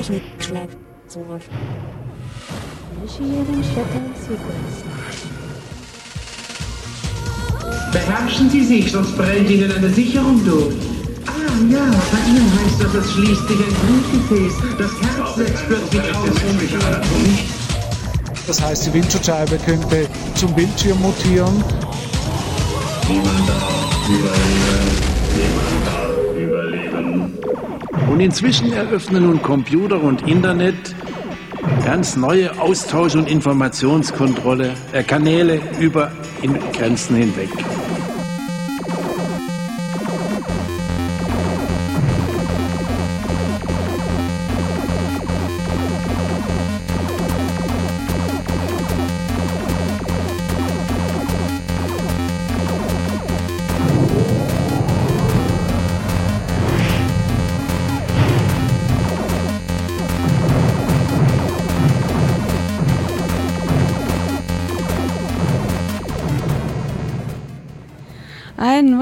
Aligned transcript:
Technik 0.00 0.22
schlägt 0.38 0.76
zurück. 1.08 1.42
Initiating 2.96 3.62
shutdown 3.62 4.14
sequence. 4.16 4.84
Beherrschen 7.92 8.48
Sie 8.48 8.64
sich, 8.64 8.92
sonst 8.92 9.14
brennt 9.18 9.50
Ihnen 9.50 9.70
eine 9.70 9.90
Sicherung 9.90 10.42
durch. 10.46 10.74
Ah 11.26 11.32
ja, 11.70 11.84
bei 12.12 12.30
Ihnen 12.30 12.50
heißt 12.64 12.82
das, 12.82 12.94
es 12.94 13.12
schließt 13.12 13.46
sich 13.46 13.58
ein 13.58 13.74
Blutgefäß. 13.84 14.54
Das 14.78 14.90
Herz 15.02 15.36
setzt 15.36 15.66
plötzlich 15.66 16.16
aus. 16.16 16.30
Das 18.46 18.62
heißt, 18.62 18.86
die 18.86 18.94
Windschutzscheibe 18.94 19.58
könnte 19.58 20.08
zum 20.34 20.54
Bildschirm 20.54 20.98
mutieren. 21.02 21.62
Niemand 23.06 23.48
darf 23.48 24.08
überleben. 24.08 24.30
Niemand 25.36 25.68
überleben. 25.82 26.09
Und 28.10 28.18
inzwischen 28.18 28.72
eröffnen 28.72 29.22
nun 29.22 29.40
Computer 29.40 30.02
und 30.02 30.26
Internet 30.26 30.96
ganz 31.84 32.16
neue 32.16 32.58
Austausch- 32.60 33.14
und 33.14 33.28
Informationskontrolle 33.28 34.72
äh, 34.92 35.04
Kanäle 35.04 35.60
über 35.78 36.10
Grenzen 36.72 37.14
hinweg. 37.14 37.50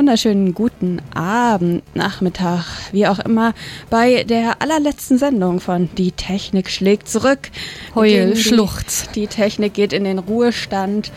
Wunderschönen 0.08 0.54
guten 0.54 1.02
Abend, 1.14 1.82
Nachmittag, 1.94 2.64
wie 2.92 3.06
auch 3.06 3.18
immer, 3.18 3.52
bei 3.90 4.24
der 4.24 4.62
allerletzten 4.62 5.18
Sendung 5.18 5.60
von 5.60 5.90
Die 5.98 6.12
Technik 6.12 6.70
schlägt 6.70 7.10
zurück. 7.10 7.50
Heul, 7.94 8.08
Gegen 8.08 8.30
die- 8.32 8.40
Schluchz. 8.42 9.10
Die 9.14 9.26
Technik 9.26 9.74
geht 9.74 9.92
in 9.92 10.04
den 10.04 10.18
Ruhestand. 10.18 11.12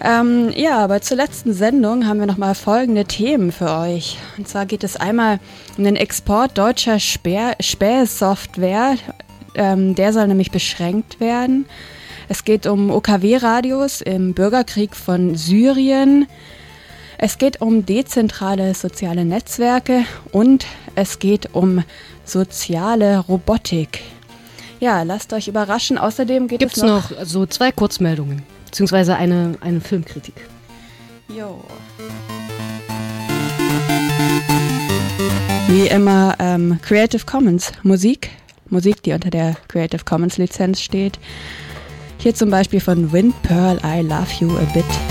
Ähm, 0.00 0.50
ja, 0.54 0.78
aber 0.78 1.02
zur 1.02 1.16
letzten 1.16 1.52
Sendung 1.54 2.06
haben 2.06 2.20
wir 2.20 2.26
nochmal 2.28 2.54
folgende 2.54 3.04
Themen 3.04 3.50
für 3.50 3.68
euch. 3.76 4.16
Und 4.38 4.46
zwar 4.46 4.64
geht 4.64 4.84
es 4.84 4.94
einmal 4.96 5.40
um 5.76 5.82
den 5.82 5.96
Export 5.96 6.56
deutscher 6.56 7.00
Späh- 7.00 7.60
Spähsoftware. 7.60 8.94
Ähm, 9.56 9.96
der 9.96 10.12
soll 10.12 10.28
nämlich 10.28 10.52
beschränkt 10.52 11.18
werden. 11.18 11.66
Es 12.28 12.44
geht 12.44 12.68
um 12.68 12.92
OKW-Radios 12.92 14.02
im 14.02 14.34
Bürgerkrieg 14.34 14.94
von 14.94 15.34
Syrien. 15.34 16.28
Es 17.22 17.36
geht 17.36 17.60
um 17.60 17.84
dezentrale 17.84 18.72
soziale 18.74 19.26
Netzwerke 19.26 20.06
und 20.32 20.64
es 20.94 21.18
geht 21.18 21.50
um 21.52 21.84
soziale 22.24 23.18
Robotik. 23.18 24.00
Ja, 24.80 25.02
lasst 25.02 25.34
euch 25.34 25.46
überraschen. 25.46 25.98
Außerdem 25.98 26.48
geht 26.48 26.60
Gibt 26.60 26.72
es 26.72 26.78
es 26.78 26.82
noch. 26.82 27.10
noch 27.10 27.26
so 27.26 27.44
zwei 27.44 27.72
Kurzmeldungen, 27.72 28.42
beziehungsweise 28.64 29.16
eine, 29.16 29.52
eine 29.60 29.82
Filmkritik. 29.82 30.32
Jo. 31.28 31.62
Wie 35.68 35.88
immer 35.88 36.36
ähm, 36.38 36.78
Creative 36.80 37.26
Commons 37.26 37.72
Musik. 37.82 38.30
Musik, 38.70 39.02
die 39.02 39.12
unter 39.12 39.28
der 39.28 39.56
Creative 39.68 40.06
Commons 40.06 40.38
Lizenz 40.38 40.80
steht. 40.80 41.18
Hier 42.16 42.34
zum 42.34 42.48
Beispiel 42.48 42.80
von 42.80 43.12
Wind 43.12 43.34
Pearl, 43.42 43.78
I 43.84 44.00
Love 44.00 44.30
You 44.40 44.56
a 44.56 44.64
Bit. 44.72 45.09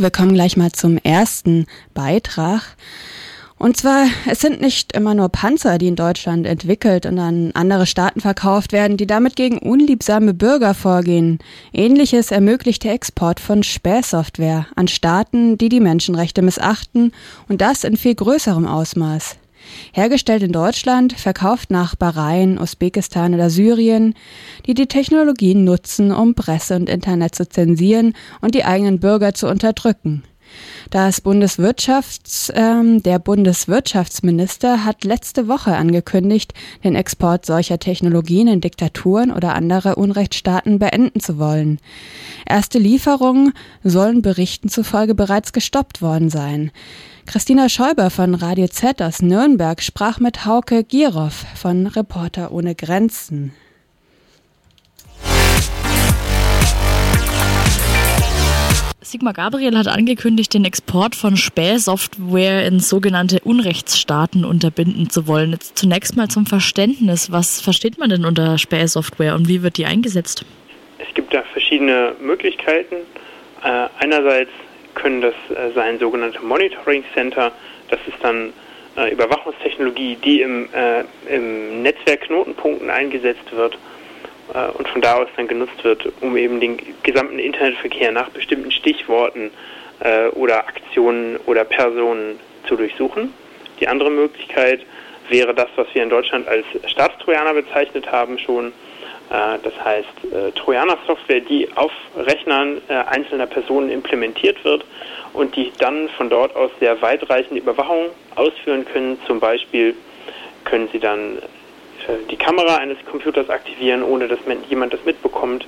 Wir 0.00 0.10
kommen 0.10 0.34
gleich 0.34 0.56
mal 0.56 0.70
zum 0.70 0.96
ersten 0.98 1.66
Beitrag. 1.92 2.76
Und 3.58 3.76
zwar, 3.76 4.06
es 4.30 4.40
sind 4.40 4.60
nicht 4.60 4.92
immer 4.92 5.14
nur 5.14 5.28
Panzer, 5.28 5.78
die 5.78 5.88
in 5.88 5.96
Deutschland 5.96 6.46
entwickelt 6.46 7.06
und 7.06 7.18
an 7.18 7.50
andere 7.54 7.86
Staaten 7.86 8.20
verkauft 8.20 8.72
werden, 8.72 8.96
die 8.96 9.08
damit 9.08 9.34
gegen 9.34 9.58
unliebsame 9.58 10.32
Bürger 10.34 10.74
vorgehen. 10.74 11.40
Ähnliches 11.72 12.30
ermöglicht 12.30 12.84
der 12.84 12.92
Export 12.92 13.40
von 13.40 13.64
Spähsoftware 13.64 14.66
an 14.76 14.86
Staaten, 14.86 15.58
die 15.58 15.68
die 15.68 15.80
Menschenrechte 15.80 16.42
missachten 16.42 17.12
und 17.48 17.60
das 17.60 17.82
in 17.82 17.96
viel 17.96 18.14
größerem 18.14 18.66
Ausmaß. 18.66 19.36
Hergestellt 19.92 20.42
in 20.42 20.52
Deutschland, 20.52 21.12
verkauft 21.12 21.70
nach 21.70 21.96
Bahrain, 21.96 22.58
Usbekistan 22.58 23.34
oder 23.34 23.50
Syrien, 23.50 24.14
die 24.66 24.74
die 24.74 24.86
Technologien 24.86 25.64
nutzen, 25.64 26.12
um 26.12 26.34
Presse 26.34 26.76
und 26.76 26.88
Internet 26.88 27.34
zu 27.34 27.48
zensieren 27.48 28.14
und 28.40 28.54
die 28.54 28.64
eigenen 28.64 29.00
Bürger 29.00 29.34
zu 29.34 29.48
unterdrücken. 29.48 30.22
Das 30.90 31.20
Bundeswirtschafts, 31.20 32.52
ähm, 32.54 33.02
der 33.02 33.18
Bundeswirtschaftsminister 33.18 34.84
hat 34.84 35.04
letzte 35.04 35.48
Woche 35.48 35.74
angekündigt, 35.76 36.54
den 36.82 36.94
Export 36.94 37.44
solcher 37.44 37.78
Technologien 37.78 38.48
in 38.48 38.60
Diktaturen 38.60 39.30
oder 39.30 39.54
andere 39.54 39.96
Unrechtsstaaten 39.96 40.78
beenden 40.78 41.20
zu 41.20 41.38
wollen. 41.38 41.78
Erste 42.46 42.78
Lieferungen 42.78 43.52
sollen 43.84 44.22
Berichten 44.22 44.68
zufolge 44.68 45.14
bereits 45.14 45.52
gestoppt 45.52 46.00
worden 46.02 46.30
sein. 46.30 46.70
Christina 47.26 47.68
Schäuber 47.68 48.08
von 48.08 48.34
Radio 48.34 48.68
Z 48.68 49.02
aus 49.02 49.20
Nürnberg 49.20 49.82
sprach 49.82 50.18
mit 50.18 50.46
Hauke 50.46 50.82
Giroff 50.82 51.44
von 51.54 51.86
Reporter 51.86 52.52
ohne 52.52 52.74
Grenzen. 52.74 53.52
Sigmar 59.10 59.32
Gabriel 59.32 59.78
hat 59.78 59.88
angekündigt, 59.88 60.52
den 60.52 60.66
Export 60.66 61.16
von 61.16 61.38
Spähsoftware 61.38 62.66
in 62.66 62.78
sogenannte 62.78 63.40
Unrechtsstaaten 63.42 64.44
unterbinden 64.44 65.08
zu 65.08 65.26
wollen. 65.26 65.52
Jetzt 65.52 65.78
zunächst 65.78 66.14
mal 66.14 66.28
zum 66.28 66.44
Verständnis. 66.44 67.32
Was 67.32 67.62
versteht 67.62 67.98
man 67.98 68.10
denn 68.10 68.26
unter 68.26 68.58
Spähsoftware 68.58 69.34
und 69.34 69.48
wie 69.48 69.62
wird 69.62 69.78
die 69.78 69.86
eingesetzt? 69.86 70.44
Es 70.98 71.14
gibt 71.14 71.32
da 71.32 71.42
verschiedene 71.52 72.16
Möglichkeiten. 72.20 72.96
Äh, 73.64 73.88
einerseits 73.98 74.50
können 74.94 75.22
das 75.22 75.34
äh, 75.56 75.72
sein 75.74 75.98
sogenannte 75.98 76.40
Monitoring 76.40 77.02
Center. 77.14 77.50
Das 77.88 78.00
ist 78.06 78.18
dann 78.20 78.52
äh, 78.98 79.10
Überwachungstechnologie, 79.10 80.18
die 80.22 80.42
im, 80.42 80.68
äh, 80.74 81.04
im 81.34 81.80
Netzwerk 81.80 82.20
Knotenpunkten 82.22 82.90
eingesetzt 82.90 83.50
wird 83.52 83.78
äh, 84.54 84.68
und 84.76 84.88
von 84.88 85.00
da 85.00 85.16
aus 85.16 85.28
dann 85.36 85.48
genutzt 85.48 85.82
wird, 85.82 86.10
um 86.20 86.36
eben 86.36 86.60
den 86.60 86.78
gesamten 87.02 87.38
Internetverkehr 87.38 88.12
nach 88.12 88.28
bestimmten 88.30 88.70
Stichworten 88.70 89.50
äh, 90.00 90.28
oder 90.28 90.66
Aktionen 90.66 91.36
oder 91.46 91.64
Personen 91.64 92.38
zu 92.66 92.76
durchsuchen. 92.76 93.32
Die 93.80 93.88
andere 93.88 94.10
Möglichkeit 94.10 94.80
wäre 95.28 95.54
das, 95.54 95.68
was 95.76 95.86
wir 95.92 96.02
in 96.02 96.10
Deutschland 96.10 96.48
als 96.48 96.64
Staatstrojaner 96.86 97.54
bezeichnet 97.54 98.10
haben 98.10 98.38
schon, 98.38 98.72
Äh, 99.30 99.58
das 99.62 99.72
heißt, 99.84 100.08
äh, 100.32 100.52
Trojaner-Software, 100.52 101.40
die 101.40 101.68
auf 101.74 101.92
Rechnern 102.16 102.80
äh, 102.88 102.94
einzelner 102.94 103.46
Personen 103.46 103.90
implementiert 103.90 104.64
wird 104.64 104.84
und 105.34 105.54
die 105.54 105.72
dann 105.78 106.08
von 106.10 106.30
dort 106.30 106.56
aus 106.56 106.70
sehr 106.80 107.00
weitreichende 107.02 107.60
Überwachung 107.60 108.06
ausführen 108.36 108.84
können. 108.86 109.18
Zum 109.26 109.38
Beispiel 109.38 109.94
können 110.64 110.88
sie 110.92 110.98
dann 110.98 111.38
die 112.30 112.36
Kamera 112.36 112.76
eines 112.76 112.98
Computers 113.10 113.50
aktivieren, 113.50 114.02
ohne 114.02 114.28
dass 114.28 114.38
jemand 114.68 114.92
das 114.92 115.04
mitbekommt. 115.04 115.66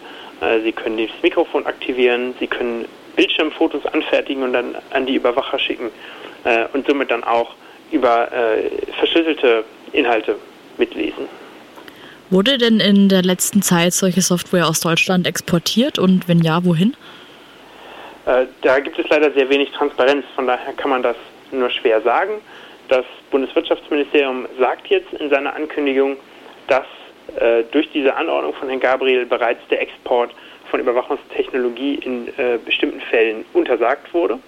Sie 0.65 0.73
können 0.73 0.97
das 0.97 1.23
Mikrofon 1.23 1.67
aktivieren, 1.67 2.35
Sie 2.41 2.47
können 2.47 2.87
Bildschirmfotos 3.15 3.85
anfertigen 3.87 4.43
und 4.43 4.55
dann 4.55 4.75
an 4.91 5.05
die 5.05 5.17
Überwacher 5.17 5.59
schicken 5.59 5.91
und 6.73 6.87
somit 6.87 7.11
dann 7.11 7.25
auch 7.25 7.55
über 7.93 8.29
verschlüsselte 8.99 9.65
Inhalte 9.93 10.37
mitlesen. 10.79 11.29
Wurde 12.31 12.59
denn 12.59 12.79
in 12.79 13.09
der 13.09 13.23
letzten 13.23 13.61
Zeit 13.61 13.93
solche 13.93 14.21
Software 14.21 14.69
aus 14.69 14.79
Deutschland 14.79 15.27
exportiert 15.27 15.99
und 15.99 16.29
wenn 16.29 16.39
ja, 16.39 16.65
wohin? 16.65 16.97
Äh, 18.27 18.47
da 18.63 18.79
gibt 18.79 18.97
es 19.01 19.09
leider 19.09 19.33
sehr 19.33 19.49
wenig 19.51 19.73
Transparenz, 19.73 20.25
von 20.37 20.47
daher 20.47 20.73
kann 20.75 20.91
man 20.91 21.03
das 21.03 21.17
nur 21.51 21.69
schwer 21.71 22.01
sagen. 22.03 22.35
Das 22.89 23.05
Bundeswirtschaftsministerium 23.33 24.47
sagt 24.61 24.87
jetzt 24.87 25.13
in 25.15 25.29
seiner 25.29 25.55
Ankündigung, 25.55 26.17
dass 26.71 26.87
äh, 27.39 27.65
durch 27.71 27.91
diese 27.91 28.15
Anordnung 28.17 28.55
von 28.55 28.69
Herrn 28.69 28.81
Gabriel 28.81 29.27
bereits 29.27 29.61
der 29.69 29.83
Export 29.83 30.31
von 30.71 30.81
Überwachungstechnologie 30.81 31.97
in 31.97 32.29
äh, 32.29 32.59
bestimmten 32.65 33.01
Fällen 33.01 33.45
untersagt 33.53 34.15
wurde 34.15 34.39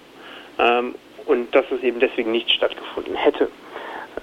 ähm, 0.57 0.95
und 1.25 1.53
dass 1.53 1.65
es 1.71 1.83
eben 1.83 1.99
deswegen 1.99 2.31
nicht 2.31 2.49
stattgefunden 2.49 3.15
hätte. 3.15 3.45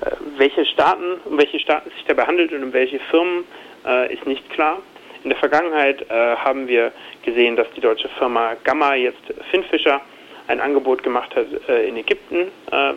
Äh, 0.01 0.11
welche 0.39 0.65
Staaten, 0.65 1.21
um 1.27 1.39
welche 1.39 1.59
Staaten 1.61 1.91
es 1.91 1.95
sich 1.97 2.07
dabei 2.07 2.25
handelt 2.27 2.53
und 2.53 2.63
um 2.63 2.73
welche 2.73 2.99
Firmen, 3.11 3.45
äh, 3.87 4.13
ist 4.13 4.27
nicht 4.27 4.49
klar. 4.51 4.79
In 5.23 5.31
der 5.31 5.39
Vergangenheit 5.39 6.03
äh, 6.11 6.37
haben 6.37 6.67
wir 6.67 6.93
gesehen, 7.23 7.57
dass 7.57 7.71
die 7.77 7.81
deutsche 7.83 8.09
Firma 8.19 8.57
Gamma 8.65 8.95
jetzt 8.95 9.23
Finfisher 9.51 10.01
ein 10.49 10.61
Angebot 10.61 11.03
gemacht 11.03 11.35
hat, 11.37 11.47
äh, 11.69 11.87
in 11.87 11.97
Ägypten 11.97 12.51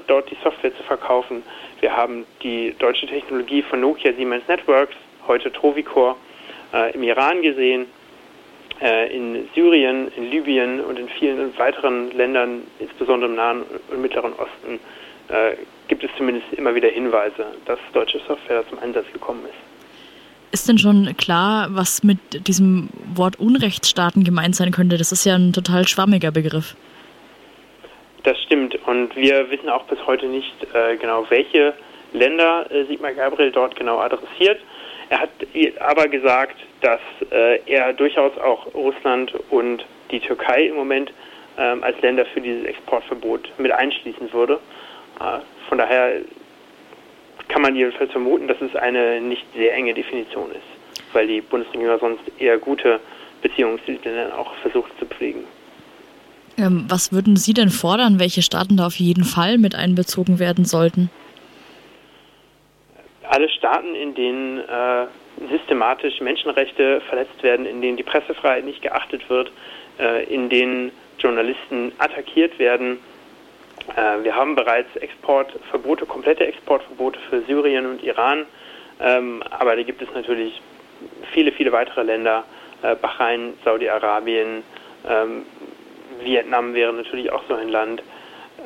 dort 0.08 0.30
die 0.30 0.38
Software 0.44 0.76
zu 0.76 0.84
verkaufen. 0.84 1.44
Wir 1.84 1.98
haben 1.98 2.26
die 2.42 2.74
deutsche 2.80 3.08
Technologie 3.08 3.62
von 3.62 3.82
Nokia 3.82 4.14
Siemens 4.14 4.48
Networks, 4.48 4.96
heute 5.28 5.52
Trovicor, 5.52 6.16
äh, 6.74 6.94
im 6.94 7.04
Iran 7.04 7.42
gesehen, 7.42 7.88
in 8.80 9.48
Syrien, 9.54 10.10
in 10.16 10.32
Libyen 10.32 10.80
und 10.80 10.98
in 10.98 11.08
vielen 11.08 11.58
weiteren 11.58 12.12
Ländern, 12.12 12.64
insbesondere 12.80 13.30
im 13.30 13.36
Nahen 13.36 13.64
und 13.92 14.02
Mittleren 14.02 14.34
Osten, 14.34 14.80
gibt 15.88 16.04
es 16.04 16.10
zumindest 16.18 16.52
immer 16.54 16.74
wieder 16.74 16.90
Hinweise, 16.90 17.46
dass 17.66 17.80
deutsche 17.94 18.20
Software 18.28 18.68
zum 18.68 18.80
Einsatz 18.80 19.06
gekommen 19.14 19.42
ist. 19.46 20.54
Ist 20.54 20.68
denn 20.68 20.80
schon 20.80 21.16
klar, 21.18 21.68
was 21.70 22.04
mit 22.04 22.48
diesem 22.48 22.90
Wort 23.14 23.40
Unrechtsstaaten 23.40 24.24
gemeint 24.24 24.56
sein 24.56 24.72
könnte? 24.72 24.98
Das 24.98 25.12
ist 25.12 25.24
ja 25.24 25.36
ein 25.36 25.54
total 25.54 25.88
schwammiger 25.88 26.32
Begriff. 26.32 26.76
Das 28.24 28.42
stimmt. 28.42 28.76
Und 28.88 29.16
wir 29.16 29.50
wissen 29.52 29.70
auch 29.70 29.84
bis 29.84 30.00
heute 30.08 30.28
nicht 30.28 30.56
äh, 30.74 30.96
genau, 30.96 31.26
welche 31.30 31.74
Länder 32.14 32.66
äh, 32.72 32.86
Sigmar 32.86 33.14
Gabriel 33.14 33.52
dort 33.52 33.76
genau 33.76 34.00
adressiert. 34.00 34.60
Er 35.10 35.20
hat 35.20 35.30
aber 35.80 36.08
gesagt, 36.08 36.56
dass 36.82 37.02
äh, 37.32 37.60
er 37.66 37.94
durchaus 37.94 38.38
auch 38.38 38.74
Russland 38.74 39.34
und 39.50 39.86
die 40.12 40.22
Türkei 40.22 40.68
im 40.68 40.76
Moment 40.76 41.12
ähm, 41.58 41.84
als 41.84 42.00
Länder 42.02 42.26
für 42.26 42.40
dieses 42.40 42.66
Exportverbot 42.66 43.52
mit 43.58 43.72
einschließen 43.72 44.32
würde. 44.32 44.60
Äh, 45.20 45.40
von 45.68 45.78
daher 45.78 46.22
kann 47.50 47.62
man 47.62 47.76
jedenfalls 47.76 48.12
vermuten, 48.12 48.48
dass 48.48 48.62
es 48.62 48.76
eine 48.76 49.20
nicht 49.20 49.46
sehr 49.54 49.74
enge 49.74 49.94
Definition 49.94 50.50
ist, 50.52 51.12
weil 51.14 51.28
die 51.28 51.42
Bundesregierung 51.42 52.00
sonst 52.00 52.24
eher 52.40 52.58
gute 52.58 53.00
Beziehungen 53.42 53.80
zu 53.86 53.92
den 53.92 54.16
Ländern 54.16 54.32
auch 54.32 54.56
versucht 54.56 54.98
zu 54.98 55.06
pflegen. 55.06 55.46
Ähm, 56.58 56.86
was 56.88 57.12
würden 57.12 57.36
Sie 57.36 57.54
denn 57.54 57.70
fordern, 57.70 58.20
welche 58.20 58.42
Staaten 58.42 58.78
da 58.78 58.86
auf 58.86 58.96
jeden 58.96 59.24
Fall 59.24 59.58
mit 59.58 59.76
einbezogen 59.76 60.40
werden 60.40 60.66
sollten? 60.66 61.10
Alle 63.30 63.50
Staaten, 63.50 63.96
in 63.96 64.14
denen 64.14 64.60
äh, 64.60 65.08
systematisch 65.50 66.20
Menschenrechte 66.22 67.02
verletzt 67.02 67.42
werden, 67.42 67.66
in 67.66 67.82
denen 67.82 67.98
die 67.98 68.04
Pressefreiheit 68.04 68.66
nicht 68.66 68.82
geachtet 68.82 69.28
wird, 69.30 69.52
äh, 70.00 70.24
in 70.26 70.50
denen 70.50 70.92
Journalisten 71.18 71.92
attackiert 71.98 72.60
werden, 72.60 73.00
äh, 73.96 74.24
wir 74.24 74.36
haben 74.36 74.56
bereits 74.56 74.96
Exportverbote, 74.96 76.06
komplette 76.06 76.46
Exportverbote 76.46 77.20
für 77.30 77.42
Syrien 77.42 77.86
und 77.86 78.04
Iran, 78.04 78.46
ähm, 79.00 79.44
aber 79.50 79.76
da 79.76 79.84
gibt 79.84 80.02
es 80.02 80.08
natürlich 80.14 80.62
viele, 81.34 81.52
viele 81.52 81.72
weitere 81.72 82.04
Länder, 82.04 82.44
äh, 82.82 82.96
Bahrain, 82.96 83.54
Saudi-Arabien, 83.66 84.64
ähm, 85.08 85.46
Vietnam 86.24 86.74
wäre 86.74 86.94
natürlich 86.94 87.32
auch 87.32 87.44
so 87.48 87.56
ein 87.56 87.70
Land. 87.70 88.04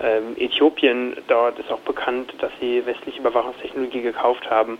Ähm, 0.01 0.35
Äthiopien, 0.37 1.17
dort 1.27 1.57
ist 1.57 1.71
auch 1.71 1.79
bekannt, 1.79 2.33
dass 2.39 2.51
sie 2.59 2.85
westliche 2.85 3.19
Überwachungstechnologie 3.19 4.01
gekauft 4.01 4.49
haben. 4.49 4.77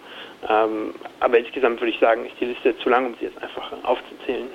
aber 1.19 1.39
insgesamt 1.39 1.81
würde 1.81 1.91
ich 1.91 2.00
sagen, 2.00 2.25
ist 2.25 2.35
die 2.39 2.45
Liste 2.45 2.77
zu 2.77 2.89
lang, 2.89 3.07
um 3.07 3.15
sie 3.19 3.25
jetzt 3.25 3.41
einfach 3.41 3.71
aufzuzählen. 3.83 4.47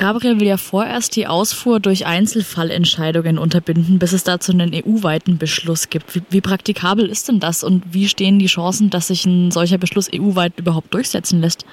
Gabriel 0.00 0.40
will 0.40 0.46
ja 0.46 0.56
vorerst 0.56 1.14
die 1.14 1.26
Ausfuhr 1.26 1.78
durch 1.78 2.06
Einzelfallentscheidungen 2.06 3.36
unterbinden, 3.36 3.98
bis 3.98 4.14
es 4.14 4.24
dazu 4.24 4.50
einen 4.50 4.72
EU-weiten 4.74 5.36
Beschluss 5.36 5.90
gibt. 5.90 6.14
Wie, 6.14 6.22
wie, 6.30 6.40
praktikabel 6.40 7.06
ist 7.06 7.28
denn 7.28 7.38
das 7.38 7.62
und 7.62 7.82
wie 7.92 8.08
stehen 8.08 8.38
die 8.38 8.46
Chancen, 8.46 8.88
dass 8.88 9.08
sich 9.08 9.26
ein 9.26 9.50
solcher 9.50 9.76
Beschluss 9.76 10.08
EU-weit 10.10 10.54
überhaupt 10.56 10.94
durchsetzen 10.94 11.42
lässt? 11.42 11.66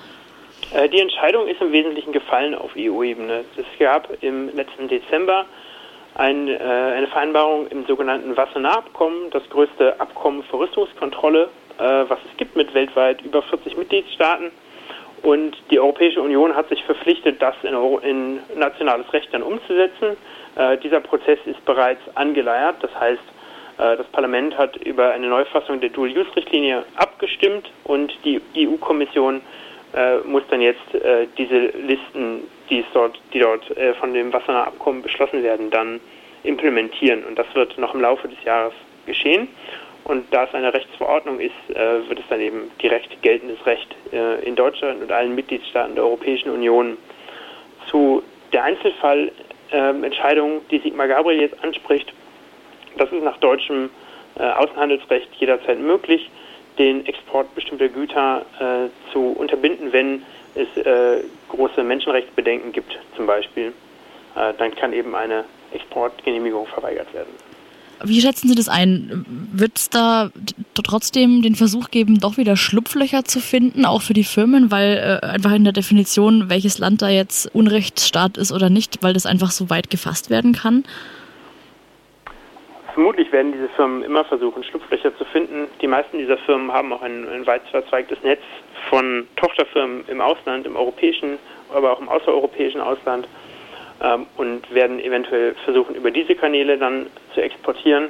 Äh, 0.78 0.90
die 0.90 1.00
Entscheidung 1.00 1.48
ist 1.48 1.60
im 1.60 1.72
Wesentlichen 1.72 2.12
gefallen 2.12 2.54
auf 2.54 2.72
EU-Ebene. 2.78 3.44
Es 3.58 3.66
gab 3.80 4.10
im 4.22 4.56
letzten 4.56 4.88
Dezember 4.88 5.46
ein, 6.14 6.48
äh, 6.48 6.58
eine 6.60 7.08
Vereinbarung 7.08 7.68
im 7.68 7.86
sogenannten 7.86 8.38
Wassenaar-Abkommen, 8.38 9.32
das 9.32 9.42
größte 9.50 10.00
Abkommen 10.00 10.44
für 10.44 10.60
Rüstungskontrolle, 10.60 11.50
äh, 11.80 11.84
was 12.08 12.20
es 12.30 12.38
gibt 12.38 12.56
mit 12.56 12.74
weltweit 12.76 13.24
über 13.24 13.42
40 13.42 13.76
Mitgliedstaaten. 13.76 14.52
Und 15.24 15.58
die 15.72 15.80
Europäische 15.80 16.22
Union 16.22 16.56
hat 16.56 16.70
sich 16.70 16.84
verpflichtet, 16.84 17.42
das 17.42 17.56
in, 17.64 17.74
Euro 17.74 17.98
in 17.98 18.40
nationales 18.56 19.12
Recht 19.14 19.30
dann 19.32 19.42
umzusetzen. 19.42 20.16
Äh, 20.56 20.78
dieser 20.78 21.00
Prozess 21.00 21.40
ist 21.46 21.66
bereits 21.66 22.02
angeleiert. 22.14 22.76
Das 22.82 22.94
heißt, 23.00 23.24
äh, 23.80 23.98
das 23.98 24.06
Parlament 24.12 24.56
hat 24.60 24.78
über 24.78 25.10
eine 25.10 25.28
Neufassung 25.28 25.82
der 25.82 25.90
Dual-Use-Richtlinie 25.90 26.84
abgestimmt 26.98 27.72
und 27.84 28.14
die 28.24 28.40
EU-Kommission 28.56 29.38
äh, 29.38 29.67
muss 30.26 30.44
dann 30.50 30.62
jetzt 30.62 30.94
äh, 30.94 31.28
diese 31.38 31.68
Listen, 31.78 32.44
die, 32.70 32.84
dort, 32.94 33.20
die 33.34 33.40
dort 33.40 33.76
äh, 33.78 33.94
von 33.96 34.14
dem 34.14 34.32
Wassener 34.34 34.68
Abkommen 34.68 35.02
beschlossen 35.02 35.44
werden, 35.44 35.70
dann 35.72 36.00
implementieren. 36.44 37.24
Und 37.24 37.38
das 37.40 37.48
wird 37.54 37.78
noch 37.78 37.94
im 37.94 38.02
Laufe 38.02 38.28
des 38.28 38.44
Jahres 38.44 38.74
geschehen. 39.06 39.48
Und 40.04 40.34
da 40.34 40.46
es 40.46 40.54
eine 40.54 40.74
Rechtsverordnung 40.74 41.40
ist, 41.40 41.52
äh, 41.70 42.08
wird 42.08 42.20
es 42.20 42.26
dann 42.30 42.40
eben 42.40 42.72
direkt 42.82 43.22
geltendes 43.22 43.66
Recht 43.66 43.94
äh, 44.14 44.42
in 44.46 44.56
Deutschland 44.56 45.02
und 45.02 45.12
allen 45.12 45.36
Mitgliedstaaten 45.36 45.96
der 45.96 46.06
Europäischen 46.06 46.50
Union. 46.50 46.98
Zu 47.88 48.24
der 48.54 48.64
Einzelfallentscheidung, 48.64 50.52
ähm, 50.52 50.62
die 50.72 50.80
Sigmar 50.80 51.10
Gabriel 51.10 51.42
jetzt 51.42 51.62
anspricht, 51.62 52.14
das 52.98 53.12
ist 53.12 53.24
nach 53.24 53.38
deutschem 53.38 53.90
äh, 54.40 54.44
Außenhandelsrecht 54.44 55.30
jederzeit 55.36 55.80
möglich, 55.80 56.30
den 56.78 57.06
Export 57.06 57.54
bestimmter 57.56 57.90
Güter 57.90 58.46
zu 59.12 59.20
unterbinden, 59.32 59.92
wenn 59.94 60.22
es 60.56 60.68
große 61.50 61.84
Menschenrechtsbedenken 61.84 62.72
gibt, 62.72 62.98
zum 63.16 63.26
Beispiel. 63.26 63.74
dann 64.36 64.76
kann 64.76 64.94
eben 64.94 65.16
eine 65.16 65.44
Exportgenehmigung 65.72 66.68
verweigert 66.68 67.14
werden. 67.14 67.34
Wie 68.04 68.22
schätzen 68.22 68.48
Sie 68.48 68.56
das 68.56 68.70
ein? 68.70 69.26
Wird 69.52 69.78
es 69.78 69.90
da 69.90 70.30
trotzdem 70.76 71.42
den 71.42 71.56
Versuch 71.56 71.90
geben, 71.90 72.20
doch 72.20 72.38
wieder 72.38 72.56
Schlupflöcher 72.56 73.26
zu 73.26 73.40
finden, 73.40 73.86
auch 73.86 74.02
für 74.02 74.14
die 74.14 74.24
Firmen, 74.24 74.70
weil 74.70 75.20
äh, 75.24 75.26
einfach 75.26 75.54
in 75.54 75.64
der 75.64 75.74
Definition, 75.74 76.50
welches 76.50 76.78
Land 76.78 77.02
da 77.02 77.10
jetzt 77.10 77.54
Unrechtsstaat 77.56 78.38
ist 78.38 78.52
oder 78.52 78.70
nicht, 78.70 79.02
weil 79.02 79.14
das 79.14 79.26
einfach 79.26 79.52
so 79.52 79.70
weit 79.70 79.90
gefasst 79.90 80.30
werden 80.30 80.54
kann? 80.54 80.84
Vermutlich 82.98 83.32
werden 83.32 83.52
diese 83.52 83.70
Firmen 83.70 84.02
immer 84.02 84.26
versuchen, 84.26 84.64
Schlupflöcher 84.64 85.16
zu 85.20 85.26
finden. 85.26 85.68
Die 85.82 85.88
meisten 85.88 86.18
dieser 86.18 86.40
Firmen 86.40 86.74
haben 86.74 86.92
auch 86.92 87.04
ein, 87.04 87.30
ein 87.30 87.46
weit 87.46 87.62
verzweigtes 87.70 88.18
Netz 88.24 88.42
von 88.90 89.28
Tochterfirmen 89.36 90.06
im 90.08 90.20
Ausland, 90.20 90.66
im 90.66 90.76
europäischen, 90.76 91.38
aber 91.72 91.92
auch 91.92 92.00
im 92.00 92.10
außereuropäischen 92.10 92.82
Ausland 92.82 93.28
ähm, 94.02 94.26
und 94.38 94.74
werden 94.74 95.00
eventuell 95.00 95.54
versuchen, 95.64 95.94
über 95.94 96.10
diese 96.10 96.34
Kanäle 96.34 96.80
dann 96.80 97.06
zu 97.36 97.42
exportieren. 97.42 98.06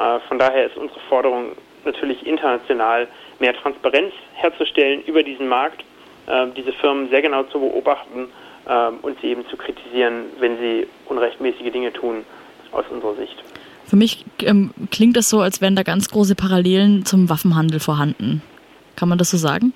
Äh, 0.00 0.18
von 0.26 0.40
daher 0.40 0.66
ist 0.66 0.76
unsere 0.76 0.98
Forderung 1.08 1.52
natürlich 1.84 2.26
international 2.26 3.06
mehr 3.38 3.54
Transparenz 3.54 4.12
herzustellen 4.32 5.04
über 5.04 5.22
diesen 5.22 5.46
Markt, 5.46 5.84
äh, 6.26 6.48
diese 6.56 6.72
Firmen 6.72 7.08
sehr 7.08 7.22
genau 7.22 7.44
zu 7.44 7.60
beobachten 7.60 8.32
äh, 8.66 8.88
und 9.00 9.16
sie 9.20 9.28
eben 9.28 9.46
zu 9.46 9.56
kritisieren, 9.56 10.24
wenn 10.40 10.58
sie 10.58 10.88
unrechtmäßige 11.06 11.70
Dinge 11.70 11.92
tun, 11.92 12.24
aus 12.72 12.84
unserer 12.90 13.14
Sicht. 13.14 13.40
Für 13.94 13.98
mich 13.98 14.24
ähm, 14.42 14.72
klingt 14.90 15.16
es 15.16 15.30
so, 15.30 15.38
als 15.38 15.60
wären 15.60 15.76
da 15.76 15.84
ganz 15.84 16.10
große 16.10 16.34
Parallelen 16.34 17.04
zum 17.04 17.30
Waffenhandel 17.30 17.78
vorhanden. 17.78 18.42
Kann 18.96 19.08
man 19.08 19.18
das 19.18 19.30
so 19.30 19.36
sagen? 19.36 19.72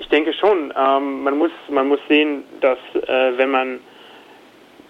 Ich 0.00 0.08
denke 0.08 0.34
schon. 0.34 0.74
Ähm, 0.76 1.22
man, 1.22 1.38
muss, 1.38 1.52
man 1.68 1.86
muss 1.86 2.00
sehen, 2.08 2.42
dass 2.60 2.78
äh, 3.06 3.38
wenn 3.38 3.52
man 3.52 3.78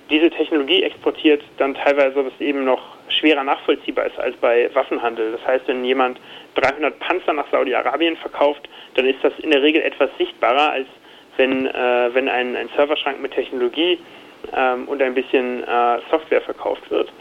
diese 0.09 0.31
Technologie 0.31 0.85
exportiert, 0.85 1.43
dann 1.59 1.75
teilweise 1.75 2.25
das 2.25 2.33
eben 2.41 2.65
noch 2.65 2.81
schwerer 3.09 3.45
nachvollziehbar 3.45 4.07
ist 4.07 4.19
als 4.19 4.35
bei 4.37 4.71
Waffenhandel. 4.73 5.33
Das 5.33 5.47
heißt, 5.47 5.69
wenn 5.69 5.85
jemand 5.85 6.19
300 6.55 6.99
Panzer 6.99 7.35
nach 7.35 7.51
Saudi-Arabien 7.51 8.17
verkauft, 8.17 8.71
dann 8.95 9.05
ist 9.05 9.19
das 9.23 9.35
in 9.41 9.51
der 9.51 9.61
Regel 9.61 9.83
etwas 9.83 10.09
sichtbarer, 10.17 10.73
als 10.73 10.87
wenn, 11.37 11.67
äh, 11.67 12.15
wenn 12.15 12.27
ein, 12.27 12.57
ein 12.57 12.71
Serverschrank 12.75 13.21
mit 13.21 13.33
Technologie 13.33 13.99
ähm, 14.57 14.89
und 14.89 15.03
ein 15.03 15.13
bisschen 15.13 15.63
äh, 15.63 15.99
Software 16.11 16.41
verkauft 16.41 16.91
wird. 16.91 17.13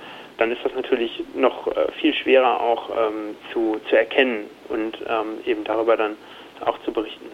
Dann 0.41 0.51
ist 0.51 0.65
das 0.65 0.73
natürlich 0.73 1.23
noch 1.35 1.67
äh, 1.67 1.91
viel 1.99 2.15
schwerer 2.15 2.59
auch 2.59 2.89
ähm, 2.89 3.35
zu, 3.53 3.79
zu 3.87 3.95
erkennen 3.95 4.45
und 4.69 4.97
ähm, 5.07 5.37
eben 5.45 5.63
darüber 5.63 5.95
dann 5.95 6.15
auch 6.65 6.79
zu 6.83 6.91
berichten. 6.91 7.27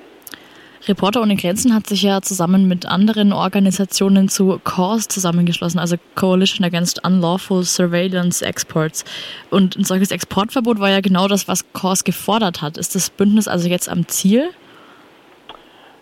Reporter 0.89 1.21
ohne 1.21 1.37
Grenzen 1.37 1.73
hat 1.73 1.87
sich 1.87 2.03
ja 2.03 2.21
zusammen 2.21 2.67
mit 2.67 2.85
anderen 2.85 3.31
Organisationen 3.31 4.27
zu 4.27 4.59
CAUSE 4.61 5.07
zusammengeschlossen, 5.07 5.79
also 5.79 5.95
Coalition 6.15 6.65
Against 6.65 7.07
Unlawful 7.07 7.63
Surveillance 7.63 8.45
Exports. 8.45 9.05
Und 9.51 9.77
ein 9.77 9.85
solches 9.85 10.11
Exportverbot 10.11 10.81
war 10.81 10.89
ja 10.89 10.99
genau 10.99 11.29
das, 11.29 11.47
was 11.47 11.63
CAUSE 11.71 12.03
gefordert 12.03 12.61
hat. 12.61 12.75
Ist 12.77 12.93
das 12.93 13.09
Bündnis 13.09 13.47
also 13.47 13.69
jetzt 13.69 13.87
am 13.87 14.05
Ziel? 14.09 14.49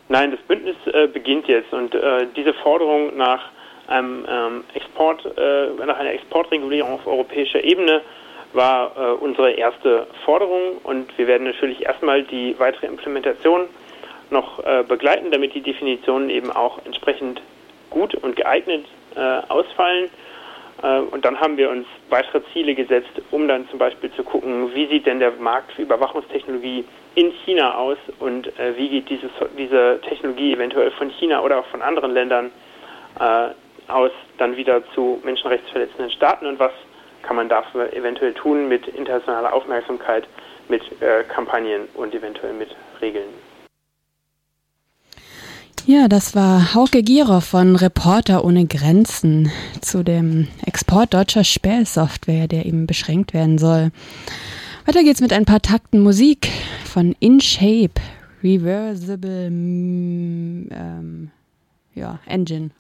Nein, 0.10 0.32
das 0.32 0.40
Bündnis 0.48 0.76
äh, 0.88 1.06
beginnt 1.06 1.48
jetzt 1.48 1.72
und 1.72 1.94
äh, 1.94 2.26
diese 2.36 2.56
Forderung 2.56 3.16
nach 3.16 3.52
einem 3.88 4.26
ähm, 4.30 4.64
Export, 4.74 5.26
äh, 5.38 5.86
nach 5.86 6.00
einer 6.00 6.12
Exportregulierung 6.12 6.94
auf 6.94 7.08
europäischer 7.08 7.64
Ebene 7.64 8.02
war 8.54 8.92
äh, 8.98 9.12
unsere 9.14 9.52
erste 9.52 10.08
Forderung 10.24 10.78
und 10.84 11.16
wir 11.18 11.28
werden 11.28 11.46
natürlich 11.46 11.86
erstmal 11.86 12.24
die 12.24 12.56
weitere 12.58 12.88
Implementation 12.88 13.68
noch 14.30 14.64
äh, 14.64 14.84
begleiten, 14.88 15.32
damit 15.32 15.54
die 15.54 15.62
Definitionen 15.62 16.30
eben 16.30 16.52
auch 16.52 16.80
entsprechend 16.86 17.42
gut 17.90 18.16
und 18.16 18.36
geeignet 18.36 18.86
äh, 19.16 19.20
ausfallen. 19.50 20.10
Äh, 20.82 21.00
und 21.00 21.26
dann 21.26 21.40
haben 21.40 21.58
wir 21.58 21.70
uns 21.70 21.86
weitere 22.10 22.42
Ziele 22.54 22.76
gesetzt, 22.76 23.12
um 23.32 23.48
dann 23.48 23.68
zum 23.70 23.80
Beispiel 23.80 24.12
zu 24.14 24.24
gucken, 24.24 24.74
wie 24.74 24.88
sieht 24.88 25.06
denn 25.06 25.20
der 25.20 25.32
Markt 25.32 25.72
für 25.74 25.84
Überwachungstechnologie 25.84 26.86
in 27.16 27.32
China 27.46 27.76
aus 27.76 27.98
und 28.20 28.48
äh, 28.60 28.76
wie 28.78 28.90
geht 28.90 29.10
dieses, 29.10 29.32
diese 29.58 30.00
Technologie 30.08 30.54
eventuell 30.54 30.92
von 30.92 31.10
China 31.12 31.42
oder 31.42 31.60
auch 31.60 31.66
von 31.68 31.82
anderen 31.82 32.12
Ländern 32.12 32.52
aus 33.88 34.12
dann 34.38 34.58
wieder 34.58 34.84
zu 34.94 35.22
menschenrechtsverletzenden 35.24 36.12
Staaten 36.12 36.46
und 36.46 36.60
was 36.60 36.72
kann 37.22 37.36
man 37.36 37.50
dafür 37.50 37.92
eventuell 37.94 38.34
tun 38.34 38.68
mit 38.68 38.88
internationaler 38.88 39.54
Aufmerksamkeit, 39.54 40.28
mit 40.70 40.84
äh, 41.02 41.24
Kampagnen 41.24 41.88
und 41.96 42.14
eventuell 42.14 42.54
mit 42.54 42.76
Regeln. 43.02 43.30
Ja, 45.88 46.08
das 46.08 46.36
war 46.36 46.74
Hauke 46.74 47.04
Gierer 47.04 47.42
von 47.42 47.76
Reporter 47.76 48.44
ohne 48.44 48.66
Grenzen 48.66 49.52
zu 49.82 50.04
dem 50.04 50.48
Export 50.66 51.14
deutscher 51.14 51.44
Spähsoftware, 51.44 52.48
der 52.48 52.66
eben 52.66 52.88
beschränkt 52.88 53.36
werden 53.36 53.60
soll. 53.60 53.92
Weiter 54.88 55.04
geht's 55.04 55.22
mit 55.22 55.32
ein 55.32 55.46
paar 55.46 55.62
Takten 55.62 56.02
Musik 56.02 56.50
von 56.86 57.16
InShape, 57.20 58.02
Reversible 58.44 59.48
ähm, 59.48 61.32
ja, 61.94 62.20
Engine. 62.26 62.72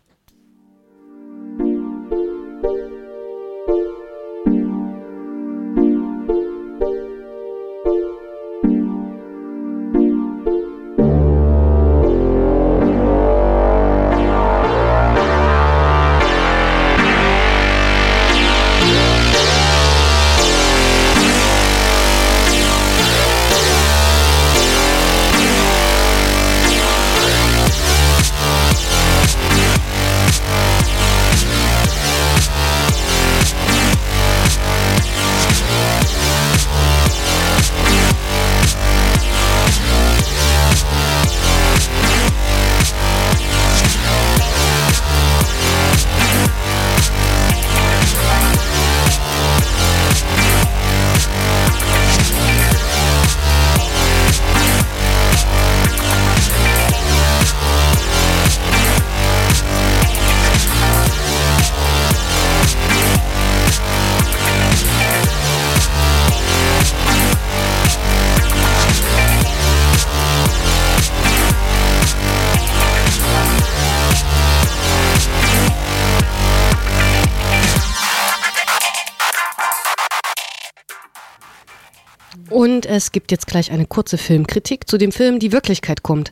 Und 82.49 82.85
es 82.85 83.11
gibt 83.11 83.31
jetzt 83.31 83.47
gleich 83.47 83.71
eine 83.71 83.85
kurze 83.85 84.17
Filmkritik 84.17 84.87
zu 84.87 84.97
dem 84.97 85.11
Film 85.11 85.39
Die 85.39 85.51
Wirklichkeit 85.51 86.03
kommt. 86.03 86.31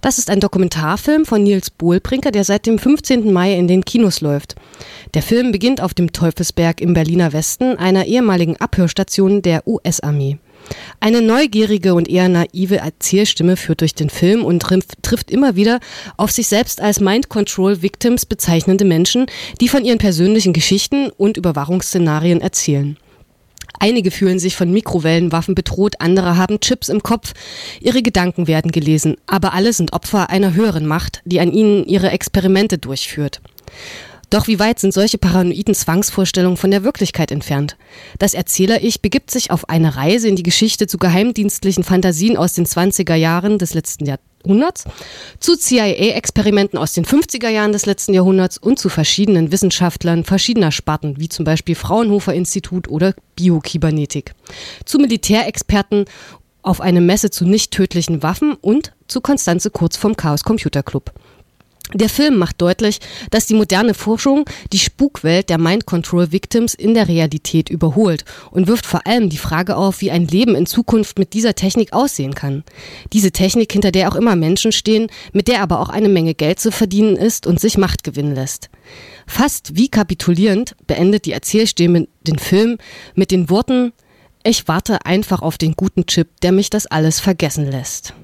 Das 0.00 0.18
ist 0.18 0.30
ein 0.30 0.40
Dokumentarfilm 0.40 1.26
von 1.26 1.42
Nils 1.42 1.70
Bohlbrinker, 1.70 2.30
der 2.30 2.44
seit 2.44 2.66
dem 2.66 2.78
15. 2.78 3.32
Mai 3.32 3.54
in 3.54 3.68
den 3.68 3.84
Kinos 3.84 4.20
läuft. 4.20 4.56
Der 5.14 5.22
Film 5.22 5.52
beginnt 5.52 5.80
auf 5.80 5.94
dem 5.94 6.12
Teufelsberg 6.12 6.80
im 6.80 6.94
Berliner 6.94 7.32
Westen, 7.32 7.76
einer 7.76 8.06
ehemaligen 8.06 8.56
Abhörstation 8.56 9.42
der 9.42 9.66
US-Armee. 9.66 10.38
Eine 11.00 11.22
neugierige 11.22 11.94
und 11.94 12.08
eher 12.08 12.28
naive 12.28 12.76
Erzählstimme 12.76 13.56
führt 13.56 13.80
durch 13.80 13.94
den 13.94 14.10
Film 14.10 14.44
und 14.44 14.62
trifft 15.02 15.30
immer 15.30 15.56
wieder 15.56 15.80
auf 16.16 16.30
sich 16.30 16.48
selbst 16.48 16.80
als 16.80 17.00
Mind 17.00 17.28
Control 17.28 17.82
Victims 17.82 18.26
bezeichnende 18.26 18.84
Menschen, 18.84 19.26
die 19.60 19.68
von 19.68 19.84
ihren 19.84 19.98
persönlichen 19.98 20.52
Geschichten 20.52 21.10
und 21.10 21.36
Überwachungsszenarien 21.36 22.40
erzählen. 22.40 22.96
Einige 23.80 24.10
fühlen 24.10 24.38
sich 24.38 24.56
von 24.56 24.70
Mikrowellenwaffen 24.70 25.54
bedroht, 25.54 25.96
andere 26.00 26.36
haben 26.36 26.60
Chips 26.60 26.90
im 26.90 27.02
Kopf. 27.02 27.32
Ihre 27.80 28.02
Gedanken 28.02 28.46
werden 28.46 28.70
gelesen, 28.70 29.16
aber 29.26 29.54
alle 29.54 29.72
sind 29.72 29.94
Opfer 29.94 30.28
einer 30.28 30.52
höheren 30.52 30.86
Macht, 30.86 31.22
die 31.24 31.40
an 31.40 31.50
ihnen 31.50 31.86
ihre 31.86 32.10
Experimente 32.10 32.76
durchführt. 32.76 33.40
Doch 34.28 34.46
wie 34.46 34.58
weit 34.58 34.78
sind 34.78 34.92
solche 34.92 35.18
paranoiden 35.18 35.74
Zwangsvorstellungen 35.74 36.58
von 36.58 36.70
der 36.70 36.84
Wirklichkeit 36.84 37.32
entfernt? 37.32 37.76
Das 38.18 38.34
Erzähler-Ich 38.34 39.00
begibt 39.00 39.30
sich 39.30 39.50
auf 39.50 39.68
eine 39.70 39.96
Reise 39.96 40.28
in 40.28 40.36
die 40.36 40.44
Geschichte 40.44 40.86
zu 40.86 40.98
geheimdienstlichen 40.98 41.82
Fantasien 41.82 42.36
aus 42.36 42.52
den 42.52 42.66
20er 42.66 43.14
Jahren 43.14 43.58
des 43.58 43.74
letzten 43.74 44.04
Jahrhunderts, 44.44 44.84
zu 45.38 45.56
CIA-Experimenten 45.56 46.78
aus 46.78 46.92
den 46.92 47.04
50er 47.04 47.48
Jahren 47.48 47.72
des 47.72 47.86
letzten 47.86 48.14
Jahrhunderts 48.14 48.58
und 48.58 48.78
zu 48.78 48.88
verschiedenen 48.88 49.52
Wissenschaftlern 49.52 50.24
verschiedener 50.24 50.72
Sparten, 50.72 51.18
wie 51.18 51.28
zum 51.28 51.44
Beispiel 51.44 51.74
Fraunhofer 51.74 52.34
Institut 52.34 52.88
oder 52.88 53.14
Biokybernetik, 53.36 54.32
zu 54.84 54.98
Militärexperten 54.98 56.06
auf 56.62 56.80
eine 56.80 57.00
Messe 57.00 57.30
zu 57.30 57.44
nicht 57.46 57.70
tödlichen 57.70 58.22
Waffen 58.22 58.54
und 58.54 58.92
zu 59.08 59.20
Konstanze 59.20 59.70
Kurz 59.70 59.96
vom 59.96 60.16
Chaos 60.16 60.44
Computer 60.44 60.82
Club. 60.82 61.12
Der 61.94 62.08
Film 62.08 62.36
macht 62.36 62.60
deutlich, 62.62 63.00
dass 63.30 63.46
die 63.46 63.54
moderne 63.54 63.94
Forschung 63.94 64.44
die 64.72 64.78
Spukwelt 64.78 65.50
der 65.50 65.58
Mind 65.58 65.86
Control 65.86 66.30
Victims 66.30 66.74
in 66.74 66.94
der 66.94 67.08
Realität 67.08 67.68
überholt 67.68 68.24
und 68.52 68.68
wirft 68.68 68.86
vor 68.86 69.06
allem 69.06 69.28
die 69.28 69.38
Frage 69.38 69.76
auf, 69.76 70.00
wie 70.00 70.12
ein 70.12 70.26
Leben 70.26 70.54
in 70.54 70.66
Zukunft 70.66 71.18
mit 71.18 71.32
dieser 71.32 71.56
Technik 71.56 71.92
aussehen 71.92 72.34
kann. 72.34 72.62
Diese 73.12 73.32
Technik, 73.32 73.72
hinter 73.72 73.90
der 73.90 74.08
auch 74.08 74.14
immer 74.14 74.36
Menschen 74.36 74.70
stehen, 74.70 75.08
mit 75.32 75.48
der 75.48 75.62
aber 75.62 75.80
auch 75.80 75.88
eine 75.88 76.08
Menge 76.08 76.34
Geld 76.34 76.60
zu 76.60 76.70
verdienen 76.70 77.16
ist 77.16 77.46
und 77.46 77.58
sich 77.58 77.76
Macht 77.76 78.04
gewinnen 78.04 78.36
lässt. 78.36 78.70
Fast 79.26 79.76
wie 79.76 79.88
kapitulierend 79.88 80.76
beendet 80.86 81.24
die 81.24 81.32
Erzählstimme 81.32 82.06
den 82.22 82.38
Film 82.38 82.78
mit 83.14 83.32
den 83.32 83.50
Worten 83.50 83.92
Ich 84.44 84.68
warte 84.68 85.04
einfach 85.04 85.42
auf 85.42 85.58
den 85.58 85.72
guten 85.72 86.06
Chip, 86.06 86.40
der 86.42 86.52
mich 86.52 86.70
das 86.70 86.86
alles 86.86 87.18
vergessen 87.20 87.70
lässt. 87.70 88.14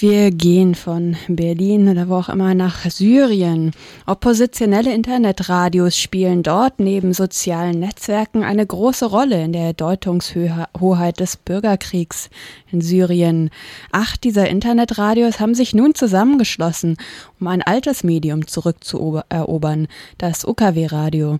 Wir 0.00 0.30
gehen 0.30 0.74
von 0.74 1.14
Berlin 1.28 1.86
oder 1.90 2.08
wo 2.08 2.14
auch 2.14 2.30
immer 2.30 2.54
nach 2.54 2.90
Syrien. 2.90 3.72
Oppositionelle 4.06 4.94
Internetradios 4.94 5.98
spielen 5.98 6.42
dort 6.42 6.80
neben 6.80 7.12
sozialen 7.12 7.80
Netzwerken 7.80 8.42
eine 8.42 8.64
große 8.64 9.04
Rolle 9.04 9.44
in 9.44 9.52
der 9.52 9.74
Deutungshoheit 9.74 11.20
des 11.20 11.36
Bürgerkriegs 11.36 12.30
in 12.72 12.80
Syrien. 12.80 13.50
Acht 13.92 14.24
dieser 14.24 14.48
Internetradios 14.48 15.38
haben 15.38 15.54
sich 15.54 15.74
nun 15.74 15.94
zusammengeschlossen, 15.94 16.96
um 17.40 17.46
ein 17.46 17.62
altes 17.62 18.04
Medium 18.04 18.46
zurückzuerobern, 18.46 19.88
das 20.18 20.44
UKW-Radio. 20.44 21.38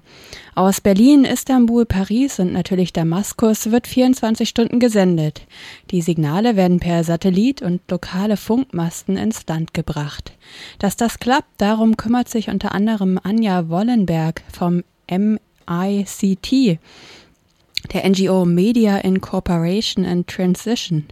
Aus 0.54 0.80
Berlin, 0.80 1.24
Istanbul, 1.24 1.84
Paris 1.84 2.38
und 2.38 2.52
natürlich 2.52 2.92
Damaskus 2.92 3.70
wird 3.70 3.86
24 3.86 4.48
Stunden 4.48 4.80
gesendet. 4.80 5.42
Die 5.90 6.00
Signale 6.00 6.56
werden 6.56 6.80
per 6.80 7.04
Satellit 7.04 7.62
und 7.62 7.82
lokale 7.90 8.36
Funkmasten 8.36 9.16
ins 9.16 9.46
Land 9.46 9.74
gebracht. 9.74 10.32
Dass 10.78 10.96
das 10.96 11.18
klappt, 11.18 11.48
darum 11.58 11.96
kümmert 11.96 12.28
sich 12.28 12.48
unter 12.48 12.72
anderem 12.72 13.18
Anja 13.22 13.68
Wollenberg 13.68 14.42
vom 14.52 14.82
MICT, 15.10 16.78
der 17.92 18.09
NGO 18.09 18.44
Media 18.44 18.98
Incorporation 18.98 20.05
and 20.05 20.26
Transition. 20.26 21.07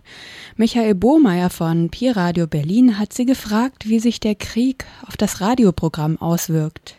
Michael 0.57 0.95
Bohmeier 0.95 1.51
von 1.51 1.89
Pi 1.89 2.11
Radio 2.11 2.47
Berlin 2.47 2.99
hat 2.99 3.13
sie 3.13 3.27
gefragt, 3.27 3.89
wie 3.89 4.01
sich 4.01 4.21
der 4.21 4.35
Krieg 4.35 4.85
auf 5.07 5.17
das 5.17 5.41
Radioprogramm 5.41 6.21
auswirkt. 6.21 6.95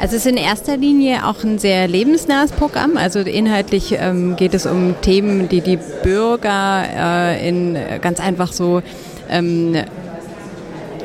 Also 0.00 0.14
es 0.14 0.26
ist 0.26 0.30
in 0.30 0.36
erster 0.36 0.76
Linie 0.76 1.26
auch 1.26 1.42
ein 1.42 1.58
sehr 1.58 1.88
lebensnahes 1.88 2.52
Programm. 2.52 2.96
Also 2.96 3.18
inhaltlich 3.18 3.96
ähm, 3.98 4.36
geht 4.36 4.54
es 4.54 4.64
um 4.64 4.94
Themen, 5.02 5.48
die 5.48 5.60
die 5.60 5.78
Bürger 6.04 6.84
äh, 6.88 7.48
in 7.48 7.76
ganz 8.00 8.20
einfach 8.20 8.52
so 8.52 8.80
ähm, 9.28 9.76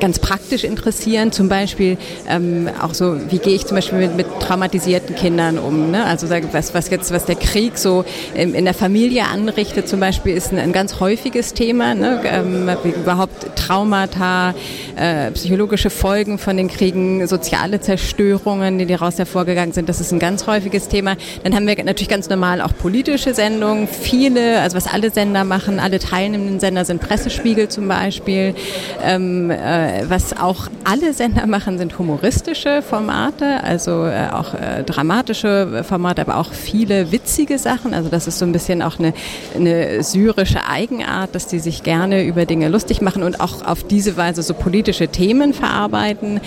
ganz 0.04 0.20
praktisch 0.20 0.66
interessieren. 0.66 1.32
Zum 1.32 1.48
Beispiel 1.48 1.98
ähm, 2.28 2.70
auch 2.82 2.94
so, 2.94 3.16
wie 3.30 3.38
gehe 3.38 3.56
ich 3.56 3.66
zum 3.66 3.76
Beispiel 3.76 4.00
mit, 4.00 4.18
mit 4.18 4.28
traumatisierten 4.42 5.16
Kindern 5.16 5.58
um? 5.58 5.92
Ne? 5.92 6.04
Also 6.04 6.30
was, 6.30 6.74
was 6.74 6.90
jetzt, 6.90 7.14
was 7.14 7.24
der 7.24 7.36
Krieg 7.36 7.78
so 7.78 8.04
in, 8.36 8.54
in 8.54 8.66
der 8.66 8.74
Familie 8.74 9.24
anrichtet, 9.24 9.88
zum 9.88 10.02
Beispiel, 10.02 10.36
ist 10.36 10.52
ein, 10.52 10.60
ein 10.60 10.74
ganz 10.74 11.00
häufiges 11.00 11.54
Thema. 11.54 11.96
Ne? 11.96 12.20
Ähm, 12.26 12.70
überhaupt 12.84 13.56
Traumata, 13.56 14.54
äh, 14.98 15.32
psychologische 15.32 15.90
Folgen 15.90 16.38
von 16.38 16.58
den 16.58 16.68
Kriegen, 16.68 17.26
soziale 17.26 17.80
Zerstörungen, 17.80 18.80
die 18.80 18.86
daraus 18.86 19.18
hervorgegangen 19.18 19.72
sind. 19.72 19.88
Das 19.88 20.02
ist 20.02 20.12
ein 20.12 20.20
ganz 20.20 20.48
häufiges 20.48 20.90
Thema. 20.90 21.16
Dann 21.46 21.56
haben 21.56 21.66
wir 21.66 21.82
natürlich 21.82 22.10
ganz 22.10 22.28
normal 22.28 22.60
auch 22.60 22.76
politische 22.78 23.34
Sendungen. 23.34 23.88
Viele, 23.88 24.60
also 24.60 24.76
was 24.76 24.88
alle 24.88 25.12
Sender 25.12 25.46
machen, 25.46 25.80
alle 25.80 26.00
teilnehmenden 26.00 26.60
Sender 26.60 26.84
sind 26.84 27.00
Pressespiegel 27.00 27.70
zum 27.70 27.88
Beispiel. 27.88 28.54
Ähm, 29.02 29.50
äh, 29.50 29.93
was 30.08 30.38
auch 30.38 30.68
alle 30.84 31.14
Sender 31.14 31.48
machen, 31.48 31.78
sind 31.78 31.98
humoristische 31.98 32.82
Formate, 32.82 33.64
also 33.64 34.06
äh, 34.06 34.30
auch 34.32 34.54
äh, 34.54 34.84
dramatische 34.84 35.84
Formate, 35.84 36.22
aber 36.22 36.38
auch 36.38 36.54
viele 36.54 37.12
witzige 37.12 37.58
Sachen. 37.58 37.94
Also 37.94 38.10
das 38.10 38.28
ist 38.28 38.40
so 38.40 38.46
ein 38.46 38.52
bisschen 38.52 38.82
auch 38.82 39.00
eine, 39.00 39.14
eine 39.56 40.04
syrische 40.04 40.66
Eigenart, 40.68 41.36
dass 41.36 41.48
die 41.48 41.60
sich 41.60 41.84
gerne 41.84 42.24
über 42.26 42.46
Dinge 42.46 42.70
lustig 42.70 43.02
machen 43.02 43.24
und 43.24 43.40
auch 43.40 43.66
auf 43.66 43.84
diese 43.84 44.18
Weise 44.18 44.44
so 44.44 44.54
politische 44.54 45.08
Themen 45.08 45.54
verarbeiten. 45.54 46.42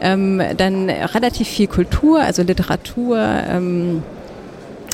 Ähm, 0.00 0.42
dann 0.56 0.90
relativ 0.90 1.48
viel 1.48 1.66
Kultur, 1.66 2.20
also 2.20 2.42
Literatur. 2.42 3.18
Ähm, 3.18 4.02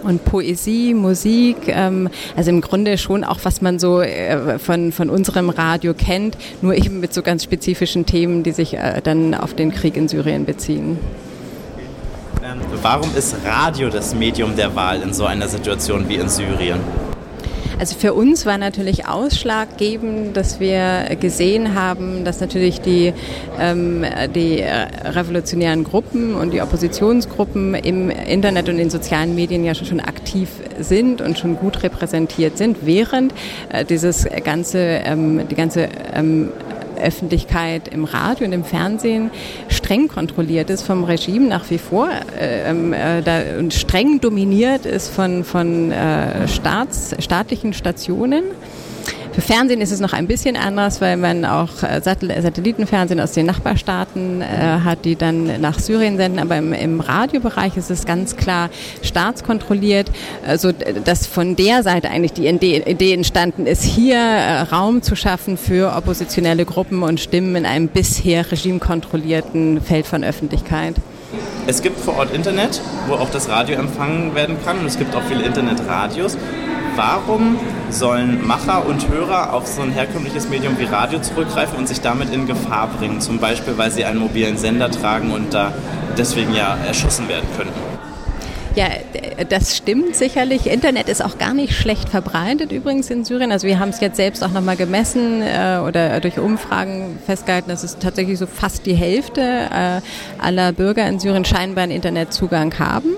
und 0.02 0.24
Poesie, 0.24 0.94
Musik, 0.94 1.56
ähm, 1.68 2.08
also 2.36 2.50
im 2.50 2.60
Grunde 2.60 2.98
schon 2.98 3.24
auch, 3.24 3.38
was 3.42 3.60
man 3.60 3.78
so 3.78 4.00
äh, 4.00 4.58
von, 4.58 4.92
von 4.92 5.10
unserem 5.10 5.50
Radio 5.50 5.94
kennt, 5.94 6.36
nur 6.60 6.74
eben 6.74 7.00
mit 7.00 7.14
so 7.14 7.22
ganz 7.22 7.44
spezifischen 7.44 8.06
Themen, 8.06 8.42
die 8.42 8.52
sich 8.52 8.74
äh, 8.74 9.00
dann 9.02 9.34
auf 9.34 9.54
den 9.54 9.72
Krieg 9.72 9.96
in 9.96 10.08
Syrien 10.08 10.44
beziehen. 10.44 10.98
Ähm, 12.44 12.58
warum 12.82 13.08
ist 13.16 13.36
Radio 13.44 13.88
das 13.88 14.14
Medium 14.14 14.56
der 14.56 14.74
Wahl 14.74 15.00
in 15.02 15.12
so 15.12 15.24
einer 15.24 15.48
Situation 15.48 16.08
wie 16.08 16.16
in 16.16 16.28
Syrien? 16.28 16.80
Also 17.79 17.96
für 17.96 18.14
uns 18.14 18.46
war 18.46 18.59
natürlich 18.59 19.07
ausschlaggebend, 19.07 20.37
dass 20.37 20.61
wir 20.61 21.16
gesehen 21.20 21.75
haben, 21.75 22.25
dass 22.25 22.40
natürlich 22.40 22.81
die, 22.81 23.12
ähm, 23.61 24.05
die 24.35 24.61
äh, 24.61 24.87
revolutionären 25.05 25.85
Gruppen 25.85 26.35
und 26.35 26.53
die 26.53 26.61
Oppositionsgruppen 26.62 27.75
im 27.75 28.11
Internet 28.11 28.68
und 28.68 28.79
in 28.79 28.90
sozialen 28.90 29.35
Medien 29.35 29.64
ja 29.64 29.75
schon 29.75 30.01
aktiv 30.01 30.48
sind 30.79 31.20
und 31.20 31.38
schon 31.38 31.57
gut 31.57 31.83
repräsentiert 31.83 32.59
sind, 32.59 32.79
während 32.83 33.35
äh, 33.70 33.85
dieses 33.85 34.27
ganze, 34.44 34.79
ähm, 34.79 35.48
die 35.48 35.55
ganze 35.55 35.88
ähm, 36.14 36.51
Öffentlichkeit 37.02 37.88
im 37.88 38.04
Radio 38.04 38.46
und 38.46 38.52
im 38.52 38.64
Fernsehen 38.64 39.30
streng 39.68 40.08
kontrolliert 40.08 40.70
ist 40.70 40.82
vom 40.82 41.04
Regime 41.04 41.48
nach 41.48 41.68
wie 41.70 41.78
vor 41.78 42.08
äh, 42.38 42.70
ähm, 42.70 42.92
äh, 42.92 43.58
und 43.58 43.74
streng 43.74 44.20
dominiert 44.20 44.86
ist 44.86 45.08
von, 45.08 45.44
von 45.44 45.90
äh, 45.90 46.48
Staats, 46.48 47.14
staatlichen 47.18 47.72
Stationen. 47.72 48.44
Für 49.33 49.40
Fernsehen 49.40 49.81
ist 49.81 49.92
es 49.92 50.01
noch 50.01 50.12
ein 50.12 50.27
bisschen 50.27 50.57
anders, 50.57 51.01
weil 51.01 51.16
man 51.16 51.47
auch 51.47 51.83
äh, 51.83 52.03
Satellitenfernsehen 52.03 53.18
aus 53.18 53.33
den 53.33 53.47
Nachbarstaaten 53.47 54.42
äh, 54.42 54.45
hat, 54.85 55.07
die 55.07 55.16
dann 55.16 55.59
nach 55.61 55.79
Syrien 55.79 56.18
senden. 56.18 56.38
Aber 56.38 56.59
im, 56.59 56.75
im 56.75 57.01
Radiobereich 57.01 57.79
ist 57.79 57.90
es 57.90 58.05
ganz 58.05 58.37
klar 58.37 58.68
staatskontrolliert, 59.03 60.11
also 60.47 60.71
dass 60.73 61.27
von 61.27 61.57
der 61.57 61.83
Seite 61.83 62.11
eigentlich 62.11 62.35
die 62.35 62.47
Idee 62.47 63.14
entstanden 63.14 63.66
ist, 63.66 63.83
hier 63.83 64.16
äh, 64.16 64.61
Raum 64.61 65.01
zu 65.01 65.16
schaffen 65.16 65.57
für 65.57 65.97
oppositionelle 65.97 66.66
Gruppen 66.66 67.03
und 67.03 67.18
Stimmen 67.18 67.57
in 67.57 67.64
einem 67.64 67.88
bisher 67.88 68.53
regimekontrollierten 68.53 69.81
Feld 69.81 70.07
von 70.07 70.25
Öffentlichkeit. 70.25 70.97
Es 71.66 71.81
gibt 71.81 71.99
vor 71.99 72.18
Ort 72.18 72.35
Internet, 72.35 72.83
wo 73.07 73.14
auch 73.14 73.31
das 73.31 73.49
Radio 73.49 73.77
empfangen 73.77 74.35
werden 74.35 74.57
kann 74.62 74.81
und 74.81 74.87
es 74.87 74.99
gibt 74.99 75.14
auch 75.14 75.23
viele 75.23 75.42
Internetradios. 75.45 76.37
Warum 76.94 77.59
sollen 77.88 78.46
Macher 78.46 78.85
und 78.87 79.09
Hörer 79.09 79.55
auf 79.55 79.66
so 79.66 79.81
ein 79.81 79.90
herkömmliches 79.90 80.48
Medium 80.50 80.78
wie 80.78 80.85
Radio 80.85 81.20
zurückgreifen 81.20 81.78
und 81.78 81.88
sich 81.88 82.02
damit 82.02 82.33
in 82.33 82.46
Gefahr 82.46 82.88
bringen? 82.88 83.20
Zum 83.20 83.38
Beispiel, 83.38 83.78
weil 83.78 83.90
sie 83.90 84.05
einen 84.05 84.18
mobilen 84.18 84.59
Sender 84.59 84.90
tragen 84.90 85.31
und 85.31 85.55
da 85.55 85.72
deswegen 86.18 86.55
ja 86.55 86.76
erschossen 86.87 87.28
werden 87.28 87.48
könnten. 87.57 87.91
Ja, 88.74 88.87
das 89.50 89.76
stimmt 89.76 90.16
sicherlich. 90.16 90.66
Internet 90.66 91.11
ist 91.11 91.22
auch 91.22 91.37
gar 91.37 91.52
nicht 91.52 91.74
schlecht 91.74 92.08
verbreitet 92.08 92.72
übrigens 92.72 93.11
in 93.11 93.22
Syrien. 93.24 93.52
Also 93.52 93.66
wir 93.66 93.78
haben 93.78 93.90
es 93.90 94.00
jetzt 94.00 94.16
selbst 94.16 94.42
auch 94.42 94.50
nochmal 94.50 94.76
gemessen 94.76 95.42
äh, 95.42 95.80
oder 95.87 96.20
durch 96.20 96.38
Umfragen 96.38 97.18
festgehalten, 97.26 97.68
dass 97.68 97.82
es 97.82 97.98
tatsächlich 97.98 98.38
so 98.38 98.46
fast 98.46 98.87
die 98.87 98.94
Hälfte 98.94 99.42
äh, 99.42 100.00
aller 100.42 100.72
Bürger 100.72 101.06
in 101.06 101.20
Syrien 101.20 101.44
scheinbar 101.44 101.85
einen 101.85 101.92
Internetzugang 101.92 102.78
haben. 102.78 103.11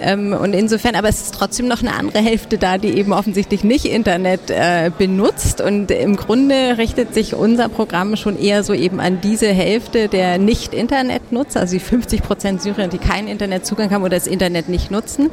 Ähm, 0.00 0.32
und 0.32 0.54
insofern, 0.54 0.94
aber 0.94 1.08
es 1.08 1.20
ist 1.20 1.34
trotzdem 1.34 1.68
noch 1.68 1.82
eine 1.82 1.94
andere 1.94 2.20
Hälfte 2.20 2.56
da, 2.56 2.78
die 2.78 2.96
eben 2.96 3.12
offensichtlich 3.12 3.64
nicht 3.64 3.84
Internet 3.84 4.50
äh, 4.50 4.90
benutzt. 4.96 5.60
Und 5.60 5.90
im 5.90 6.16
Grunde 6.16 6.78
richtet 6.78 7.12
sich 7.12 7.34
unser 7.34 7.68
Programm 7.68 8.16
schon 8.16 8.38
eher 8.38 8.62
so 8.62 8.72
eben 8.72 9.00
an 9.00 9.20
diese 9.20 9.48
Hälfte 9.48 10.08
der 10.08 10.38
Nicht-Internet-Nutzer, 10.38 11.60
also 11.60 11.74
die 11.74 11.80
50 11.80 12.22
Prozent 12.22 12.62
Syrien, 12.62 12.88
die 12.88 12.98
keinen 12.98 13.28
Internetzugang 13.28 13.90
haben 13.90 14.02
oder 14.02 14.16
das 14.16 14.26
Internet 14.26 14.68
nicht 14.68 14.85
nutzen. 14.90 15.30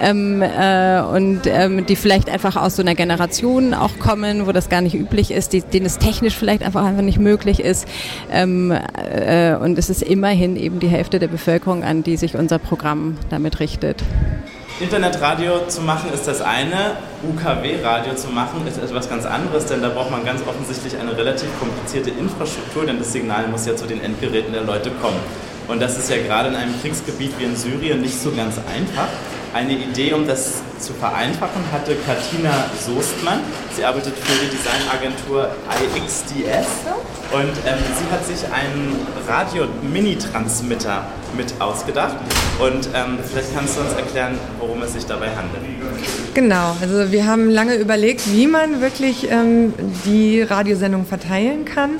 Ähm, 0.00 0.40
äh, 0.40 1.02
und 1.02 1.42
ähm, 1.46 1.84
die 1.84 1.96
vielleicht 1.96 2.30
einfach 2.30 2.56
aus 2.56 2.76
so 2.76 2.82
einer 2.82 2.94
Generation 2.94 3.74
auch 3.74 3.98
kommen, 3.98 4.46
wo 4.46 4.52
das 4.52 4.70
gar 4.70 4.80
nicht 4.80 4.94
üblich 4.94 5.30
ist, 5.30 5.52
die, 5.52 5.60
denen 5.60 5.84
es 5.84 5.98
technisch 5.98 6.34
vielleicht 6.34 6.62
einfach 6.62 6.84
einfach 6.84 7.02
nicht 7.02 7.18
möglich 7.18 7.60
ist. 7.60 7.86
Ähm, 8.30 8.72
äh, 8.72 9.54
und 9.56 9.78
es 9.78 9.90
ist 9.90 10.02
immerhin 10.02 10.56
eben 10.56 10.80
die 10.80 10.88
Hälfte 10.88 11.18
der 11.18 11.28
Bevölkerung, 11.28 11.84
an 11.84 12.02
die 12.02 12.16
sich 12.16 12.34
unser 12.34 12.58
Programm 12.58 13.18
damit 13.28 13.60
richtet. 13.60 14.02
Internetradio 14.80 15.66
zu 15.68 15.82
machen 15.82 16.10
ist 16.14 16.26
das 16.26 16.40
eine, 16.40 16.96
UKW-Radio 17.22 18.14
zu 18.14 18.28
machen 18.28 18.66
ist 18.66 18.78
etwas 18.78 19.10
ganz 19.10 19.26
anderes, 19.26 19.66
denn 19.66 19.82
da 19.82 19.90
braucht 19.90 20.10
man 20.10 20.24
ganz 20.24 20.40
offensichtlich 20.48 20.96
eine 20.98 21.14
relativ 21.14 21.48
komplizierte 21.58 22.08
Infrastruktur, 22.08 22.86
denn 22.86 22.98
das 22.98 23.12
Signal 23.12 23.46
muss 23.48 23.66
ja 23.66 23.76
zu 23.76 23.86
den 23.86 24.02
Endgeräten 24.02 24.54
der 24.54 24.62
Leute 24.62 24.90
kommen. 24.90 25.18
Und 25.70 25.80
das 25.80 25.96
ist 25.96 26.10
ja 26.10 26.16
gerade 26.16 26.48
in 26.48 26.56
einem 26.56 26.74
Kriegsgebiet 26.82 27.32
wie 27.38 27.44
in 27.44 27.54
Syrien 27.54 28.00
nicht 28.00 28.20
so 28.20 28.32
ganz 28.32 28.56
einfach. 28.58 29.06
Eine 29.54 29.74
Idee, 29.74 30.12
um 30.14 30.26
das 30.26 30.62
zu 30.80 30.92
vereinfachen, 30.94 31.62
hatte 31.72 31.94
Katina 32.06 32.64
Soestmann. 32.84 33.38
Sie 33.76 33.84
arbeitet 33.84 34.14
für 34.18 34.44
die 34.44 34.50
Designagentur 34.50 35.48
IXDS 35.96 36.66
und 37.32 37.52
ähm, 37.66 37.78
sie 37.98 38.12
hat 38.12 38.26
sich 38.26 38.44
einen 38.52 38.96
Radio-Mini-Transmitter 39.28 41.04
mit 41.36 41.54
ausgedacht. 41.60 42.16
Und 42.58 42.88
ähm, 42.92 43.18
vielleicht 43.24 43.54
kannst 43.54 43.76
du 43.76 43.82
uns 43.82 43.92
erklären, 43.92 44.36
worum 44.58 44.82
es 44.82 44.94
sich 44.94 45.06
dabei 45.06 45.28
handelt. 45.28 45.62
Genau, 46.34 46.76
also 46.80 47.12
wir 47.12 47.26
haben 47.26 47.48
lange 47.48 47.74
überlegt, 47.74 48.22
wie 48.32 48.48
man 48.48 48.80
wirklich 48.80 49.30
ähm, 49.30 49.72
die 50.04 50.42
Radiosendung 50.42 51.06
verteilen 51.06 51.64
kann. 51.64 51.90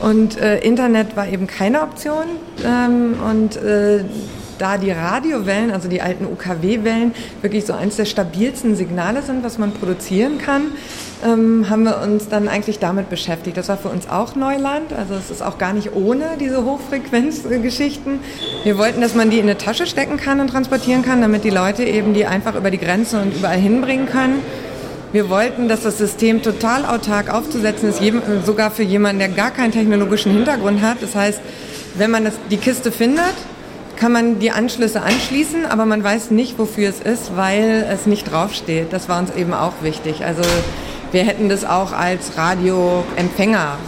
Und 0.00 0.38
äh, 0.38 0.58
Internet 0.58 1.16
war 1.16 1.28
eben 1.28 1.46
keine 1.46 1.82
Option. 1.82 2.24
Ähm, 2.64 3.14
und 3.22 3.56
äh, 3.56 4.04
da 4.58 4.78
die 4.78 4.90
Radiowellen, 4.90 5.70
also 5.70 5.88
die 5.88 6.00
alten 6.00 6.24
UKW-Wellen, 6.24 7.14
wirklich 7.42 7.66
so 7.66 7.72
eins 7.72 7.96
der 7.96 8.04
stabilsten 8.04 8.74
Signale 8.76 9.22
sind, 9.22 9.44
was 9.44 9.58
man 9.58 9.72
produzieren 9.72 10.38
kann, 10.38 10.72
ähm, 11.24 11.68
haben 11.68 11.84
wir 11.84 12.00
uns 12.00 12.28
dann 12.28 12.48
eigentlich 12.48 12.78
damit 12.78 13.10
beschäftigt. 13.10 13.56
Das 13.56 13.68
war 13.68 13.76
für 13.76 13.88
uns 13.88 14.08
auch 14.08 14.34
Neuland, 14.34 14.92
also 14.92 15.14
es 15.14 15.30
ist 15.30 15.42
auch 15.42 15.58
gar 15.58 15.72
nicht 15.72 15.94
ohne 15.94 16.36
diese 16.38 16.64
Hochfrequenzgeschichten. 16.64 18.20
Wir 18.64 18.78
wollten, 18.78 19.00
dass 19.00 19.14
man 19.14 19.30
die 19.30 19.38
in 19.38 19.44
eine 19.44 19.58
Tasche 19.58 19.86
stecken 19.86 20.16
kann 20.16 20.40
und 20.40 20.48
transportieren 20.48 21.02
kann, 21.02 21.20
damit 21.20 21.44
die 21.44 21.50
Leute 21.50 21.84
eben 21.84 22.14
die 22.14 22.26
einfach 22.26 22.54
über 22.54 22.70
die 22.70 22.78
Grenze 22.78 23.20
und 23.20 23.34
überall 23.34 23.58
hinbringen 23.58 24.06
können. 24.06 24.40
Wir 25.16 25.30
wollten, 25.30 25.66
dass 25.66 25.80
das 25.80 25.96
System 25.96 26.42
total 26.42 26.84
autark 26.84 27.32
aufzusetzen 27.32 27.88
ist, 27.88 28.02
sogar 28.44 28.70
für 28.70 28.82
jemanden, 28.82 29.20
der 29.20 29.30
gar 29.30 29.50
keinen 29.50 29.72
technologischen 29.72 30.30
Hintergrund 30.30 30.82
hat. 30.82 30.98
Das 31.00 31.14
heißt, 31.14 31.40
wenn 31.94 32.10
man 32.10 32.26
das, 32.26 32.34
die 32.50 32.58
Kiste 32.58 32.92
findet, 32.92 33.32
kann 33.96 34.12
man 34.12 34.40
die 34.40 34.50
Anschlüsse 34.50 35.00
anschließen, 35.00 35.64
aber 35.64 35.86
man 35.86 36.04
weiß 36.04 36.32
nicht, 36.32 36.58
wofür 36.58 36.90
es 36.90 37.00
ist, 37.00 37.34
weil 37.34 37.88
es 37.90 38.04
nicht 38.04 38.30
draufsteht. 38.30 38.92
Das 38.92 39.08
war 39.08 39.18
uns 39.18 39.34
eben 39.34 39.54
auch 39.54 39.72
wichtig. 39.80 40.22
Also 40.22 40.42
wir 41.12 41.24
hätten 41.24 41.48
das 41.48 41.64
auch 41.64 41.92
als 41.92 42.36
Radioempfänger 42.36 43.78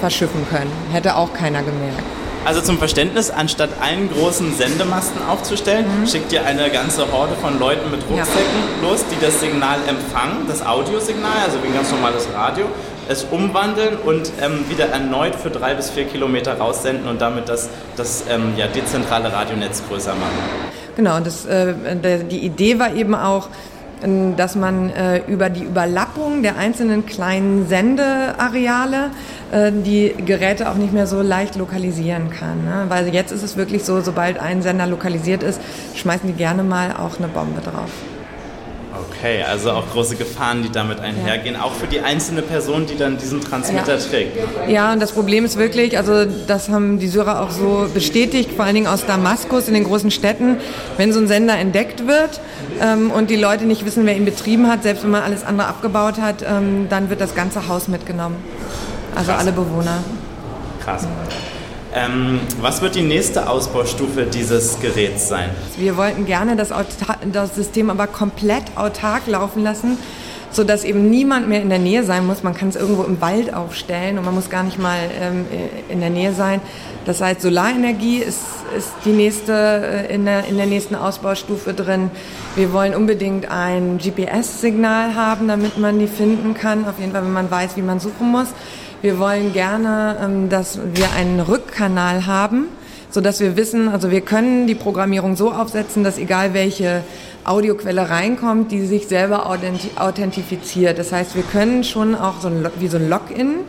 verschiffen 0.00 0.46
können. 0.48 0.72
Hätte 0.92 1.16
auch 1.16 1.34
keiner 1.34 1.58
gemerkt. 1.58 2.17
Also 2.44 2.60
zum 2.60 2.78
Verständnis, 2.78 3.30
anstatt 3.30 3.70
einen 3.80 4.10
großen 4.10 4.54
Sendemasten 4.54 5.20
aufzustellen, 5.28 5.86
mhm. 6.00 6.06
schickt 6.06 6.32
ihr 6.32 6.44
eine 6.44 6.70
ganze 6.70 7.10
Horde 7.12 7.34
von 7.34 7.58
Leuten 7.58 7.90
mit 7.90 8.00
Rucksäcken 8.08 8.62
ja. 8.82 8.88
los, 8.88 9.04
die 9.10 9.24
das 9.24 9.40
Signal 9.40 9.78
empfangen, 9.86 10.46
das 10.48 10.64
Audiosignal, 10.64 11.38
also 11.44 11.62
wie 11.62 11.68
ein 11.68 11.74
ganz 11.74 11.90
normales 11.90 12.26
Radio, 12.32 12.66
es 13.08 13.24
umwandeln 13.24 13.96
und 13.96 14.30
ähm, 14.40 14.64
wieder 14.68 14.86
erneut 14.86 15.34
für 15.34 15.50
drei 15.50 15.74
bis 15.74 15.90
vier 15.90 16.04
Kilometer 16.04 16.58
raussenden 16.58 17.08
und 17.08 17.20
damit 17.20 17.48
das, 17.48 17.68
das 17.96 18.24
ähm, 18.28 18.52
ja, 18.56 18.66
dezentrale 18.66 19.32
Radionetz 19.32 19.82
größer 19.88 20.12
machen. 20.12 20.68
Genau, 20.96 21.20
das, 21.20 21.46
äh, 21.46 21.74
die 22.30 22.44
Idee 22.44 22.78
war 22.78 22.92
eben 22.92 23.14
auch, 23.14 23.48
dass 24.36 24.54
man 24.54 24.90
äh, 24.90 25.22
über 25.26 25.50
die 25.50 25.64
Überlappung 25.64 26.42
der 26.42 26.56
einzelnen 26.56 27.06
kleinen 27.06 27.66
Sendeareale 27.66 29.10
äh, 29.50 29.72
die 29.72 30.14
Geräte 30.24 30.70
auch 30.70 30.74
nicht 30.74 30.92
mehr 30.92 31.06
so 31.06 31.22
leicht 31.22 31.56
lokalisieren 31.56 32.30
kann. 32.30 32.64
Ne? 32.64 32.84
Weil 32.88 33.08
jetzt 33.08 33.32
ist 33.32 33.42
es 33.42 33.56
wirklich 33.56 33.84
so, 33.84 34.00
sobald 34.00 34.38
ein 34.38 34.62
Sender 34.62 34.86
lokalisiert 34.86 35.42
ist, 35.42 35.60
schmeißen 35.94 36.28
die 36.28 36.34
gerne 36.34 36.62
mal 36.62 36.92
auch 36.92 37.18
eine 37.18 37.28
Bombe 37.28 37.60
drauf. 37.60 37.90
Okay, 39.18 39.42
also 39.42 39.72
auch 39.72 39.90
große 39.90 40.14
Gefahren, 40.14 40.62
die 40.62 40.70
damit 40.70 41.00
einhergehen, 41.00 41.56
ja. 41.56 41.62
auch 41.62 41.72
für 41.72 41.88
die 41.88 42.00
einzelne 42.00 42.40
Person, 42.40 42.86
die 42.86 42.96
dann 42.96 43.18
diesen 43.18 43.40
Transmitter 43.40 43.96
ja. 43.96 44.00
trägt. 44.00 44.36
Ja, 44.68 44.92
und 44.92 45.00
das 45.00 45.10
Problem 45.10 45.44
ist 45.44 45.58
wirklich, 45.58 45.98
also 45.98 46.24
das 46.46 46.68
haben 46.68 47.00
die 47.00 47.08
Syrer 47.08 47.42
auch 47.42 47.50
so 47.50 47.88
bestätigt, 47.92 48.52
vor 48.52 48.64
allen 48.64 48.76
Dingen 48.76 48.86
aus 48.86 49.06
Damaskus 49.06 49.66
in 49.66 49.74
den 49.74 49.82
großen 49.82 50.12
Städten, 50.12 50.58
wenn 50.98 51.12
so 51.12 51.18
ein 51.18 51.26
Sender 51.26 51.56
entdeckt 51.58 52.06
wird 52.06 52.40
ähm, 52.80 53.10
und 53.10 53.28
die 53.30 53.36
Leute 53.36 53.64
nicht 53.64 53.84
wissen, 53.84 54.06
wer 54.06 54.16
ihn 54.16 54.24
betrieben 54.24 54.68
hat, 54.68 54.84
selbst 54.84 55.02
wenn 55.02 55.10
man 55.10 55.22
alles 55.22 55.42
andere 55.42 55.66
abgebaut 55.66 56.20
hat, 56.20 56.44
ähm, 56.48 56.86
dann 56.88 57.10
wird 57.10 57.20
das 57.20 57.34
ganze 57.34 57.66
Haus 57.66 57.88
mitgenommen. 57.88 58.36
Also 59.16 59.32
Krass. 59.32 59.40
alle 59.40 59.50
Bewohner. 59.50 59.98
Krass. 60.84 61.08
Ähm, 61.94 62.40
was 62.60 62.82
wird 62.82 62.94
die 62.94 63.02
nächste 63.02 63.48
Ausbaustufe 63.48 64.24
dieses 64.24 64.78
Geräts 64.80 65.28
sein? 65.28 65.50
Wir 65.78 65.96
wollten 65.96 66.26
gerne 66.26 66.54
das, 66.54 66.72
das 67.32 67.54
System 67.54 67.88
aber 67.90 68.06
komplett 68.06 68.64
autark 68.76 69.26
laufen 69.26 69.62
lassen, 69.62 69.96
sodass 70.50 70.84
eben 70.84 71.08
niemand 71.08 71.48
mehr 71.48 71.62
in 71.62 71.70
der 71.70 71.78
Nähe 71.78 72.04
sein 72.04 72.26
muss. 72.26 72.42
Man 72.42 72.54
kann 72.54 72.68
es 72.68 72.76
irgendwo 72.76 73.04
im 73.04 73.20
Wald 73.20 73.54
aufstellen 73.54 74.18
und 74.18 74.24
man 74.24 74.34
muss 74.34 74.50
gar 74.50 74.64
nicht 74.64 74.78
mal 74.78 74.98
ähm, 75.20 75.46
in 75.88 76.00
der 76.00 76.10
Nähe 76.10 76.34
sein. 76.34 76.60
Das 77.08 77.22
heißt, 77.22 77.40
Solarenergie 77.40 78.18
ist, 78.18 78.42
ist 78.76 78.92
die 79.06 79.12
nächste, 79.12 79.54
äh, 79.54 80.14
in, 80.14 80.26
der, 80.26 80.44
in 80.44 80.58
der 80.58 80.66
nächsten 80.66 80.94
Ausbaustufe 80.94 81.72
drin. 81.72 82.10
Wir 82.54 82.74
wollen 82.74 82.94
unbedingt 82.94 83.50
ein 83.50 83.96
GPS-Signal 83.96 85.14
haben, 85.14 85.48
damit 85.48 85.78
man 85.78 85.98
die 85.98 86.06
finden 86.06 86.52
kann. 86.52 86.86
Auf 86.86 86.98
jeden 86.98 87.12
Fall, 87.12 87.24
wenn 87.24 87.32
man 87.32 87.50
weiß, 87.50 87.78
wie 87.78 87.80
man 87.80 87.98
suchen 87.98 88.30
muss. 88.30 88.48
Wir 89.00 89.18
wollen 89.18 89.54
gerne, 89.54 90.18
ähm, 90.22 90.50
dass 90.50 90.80
wir 90.92 91.10
einen 91.16 91.40
Rückkanal 91.40 92.26
haben, 92.26 92.66
so 93.08 93.22
dass 93.22 93.40
wir 93.40 93.56
wissen, 93.56 93.88
also 93.88 94.10
wir 94.10 94.20
können 94.20 94.66
die 94.66 94.74
Programmierung 94.74 95.34
so 95.34 95.50
aufsetzen, 95.50 96.04
dass 96.04 96.18
egal 96.18 96.52
welche 96.52 97.04
Audioquelle 97.42 98.10
reinkommt, 98.10 98.70
die 98.70 98.84
sich 98.84 99.08
selber 99.08 99.46
authentifiziert. 99.46 100.98
Das 100.98 101.10
heißt, 101.12 101.36
wir 101.36 101.44
können 101.44 101.84
schon 101.84 102.14
auch 102.14 102.42
so 102.42 102.48
ein, 102.48 102.66
wie 102.78 102.88
so 102.88 102.98
ein 102.98 103.08
Login 103.08 103.60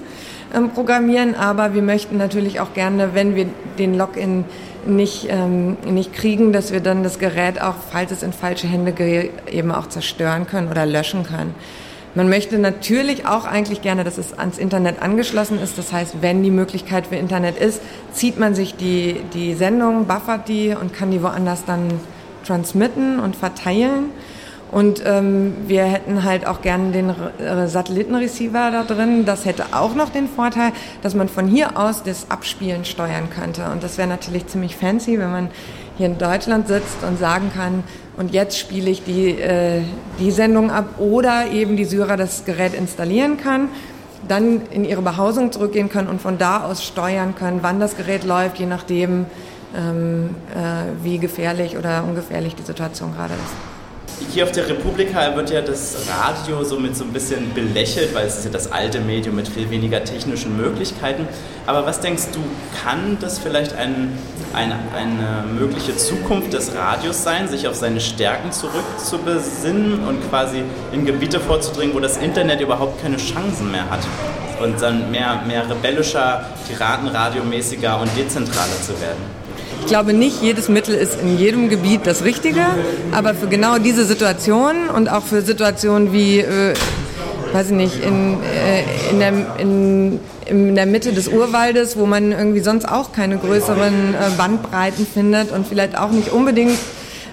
ähm, 0.54 0.72
programmieren, 0.72 1.36
aber 1.36 1.74
wir 1.74 1.82
möchten 1.82 2.18
natürlich 2.18 2.60
auch 2.60 2.74
gerne, 2.74 3.14
wenn 3.14 3.36
wir 3.36 3.48
den 3.78 3.98
Login 3.98 4.46
nicht, 4.86 5.28
ähm, 5.30 5.78
nicht 5.86 6.14
kriegen, 6.14 6.54
dass 6.54 6.72
wir 6.72 6.80
dann 6.80 7.04
das 7.04 7.20
Gerät 7.20 7.62
auch, 7.62 7.76
falls 7.92 8.12
es 8.12 8.24
in 8.24 8.34
falsche 8.34 8.68
Hände 8.68 8.92
gerät, 8.92 9.32
eben 9.52 9.72
auch 9.72 9.88
zerstören 9.88 10.48
können 10.48 10.70
oder 10.70 10.86
löschen 10.86 11.24
können. 11.24 11.54
Man 12.16 12.28
möchte 12.28 12.58
natürlich 12.58 13.28
auch 13.28 13.46
eigentlich 13.46 13.82
gerne, 13.82 14.04
dass 14.04 14.18
es 14.18 14.38
ans 14.38 14.58
Internet 14.58 15.02
angeschlossen 15.02 15.62
ist. 15.62 15.78
Das 15.78 15.94
heißt, 15.94 16.22
wenn 16.22 16.42
die 16.42 16.50
Möglichkeit 16.50 17.08
für 17.08 17.16
Internet 17.16 17.58
ist, 17.58 17.82
zieht 18.14 18.40
man 18.40 18.56
sich 18.56 18.76
die, 18.76 19.18
die 19.34 19.54
Sendung, 19.54 20.06
buffert 20.06 20.48
die 20.48 20.70
und 20.70 20.94
kann 20.94 21.12
die 21.12 21.22
woanders 21.22 21.66
dann 21.66 21.88
transmitten 22.46 23.20
und 23.20 23.36
verteilen. 23.36 24.06
Und 24.72 25.02
ähm, 25.04 25.56
wir 25.66 25.84
hätten 25.84 26.24
halt 26.24 26.46
auch 26.46 26.62
gerne 26.62 26.92
den 26.92 27.10
äh, 27.10 27.68
Satellitenreceiver 27.68 28.70
da 28.72 28.84
drin. 28.84 29.26
Das 29.26 29.46
hätte 29.46 29.66
auch 29.72 29.96
noch 29.96 30.10
den 30.10 30.28
Vorteil, 30.28 30.74
dass 31.02 31.16
man 31.16 31.28
von 31.28 31.48
hier 31.48 31.78
aus 31.78 32.04
das 32.04 32.30
Abspielen 32.30 32.86
steuern 32.86 33.30
könnte. 33.30 33.66
Und 33.72 33.84
das 33.84 33.98
wäre 33.98 34.08
natürlich 34.08 34.46
ziemlich 34.48 34.76
fancy, 34.76 35.18
wenn 35.18 35.32
man 35.32 35.50
hier 35.98 36.06
in 36.06 36.18
Deutschland 36.18 36.68
sitzt 36.68 37.04
und 37.08 37.18
sagen 37.18 37.52
kann, 37.54 37.84
und 38.16 38.34
jetzt 38.34 38.60
spiele 38.60 38.90
ich 38.90 39.04
die, 39.04 39.30
äh, 39.30 39.82
die 40.20 40.32
Sendung 40.32 40.72
ab 40.72 41.00
oder 41.00 41.52
eben 41.52 41.78
die 41.78 41.86
Syrer 41.86 42.18
das 42.18 42.46
Gerät 42.46 42.74
installieren 42.74 43.38
kann, 43.38 43.70
dann 44.28 44.62
in 44.72 44.86
ihre 44.86 45.02
Behausung 45.02 45.52
zurückgehen 45.52 45.90
können 45.90 46.10
und 46.10 46.22
von 46.22 46.38
da 46.38 46.64
aus 46.64 46.84
steuern 46.84 47.34
können, 47.36 47.60
wann 47.62 47.80
das 47.80 47.96
Gerät 47.96 48.26
läuft, 48.26 48.60
je 48.60 48.66
nachdem, 48.66 49.26
ähm, 49.76 50.36
äh, 50.54 51.04
wie 51.04 51.18
gefährlich 51.18 51.78
oder 51.78 52.04
ungefährlich 52.04 52.56
die 52.56 52.64
Situation 52.64 53.14
gerade 53.16 53.34
ist. 53.34 53.79
Hier 54.32 54.44
auf 54.44 54.52
der 54.52 54.68
Republika 54.68 55.36
wird 55.36 55.50
ja 55.50 55.62
das 55.62 55.96
Radio 56.08 56.64
so 56.64 56.78
mit 56.78 56.96
so 56.96 57.04
ein 57.04 57.14
bisschen 57.14 57.54
belächelt, 57.54 58.14
weil 58.14 58.28
es 58.28 58.38
ist 58.38 58.46
ja 58.46 58.52
das 58.52 58.72
alte 58.72 59.00
Medium 59.00 59.36
mit 59.36 59.48
viel 59.48 59.70
weniger 59.70 60.04
technischen 60.04 60.56
Möglichkeiten. 60.58 61.28
Aber 61.66 61.86
was 61.86 62.00
denkst 62.00 62.26
du, 62.34 62.40
kann 62.84 63.18
das 63.22 63.40
vielleicht 63.40 63.74
ein, 63.74 64.12
ein, 64.54 64.74
eine 64.96 65.46
mögliche 65.48 65.96
Zukunft 65.96 66.54
des 66.54 66.76
Radios 66.76 67.24
sein, 67.24 67.48
sich 67.48 67.68
auf 67.68 67.76
seine 67.76 68.02
Stärken 68.02 68.52
zurückzubesinnen 68.52 70.06
und 70.08 70.30
quasi 70.30 70.64
in 70.92 71.06
Gebiete 71.06 71.40
vorzudringen, 71.40 71.96
wo 71.96 72.00
das 72.00 72.18
Internet 72.18 72.62
überhaupt 72.62 73.02
keine 73.02 73.18
Chancen 73.18 73.72
mehr 73.72 73.90
hat? 73.90 74.02
Und 74.62 74.82
dann 74.82 75.10
mehr, 75.10 75.42
mehr 75.48 75.70
rebellischer, 75.70 76.46
piratenradiomäßiger 76.68 78.00
und 78.00 78.10
dezentraler 78.18 78.82
zu 78.86 79.00
werden? 79.02 79.39
Ich 79.80 79.86
glaube 79.88 80.14
nicht, 80.14 80.42
jedes 80.42 80.70
Mittel 80.70 80.94
ist 80.94 81.20
in 81.22 81.38
jedem 81.38 81.70
Gebiet 81.70 82.02
das 82.06 82.24
Richtige, 82.24 82.66
aber 83.12 83.34
für 83.34 83.48
genau 83.48 83.78
diese 83.78 84.06
Situation 84.06 84.90
und 84.90 85.10
auch 85.10 85.24
für 85.24 85.42
Situationen 85.42 86.14
wie, 86.14 86.40
äh, 86.40 86.74
weiß 87.54 87.68
ich 87.68 87.76
nicht, 87.76 88.04
in, 88.04 88.38
äh, 88.44 89.12
in, 89.12 89.20
der, 89.20 89.34
in, 89.58 90.20
in 90.46 90.76
der 90.76 90.86
Mitte 90.86 91.12
des 91.12 91.28
Urwaldes, 91.28 91.98
wo 91.98 92.06
man 92.06 92.32
irgendwie 92.32 92.60
sonst 92.60 92.88
auch 92.88 93.14
keine 93.14 93.38
größeren 93.38 94.14
äh, 94.14 94.30
Bandbreiten 94.38 95.08
findet 95.12 95.52
und 95.52 95.68
vielleicht 95.68 95.98
auch 95.98 96.12
nicht 96.12 96.32
unbedingt 96.32 96.78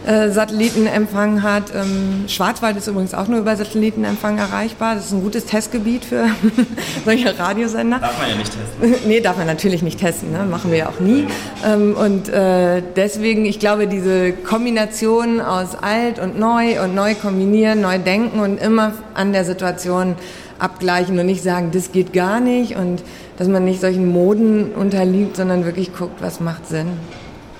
äh, 0.06 0.30
Satellitenempfang 0.30 1.42
hat. 1.42 1.72
Ähm, 1.74 2.24
Schwarzwald 2.28 2.76
ist 2.76 2.86
übrigens 2.86 3.14
auch 3.14 3.28
nur 3.28 3.40
über 3.40 3.56
Satellitenempfang 3.56 4.38
erreichbar. 4.38 4.94
Das 4.94 5.06
ist 5.06 5.12
ein 5.12 5.22
gutes 5.22 5.46
Testgebiet 5.46 6.04
für 6.04 6.26
solche 7.04 7.38
Radiosender. 7.38 7.98
Darf 7.98 8.18
man 8.18 8.30
ja 8.30 8.36
nicht 8.36 8.52
testen. 8.52 8.94
nee, 9.08 9.20
darf 9.20 9.36
man 9.36 9.46
natürlich 9.46 9.82
nicht 9.82 9.98
testen. 9.98 10.32
Ne? 10.32 10.44
Machen 10.44 10.70
wir 10.70 10.78
ja 10.78 10.88
auch 10.88 11.00
nie. 11.00 11.26
Ähm, 11.64 11.96
und 11.96 12.28
äh, 12.28 12.82
deswegen, 12.94 13.44
ich 13.44 13.58
glaube, 13.58 13.86
diese 13.86 14.32
Kombination 14.32 15.40
aus 15.40 15.74
alt 15.74 16.18
und 16.18 16.38
neu 16.38 16.82
und 16.82 16.94
neu 16.94 17.14
kombinieren, 17.14 17.80
neu 17.80 17.98
denken 17.98 18.40
und 18.40 18.60
immer 18.60 18.92
an 19.14 19.32
der 19.32 19.44
Situation 19.44 20.16
abgleichen 20.58 21.18
und 21.18 21.26
nicht 21.26 21.42
sagen, 21.42 21.70
das 21.72 21.92
geht 21.92 22.12
gar 22.12 22.40
nicht 22.40 22.76
und 22.76 23.02
dass 23.36 23.48
man 23.48 23.64
nicht 23.64 23.80
solchen 23.80 24.10
Moden 24.10 24.72
unterliegt, 24.72 25.36
sondern 25.36 25.64
wirklich 25.64 25.94
guckt, 25.94 26.22
was 26.22 26.40
macht 26.40 26.66
Sinn. 26.66 26.88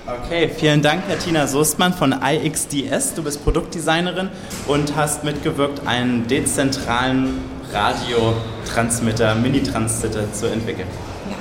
Okay, 0.07 0.47
vielen 0.47 0.81
Dank, 0.81 1.03
Herr 1.09 1.19
Tina 1.19 1.47
Soestmann 1.47 1.93
von 1.93 2.15
IXDS. 2.23 3.13
Du 3.15 3.23
bist 3.23 3.43
Produktdesignerin 3.43 4.29
und 4.65 4.95
hast 4.95 5.25
mitgewirkt, 5.25 5.85
einen 5.85 6.25
dezentralen 6.27 7.41
Radiotransmitter, 7.73 9.35
Mini-Transmitter 9.35 10.31
zu 10.31 10.47
entwickeln. 10.47 10.87
Ja. 11.29 11.35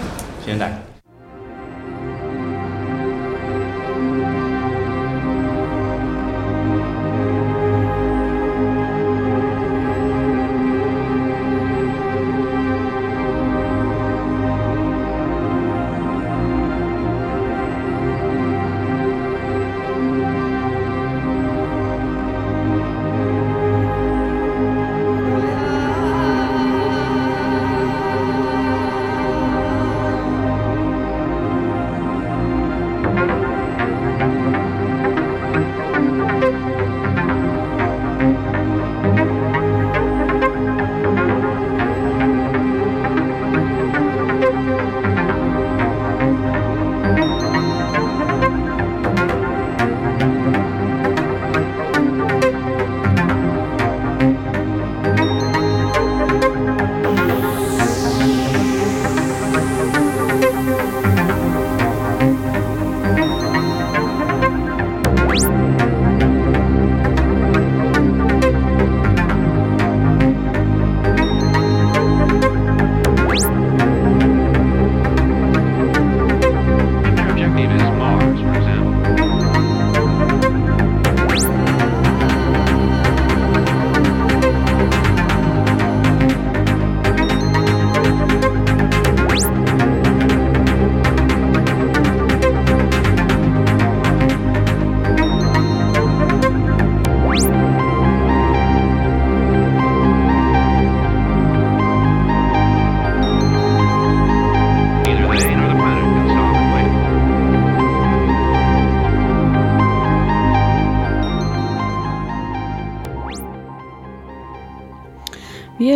Vielen 0.44 0.58
Dank. 0.58 0.85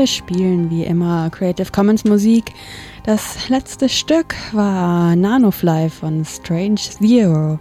Wir 0.01 0.07
spielen 0.07 0.71
wie 0.71 0.85
immer 0.85 1.29
Creative 1.29 1.71
Commons 1.71 2.05
Musik. 2.05 2.55
Das 3.05 3.51
letzte 3.51 3.91
Stück 3.91 4.35
war 4.53 5.15
Nanofly 5.15 5.91
von 5.91 6.25
Strange 6.25 6.77
Zero. 6.77 7.59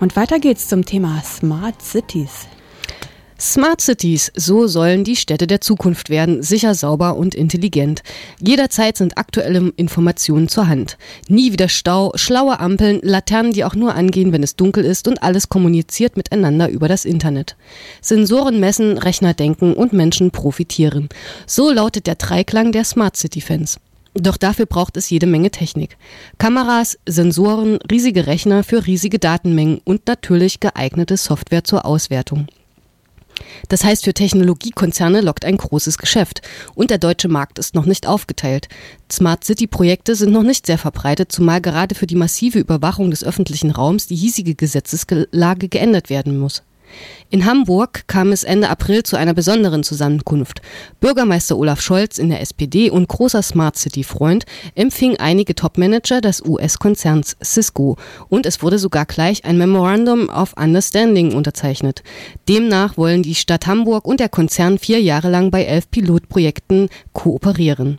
Und 0.00 0.16
weiter 0.16 0.40
geht's 0.40 0.66
zum 0.66 0.84
Thema 0.84 1.22
Smart 1.22 1.80
Cities. 1.80 2.48
Smart 3.50 3.80
Cities, 3.80 4.30
so 4.36 4.68
sollen 4.68 5.02
die 5.02 5.16
Städte 5.16 5.48
der 5.48 5.60
Zukunft 5.60 6.08
werden, 6.08 6.40
sicher, 6.40 6.72
sauber 6.72 7.16
und 7.16 7.34
intelligent. 7.34 8.04
Jederzeit 8.40 8.96
sind 8.96 9.18
aktuelle 9.18 9.72
Informationen 9.74 10.46
zur 10.46 10.68
Hand. 10.68 10.96
Nie 11.26 11.50
wieder 11.50 11.68
Stau, 11.68 12.12
schlaue 12.14 12.60
Ampeln, 12.60 13.00
Laternen, 13.02 13.50
die 13.50 13.64
auch 13.64 13.74
nur 13.74 13.96
angehen, 13.96 14.32
wenn 14.32 14.44
es 14.44 14.54
dunkel 14.54 14.84
ist 14.84 15.08
und 15.08 15.24
alles 15.24 15.48
kommuniziert 15.48 16.16
miteinander 16.16 16.68
über 16.68 16.86
das 16.86 17.04
Internet. 17.04 17.56
Sensoren 18.00 18.60
messen, 18.60 18.96
Rechner 18.96 19.34
denken 19.34 19.74
und 19.74 19.92
Menschen 19.92 20.30
profitieren. 20.30 21.08
So 21.44 21.72
lautet 21.72 22.06
der 22.06 22.14
Dreiklang 22.14 22.70
der 22.70 22.84
Smart 22.84 23.16
City 23.16 23.40
Fans. 23.40 23.80
Doch 24.14 24.36
dafür 24.36 24.66
braucht 24.66 24.96
es 24.96 25.10
jede 25.10 25.26
Menge 25.26 25.50
Technik. 25.50 25.96
Kameras, 26.38 27.00
Sensoren, 27.04 27.80
riesige 27.90 28.28
Rechner 28.28 28.62
für 28.62 28.86
riesige 28.86 29.18
Datenmengen 29.18 29.80
und 29.84 30.06
natürlich 30.06 30.60
geeignete 30.60 31.16
Software 31.16 31.64
zur 31.64 31.84
Auswertung. 31.84 32.46
Das 33.68 33.84
heißt, 33.84 34.04
für 34.04 34.14
Technologiekonzerne 34.14 35.20
lockt 35.20 35.44
ein 35.44 35.56
großes 35.56 35.98
Geschäft. 35.98 36.42
Und 36.74 36.90
der 36.90 36.98
deutsche 36.98 37.28
Markt 37.28 37.58
ist 37.58 37.74
noch 37.74 37.86
nicht 37.86 38.06
aufgeteilt. 38.06 38.68
Smart 39.10 39.44
City-Projekte 39.44 40.14
sind 40.14 40.32
noch 40.32 40.42
nicht 40.42 40.66
sehr 40.66 40.78
verbreitet, 40.78 41.32
zumal 41.32 41.60
gerade 41.60 41.94
für 41.94 42.06
die 42.06 42.16
massive 42.16 42.58
Überwachung 42.58 43.10
des 43.10 43.24
öffentlichen 43.24 43.70
Raums 43.70 44.06
die 44.06 44.16
hiesige 44.16 44.54
Gesetzeslage 44.54 45.68
geändert 45.68 46.10
werden 46.10 46.38
muss. 46.38 46.62
In 47.30 47.44
Hamburg 47.44 48.08
kam 48.08 48.32
es 48.32 48.42
Ende 48.42 48.68
April 48.68 49.02
zu 49.04 49.16
einer 49.16 49.34
besonderen 49.34 49.84
Zusammenkunft. 49.84 50.62
Bürgermeister 51.00 51.56
Olaf 51.56 51.80
Scholz 51.80 52.18
in 52.18 52.28
der 52.28 52.40
SPD 52.40 52.90
und 52.90 53.08
großer 53.08 53.42
Smart 53.42 53.76
City-Freund 53.76 54.46
empfing 54.74 55.16
einige 55.18 55.54
Topmanager 55.54 56.20
des 56.20 56.42
US-Konzerns 56.44 57.36
Cisco 57.42 57.96
und 58.28 58.46
es 58.46 58.62
wurde 58.62 58.78
sogar 58.78 59.06
gleich 59.06 59.44
ein 59.44 59.58
Memorandum 59.58 60.28
of 60.28 60.54
Understanding 60.56 61.34
unterzeichnet. 61.34 62.02
Demnach 62.48 62.96
wollen 62.96 63.22
die 63.22 63.36
Stadt 63.36 63.66
Hamburg 63.66 64.06
und 64.06 64.18
der 64.18 64.28
Konzern 64.28 64.78
vier 64.78 65.00
Jahre 65.00 65.30
lang 65.30 65.50
bei 65.50 65.64
elf 65.64 65.90
Pilotprojekten 65.90 66.88
kooperieren. 67.12 67.98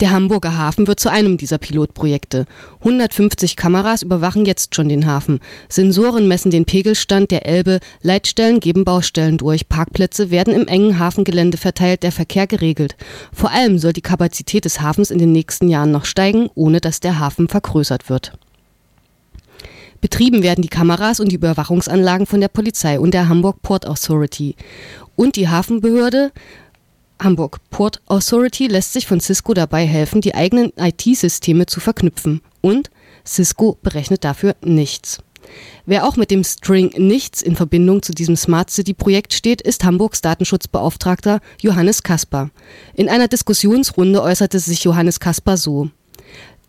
Der 0.00 0.12
Hamburger 0.12 0.56
Hafen 0.56 0.86
wird 0.86 0.98
zu 0.98 1.10
einem 1.10 1.36
dieser 1.36 1.58
Pilotprojekte. 1.58 2.46
150 2.78 3.54
Kameras 3.54 4.00
überwachen 4.00 4.46
jetzt 4.46 4.74
schon 4.74 4.88
den 4.88 5.04
Hafen. 5.04 5.40
Sensoren 5.68 6.26
messen 6.26 6.50
den 6.50 6.64
Pegelstand 6.64 7.30
der 7.30 7.44
Elbe, 7.44 7.80
Leitstellen 8.00 8.60
geben 8.60 8.86
Baustellen 8.86 9.36
durch, 9.36 9.68
Parkplätze 9.68 10.30
werden 10.30 10.54
im 10.54 10.68
engen 10.68 10.98
Hafengelände 10.98 11.58
verteilt, 11.58 12.02
der 12.02 12.12
Verkehr 12.12 12.46
geregelt. 12.46 12.96
Vor 13.30 13.50
allem 13.50 13.78
soll 13.78 13.92
die 13.92 14.00
Kapazität 14.00 14.64
des 14.64 14.80
Hafens 14.80 15.10
in 15.10 15.18
den 15.18 15.32
nächsten 15.32 15.68
Jahren 15.68 15.90
noch 15.90 16.06
steigen, 16.06 16.48
ohne 16.54 16.80
dass 16.80 17.00
der 17.00 17.18
Hafen 17.18 17.48
vergrößert 17.48 18.08
wird. 18.08 18.32
Betrieben 20.00 20.42
werden 20.42 20.62
die 20.62 20.68
Kameras 20.68 21.20
und 21.20 21.30
die 21.30 21.36
Überwachungsanlagen 21.36 22.24
von 22.24 22.40
der 22.40 22.48
Polizei 22.48 22.98
und 22.98 23.12
der 23.12 23.28
Hamburg 23.28 23.60
Port 23.60 23.86
Authority. 23.86 24.56
Und 25.14 25.36
die 25.36 25.50
Hafenbehörde 25.50 26.32
Hamburg 27.20 27.58
Port 27.70 28.00
Authority 28.06 28.66
lässt 28.66 28.92
sich 28.92 29.06
von 29.06 29.20
Cisco 29.20 29.54
dabei 29.54 29.86
helfen, 29.86 30.20
die 30.20 30.34
eigenen 30.34 30.72
IT-Systeme 30.76 31.66
zu 31.66 31.78
verknüpfen. 31.80 32.40
Und 32.60 32.90
Cisco 33.26 33.78
berechnet 33.82 34.24
dafür 34.24 34.56
nichts. 34.62 35.22
Wer 35.86 36.06
auch 36.06 36.16
mit 36.16 36.30
dem 36.30 36.44
String 36.44 36.92
nichts 36.96 37.42
in 37.42 37.56
Verbindung 37.56 38.02
zu 38.02 38.12
diesem 38.12 38.36
Smart 38.36 38.70
City 38.70 38.94
Projekt 38.94 39.32
steht, 39.32 39.60
ist 39.60 39.84
Hamburgs 39.84 40.20
Datenschutzbeauftragter 40.20 41.40
Johannes 41.60 42.02
Kasper. 42.02 42.50
In 42.94 43.08
einer 43.08 43.28
Diskussionsrunde 43.28 44.22
äußerte 44.22 44.58
sich 44.58 44.84
Johannes 44.84 45.20
Kasper 45.20 45.56
so. 45.56 45.90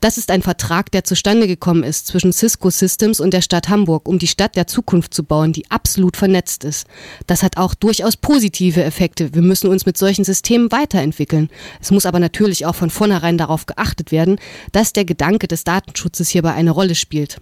Das 0.02 0.18
ist 0.18 0.32
ein 0.32 0.42
Vertrag, 0.42 0.92
der 0.92 1.04
zustande 1.04 1.46
gekommen 1.46 1.84
ist 1.84 2.08
zwischen 2.08 2.34
Cisco 2.34 2.72
Systems 2.72 3.20
und 3.20 3.36
der 3.36 3.42
Stadt 3.42 3.70
Hamburg, 3.70 4.08
um 4.08 4.18
die 4.18 4.26
Stadt 4.26 4.56
der 4.56 4.66
Zukunft 4.66 5.14
zu 5.14 5.24
bauen, 5.24 5.54
die 5.54 5.70
absolut 5.70 6.18
vernetzt 6.18 6.64
ist. 6.64 6.88
Das 7.28 7.44
hat 7.44 7.58
auch 7.58 7.76
durchaus 7.76 8.18
positive 8.18 8.84
Effekte. 8.84 9.36
Wir 9.36 9.44
müssen 9.44 9.70
uns 9.70 9.86
mit 9.86 10.00
solchen 10.00 10.26
Systemen 10.26 10.72
weiterentwickeln. 10.72 11.52
Es 11.80 11.92
muss 11.92 12.08
aber 12.08 12.20
natürlich 12.20 12.66
auch 12.66 12.74
von 12.74 12.90
vornherein 12.90 13.38
darauf 13.38 13.68
geachtet 13.68 14.12
werden, 14.12 14.40
dass 14.72 14.92
der 14.92 15.06
Gedanke 15.06 15.48
des 15.48 15.66
Datenschutzes 15.66 16.30
hierbei 16.30 16.54
eine 16.54 16.72
Rolle 16.72 16.96
spielt. 16.96 17.40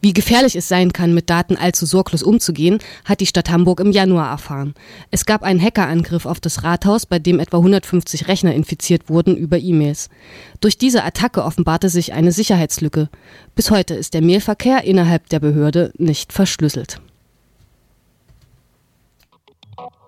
Wie 0.00 0.12
gefährlich 0.12 0.56
es 0.56 0.68
sein 0.68 0.92
kann, 0.92 1.14
mit 1.14 1.30
Daten 1.30 1.56
allzu 1.56 1.86
sorglos 1.86 2.22
umzugehen, 2.22 2.78
hat 3.04 3.20
die 3.20 3.26
Stadt 3.26 3.50
Hamburg 3.50 3.80
im 3.80 3.92
Januar 3.92 4.30
erfahren. 4.30 4.74
Es 5.10 5.26
gab 5.26 5.42
einen 5.42 5.60
Hackerangriff 5.60 6.26
auf 6.26 6.40
das 6.40 6.62
Rathaus, 6.62 7.06
bei 7.06 7.18
dem 7.18 7.40
etwa 7.40 7.58
150 7.58 8.28
Rechner 8.28 8.54
infiziert 8.54 9.08
wurden 9.08 9.36
über 9.36 9.58
E-Mails. 9.58 10.08
Durch 10.60 10.78
diese 10.78 11.04
Attacke 11.04 11.44
offenbarte 11.44 11.88
sich 11.88 12.12
eine 12.12 12.32
Sicherheitslücke. 12.32 13.08
Bis 13.54 13.70
heute 13.70 13.94
ist 13.94 14.14
der 14.14 14.22
Mailverkehr 14.22 14.84
innerhalb 14.84 15.28
der 15.28 15.40
Behörde 15.40 15.92
nicht 15.96 16.32
verschlüsselt. 16.32 17.00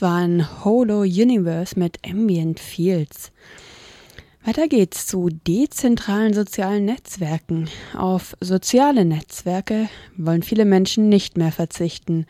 Das 0.00 0.08
war 0.08 0.16
ein 0.16 0.64
Holo 0.64 1.00
Universe 1.00 1.78
mit 1.78 1.98
Ambient 2.08 2.58
Fields. 2.58 3.32
Weiter 4.42 4.66
geht's 4.66 5.06
zu 5.06 5.28
dezentralen 5.28 6.32
sozialen 6.32 6.86
Netzwerken. 6.86 7.68
Auf 7.94 8.34
soziale 8.40 9.04
Netzwerke 9.04 9.90
wollen 10.16 10.42
viele 10.42 10.64
Menschen 10.64 11.10
nicht 11.10 11.36
mehr 11.36 11.52
verzichten. 11.52 12.24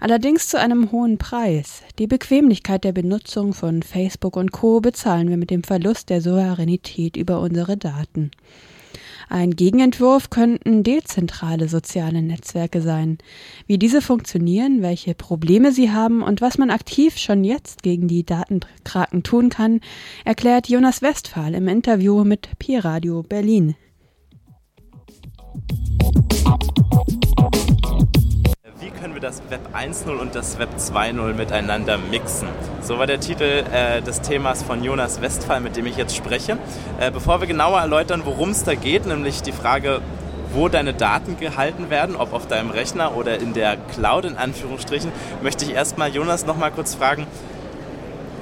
Allerdings 0.00 0.48
zu 0.48 0.58
einem 0.58 0.90
hohen 0.90 1.16
Preis. 1.18 1.84
Die 2.00 2.08
Bequemlichkeit 2.08 2.82
der 2.82 2.90
Benutzung 2.90 3.54
von 3.54 3.84
Facebook 3.84 4.36
und 4.36 4.50
Co 4.50 4.80
bezahlen 4.80 5.30
wir 5.30 5.36
mit 5.36 5.50
dem 5.50 5.62
Verlust 5.62 6.10
der 6.10 6.22
Souveränität 6.22 7.16
über 7.16 7.38
unsere 7.38 7.76
Daten. 7.76 8.32
Ein 9.32 9.56
Gegenentwurf 9.56 10.28
könnten 10.28 10.82
dezentrale 10.82 11.66
soziale 11.66 12.20
Netzwerke 12.20 12.82
sein. 12.82 13.16
Wie 13.66 13.78
diese 13.78 14.02
funktionieren, 14.02 14.82
welche 14.82 15.14
Probleme 15.14 15.72
sie 15.72 15.90
haben 15.90 16.22
und 16.22 16.42
was 16.42 16.58
man 16.58 16.68
aktiv 16.68 17.16
schon 17.16 17.42
jetzt 17.42 17.82
gegen 17.82 18.08
die 18.08 18.26
Datenkraken 18.26 19.22
tun 19.22 19.48
kann, 19.48 19.80
erklärt 20.26 20.68
Jonas 20.68 21.00
Westphal 21.00 21.54
im 21.54 21.66
Interview 21.66 22.24
mit 22.24 22.50
Pi 22.58 22.76
Radio 22.76 23.22
Berlin. 23.22 23.74
Das 29.32 29.42
Web 29.48 29.74
1.0 29.74 30.10
und 30.18 30.34
das 30.34 30.58
Web 30.58 30.68
2.0 30.76 31.32
miteinander 31.32 31.96
mixen. 31.96 32.48
So 32.82 32.98
war 32.98 33.06
der 33.06 33.18
Titel 33.18 33.64
äh, 33.72 34.02
des 34.02 34.20
Themas 34.20 34.62
von 34.62 34.84
Jonas 34.84 35.22
Westphal, 35.22 35.60
mit 35.60 35.74
dem 35.76 35.86
ich 35.86 35.96
jetzt 35.96 36.14
spreche. 36.14 36.58
Äh, 37.00 37.10
bevor 37.10 37.40
wir 37.40 37.46
genauer 37.46 37.80
erläutern, 37.80 38.22
worum 38.26 38.50
es 38.50 38.64
da 38.64 38.74
geht, 38.74 39.06
nämlich 39.06 39.40
die 39.40 39.52
Frage, 39.52 40.02
wo 40.52 40.68
deine 40.68 40.92
Daten 40.92 41.38
gehalten 41.38 41.88
werden, 41.88 42.14
ob 42.14 42.34
auf 42.34 42.46
deinem 42.46 42.70
Rechner 42.70 43.16
oder 43.16 43.38
in 43.38 43.54
der 43.54 43.78
Cloud 43.94 44.26
in 44.26 44.36
Anführungsstrichen, 44.36 45.10
möchte 45.42 45.64
ich 45.64 45.72
erstmal 45.72 46.10
Jonas 46.14 46.44
noch 46.44 46.58
mal 46.58 46.70
kurz 46.70 46.94
fragen, 46.94 47.26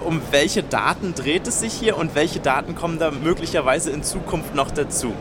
um 0.04 0.20
welche 0.32 0.64
Daten 0.64 1.14
dreht 1.14 1.46
es 1.46 1.60
sich 1.60 1.72
hier 1.72 1.98
und 1.98 2.16
welche 2.16 2.40
Daten 2.40 2.74
kommen 2.74 2.98
da 2.98 3.12
möglicherweise 3.12 3.90
in 3.90 4.02
Zukunft 4.02 4.56
noch 4.56 4.72
dazu? 4.72 5.12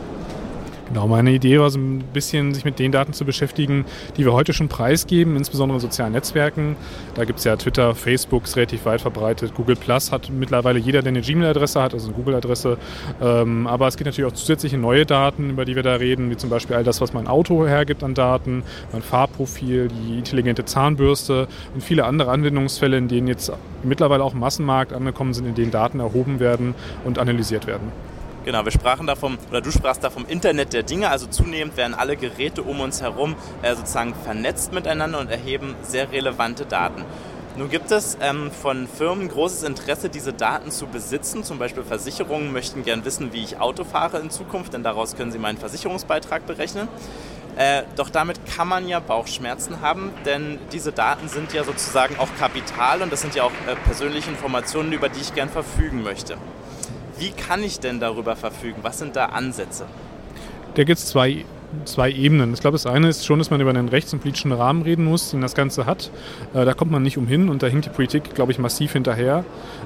Genau, 0.92 1.06
meine 1.06 1.30
Idee 1.30 1.60
war 1.60 1.70
so 1.70 1.78
ein 1.78 2.00
bisschen, 2.12 2.52
sich 2.52 2.64
mit 2.64 2.80
den 2.80 2.90
Daten 2.90 3.12
zu 3.12 3.24
beschäftigen, 3.24 3.84
die 4.16 4.24
wir 4.24 4.32
heute 4.32 4.52
schon 4.52 4.66
preisgeben, 4.66 5.36
insbesondere 5.36 5.76
in 5.76 5.80
sozialen 5.80 6.12
Netzwerken. 6.12 6.74
Da 7.14 7.24
gibt 7.24 7.38
es 7.38 7.44
ja 7.44 7.54
Twitter, 7.54 7.94
Facebook 7.94 8.42
ist 8.42 8.56
relativ 8.56 8.86
weit 8.86 9.00
verbreitet, 9.00 9.54
Google 9.54 9.76
Plus 9.76 10.10
hat 10.10 10.30
mittlerweile 10.30 10.80
jeder, 10.80 11.02
der 11.02 11.10
eine 11.10 11.20
Gmail-Adresse 11.20 11.80
hat, 11.80 11.94
also 11.94 12.08
eine 12.08 12.16
Google-Adresse. 12.16 12.76
Ähm, 13.22 13.68
aber 13.68 13.86
es 13.86 13.96
gibt 13.96 14.06
natürlich 14.06 14.28
auch 14.28 14.34
zusätzliche 14.34 14.78
neue 14.78 15.06
Daten, 15.06 15.50
über 15.50 15.64
die 15.64 15.76
wir 15.76 15.84
da 15.84 15.94
reden, 15.94 16.28
wie 16.28 16.36
zum 16.36 16.50
Beispiel 16.50 16.74
all 16.74 16.82
das, 16.82 17.00
was 17.00 17.12
mein 17.12 17.28
Auto 17.28 17.68
hergibt 17.68 18.02
an 18.02 18.14
Daten, 18.14 18.64
mein 18.90 19.02
Farbprofil, 19.02 19.86
die 19.86 20.18
intelligente 20.18 20.64
Zahnbürste 20.64 21.46
und 21.72 21.84
viele 21.84 22.04
andere 22.04 22.32
Anwendungsfälle, 22.32 22.98
in 22.98 23.06
denen 23.06 23.28
jetzt 23.28 23.52
mittlerweile 23.84 24.24
auch 24.24 24.34
Massenmarkt 24.34 24.92
angekommen 24.92 25.34
sind, 25.34 25.46
in 25.46 25.54
denen 25.54 25.70
Daten 25.70 26.00
erhoben 26.00 26.40
werden 26.40 26.74
und 27.04 27.20
analysiert 27.20 27.68
werden. 27.68 27.92
Genau, 28.42 28.64
wir 28.64 28.72
sprachen 28.72 29.06
da 29.06 29.16
vom, 29.16 29.36
oder 29.50 29.60
du 29.60 29.70
sprachst 29.70 30.02
da 30.02 30.08
vom 30.08 30.24
Internet 30.24 30.72
der 30.72 30.82
Dinge, 30.82 31.10
also 31.10 31.26
zunehmend 31.26 31.76
werden 31.76 31.92
alle 31.92 32.16
Geräte 32.16 32.62
um 32.62 32.80
uns 32.80 33.02
herum 33.02 33.36
äh, 33.60 33.74
sozusagen 33.74 34.14
vernetzt 34.14 34.72
miteinander 34.72 35.20
und 35.20 35.30
erheben 35.30 35.76
sehr 35.82 36.10
relevante 36.10 36.64
Daten. 36.64 37.04
Nun 37.58 37.68
gibt 37.68 37.90
es 37.90 38.16
ähm, 38.22 38.50
von 38.50 38.88
Firmen 38.88 39.28
großes 39.28 39.64
Interesse, 39.64 40.08
diese 40.08 40.32
Daten 40.32 40.70
zu 40.70 40.86
besitzen. 40.86 41.44
Zum 41.44 41.58
Beispiel 41.58 41.82
Versicherungen 41.82 42.50
möchten 42.50 42.82
gern 42.82 43.04
wissen, 43.04 43.34
wie 43.34 43.44
ich 43.44 43.60
Auto 43.60 43.84
fahre 43.84 44.20
in 44.20 44.30
Zukunft, 44.30 44.72
denn 44.72 44.82
daraus 44.82 45.16
können 45.16 45.32
sie 45.32 45.38
meinen 45.38 45.58
Versicherungsbeitrag 45.58 46.46
berechnen. 46.46 46.88
Äh, 47.56 47.82
doch 47.96 48.08
damit 48.08 48.46
kann 48.46 48.68
man 48.68 48.88
ja 48.88 49.00
Bauchschmerzen 49.00 49.82
haben, 49.82 50.12
denn 50.24 50.58
diese 50.72 50.92
Daten 50.92 51.28
sind 51.28 51.52
ja 51.52 51.62
sozusagen 51.62 52.18
auch 52.18 52.28
Kapital 52.38 53.02
und 53.02 53.12
das 53.12 53.20
sind 53.20 53.34
ja 53.34 53.42
auch 53.42 53.52
äh, 53.66 53.76
persönliche 53.84 54.30
Informationen, 54.30 54.92
über 54.92 55.10
die 55.10 55.20
ich 55.20 55.34
gern 55.34 55.50
verfügen 55.50 56.02
möchte. 56.02 56.38
Wie 57.20 57.32
kann 57.32 57.62
ich 57.62 57.80
denn 57.80 58.00
darüber 58.00 58.34
verfügen? 58.34 58.78
Was 58.80 58.98
sind 58.98 59.14
da 59.14 59.26
Ansätze? 59.26 59.84
Da 60.74 60.84
gibt 60.84 60.98
es 60.98 61.06
zwei 61.06 61.44
zwei 61.84 62.10
Ebenen. 62.10 62.54
Ich 62.54 62.60
glaube, 62.60 62.74
das 62.74 62.86
eine 62.86 63.08
ist 63.08 63.26
schon, 63.26 63.38
dass 63.38 63.50
man 63.50 63.60
über 63.60 63.70
einen 63.70 63.88
rechts- 63.88 64.12
und 64.12 64.20
politischen 64.20 64.52
Rahmen 64.52 64.82
reden 64.82 65.04
muss, 65.04 65.30
den 65.30 65.40
das 65.40 65.54
Ganze 65.54 65.86
hat. 65.86 66.10
Äh, 66.54 66.64
da 66.64 66.74
kommt 66.74 66.90
man 66.90 67.02
nicht 67.02 67.18
umhin 67.18 67.48
und 67.48 67.62
da 67.62 67.66
hinkt 67.66 67.86
die 67.86 67.90
Politik, 67.90 68.34
glaube 68.34 68.52
ich, 68.52 68.58
massiv 68.58 68.92
hinterher. 68.92 69.44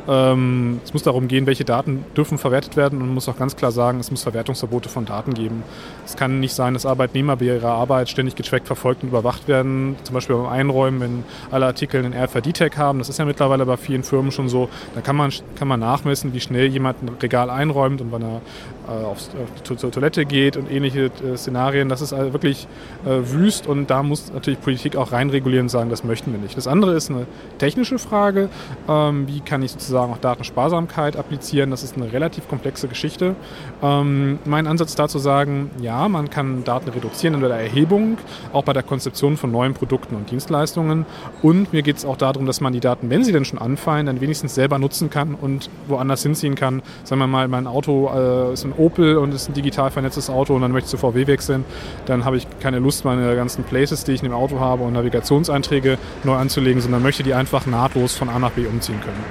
Ähm, 0.08 0.80
es 0.84 0.92
muss 0.92 1.02
darum 1.02 1.28
gehen, 1.28 1.46
welche 1.46 1.64
Daten 1.64 2.04
dürfen 2.16 2.38
verwertet 2.38 2.76
werden 2.76 2.98
und 3.00 3.06
man 3.06 3.14
muss 3.14 3.28
auch 3.28 3.38
ganz 3.38 3.56
klar 3.56 3.72
sagen, 3.72 4.00
es 4.00 4.10
muss 4.10 4.22
Verwertungsverbote 4.22 4.88
von 4.88 5.04
Daten 5.04 5.34
geben. 5.34 5.62
Es 6.04 6.16
kann 6.16 6.40
nicht 6.40 6.54
sein, 6.54 6.74
dass 6.74 6.86
Arbeitnehmer 6.86 7.36
bei 7.36 7.46
ihrer 7.46 7.72
Arbeit 7.72 8.08
ständig 8.08 8.36
getrackt, 8.36 8.66
verfolgt 8.66 9.02
und 9.02 9.10
überwacht 9.10 9.48
werden. 9.48 9.96
Zum 10.04 10.14
Beispiel 10.14 10.36
beim 10.36 10.46
Einräumen, 10.46 11.00
wenn 11.00 11.24
alle 11.50 11.66
Artikel 11.66 12.04
einen 12.04 12.14
RFID-Tag 12.14 12.76
haben. 12.76 12.98
Das 12.98 13.08
ist 13.08 13.18
ja 13.18 13.24
mittlerweile 13.24 13.66
bei 13.66 13.76
vielen 13.76 14.02
Firmen 14.02 14.32
schon 14.32 14.48
so. 14.48 14.68
Da 14.94 15.00
kann 15.00 15.16
man, 15.16 15.32
kann 15.56 15.68
man 15.68 15.80
nachmessen, 15.80 16.34
wie 16.34 16.40
schnell 16.40 16.66
jemand 16.66 17.02
ein 17.02 17.10
Regal 17.20 17.50
einräumt 17.50 18.00
und 18.00 18.12
wann 18.12 18.22
er 18.22 18.40
äh, 18.86 19.04
auf, 19.04 19.18
auf, 19.34 19.78
zur 19.78 19.90
Toilette 19.90 20.24
geht 20.26 20.56
und 20.56 20.70
ähnliche 20.70 21.06
äh, 21.06 21.36
Szenarien. 21.36 21.73
Das 21.88 22.00
ist 22.00 22.12
also 22.12 22.32
wirklich 22.32 22.66
äh, 23.04 23.10
wüst 23.32 23.66
und 23.66 23.90
da 23.90 24.02
muss 24.02 24.32
natürlich 24.32 24.60
Politik 24.60 24.96
auch 24.96 25.12
reinregulieren 25.12 25.66
und 25.66 25.68
sagen, 25.68 25.90
das 25.90 26.04
möchten 26.04 26.32
wir 26.32 26.38
nicht. 26.38 26.56
Das 26.56 26.66
andere 26.66 26.94
ist 26.94 27.10
eine 27.10 27.26
technische 27.58 27.98
Frage. 27.98 28.48
Ähm, 28.88 29.26
wie 29.28 29.40
kann 29.40 29.62
ich 29.62 29.72
sozusagen 29.72 30.12
auch 30.12 30.18
Datensparsamkeit 30.18 31.16
applizieren? 31.16 31.70
Das 31.70 31.82
ist 31.82 31.96
eine 31.96 32.12
relativ 32.12 32.48
komplexe 32.48 32.88
Geschichte. 32.88 33.34
Ähm, 33.82 34.38
mein 34.44 34.66
Ansatz 34.66 34.94
dazu 34.94 35.18
sagen, 35.18 35.70
ja, 35.80 36.08
man 36.08 36.30
kann 36.30 36.64
Daten 36.64 36.90
reduzieren 36.90 37.34
in 37.34 37.40
der 37.40 37.50
Erhebung, 37.50 38.18
auch 38.52 38.64
bei 38.64 38.72
der 38.72 38.82
Konzeption 38.82 39.36
von 39.36 39.50
neuen 39.50 39.74
Produkten 39.74 40.14
und 40.16 40.30
Dienstleistungen. 40.30 41.06
Und 41.42 41.72
mir 41.72 41.82
geht 41.82 41.96
es 41.96 42.04
auch 42.04 42.16
darum, 42.16 42.46
dass 42.46 42.60
man 42.60 42.72
die 42.72 42.80
Daten, 42.80 43.10
wenn 43.10 43.24
sie 43.24 43.32
denn 43.32 43.44
schon 43.44 43.58
anfallen, 43.58 44.06
dann 44.06 44.20
wenigstens 44.20 44.54
selber 44.54 44.78
nutzen 44.78 45.10
kann 45.10 45.34
und 45.34 45.70
woanders 45.88 46.22
hinziehen 46.22 46.54
kann. 46.54 46.82
Sagen 47.04 47.20
wir 47.20 47.26
mal, 47.26 47.48
mein 47.48 47.66
Auto 47.66 48.10
äh, 48.14 48.52
ist 48.52 48.64
ein 48.64 48.72
Opel 48.72 49.16
und 49.18 49.34
ist 49.34 49.48
ein 49.48 49.54
digital 49.54 49.90
vernetztes 49.90 50.30
Auto 50.30 50.54
und 50.54 50.62
dann 50.62 50.72
möchte 50.72 50.86
ich 50.86 50.90
zu 50.90 50.98
VW 50.98 51.26
wechseln, 51.26 51.63
dann 52.06 52.24
habe 52.24 52.36
ich 52.36 52.46
keine 52.60 52.78
Lust, 52.78 53.04
meine 53.04 53.34
ganzen 53.36 53.64
Places, 53.64 54.04
die 54.04 54.12
ich 54.12 54.22
in 54.22 54.28
dem 54.28 54.34
Auto 54.34 54.60
habe 54.60 54.84
und 54.84 54.92
Navigationseinträge 54.92 55.98
neu 56.22 56.34
anzulegen, 56.34 56.80
sondern 56.80 57.02
möchte 57.02 57.22
die 57.22 57.34
einfach 57.34 57.66
nahtlos 57.66 58.14
von 58.16 58.28
A 58.28 58.38
nach 58.38 58.52
B 58.52 58.66
umziehen 58.66 59.00
können. 59.00 59.24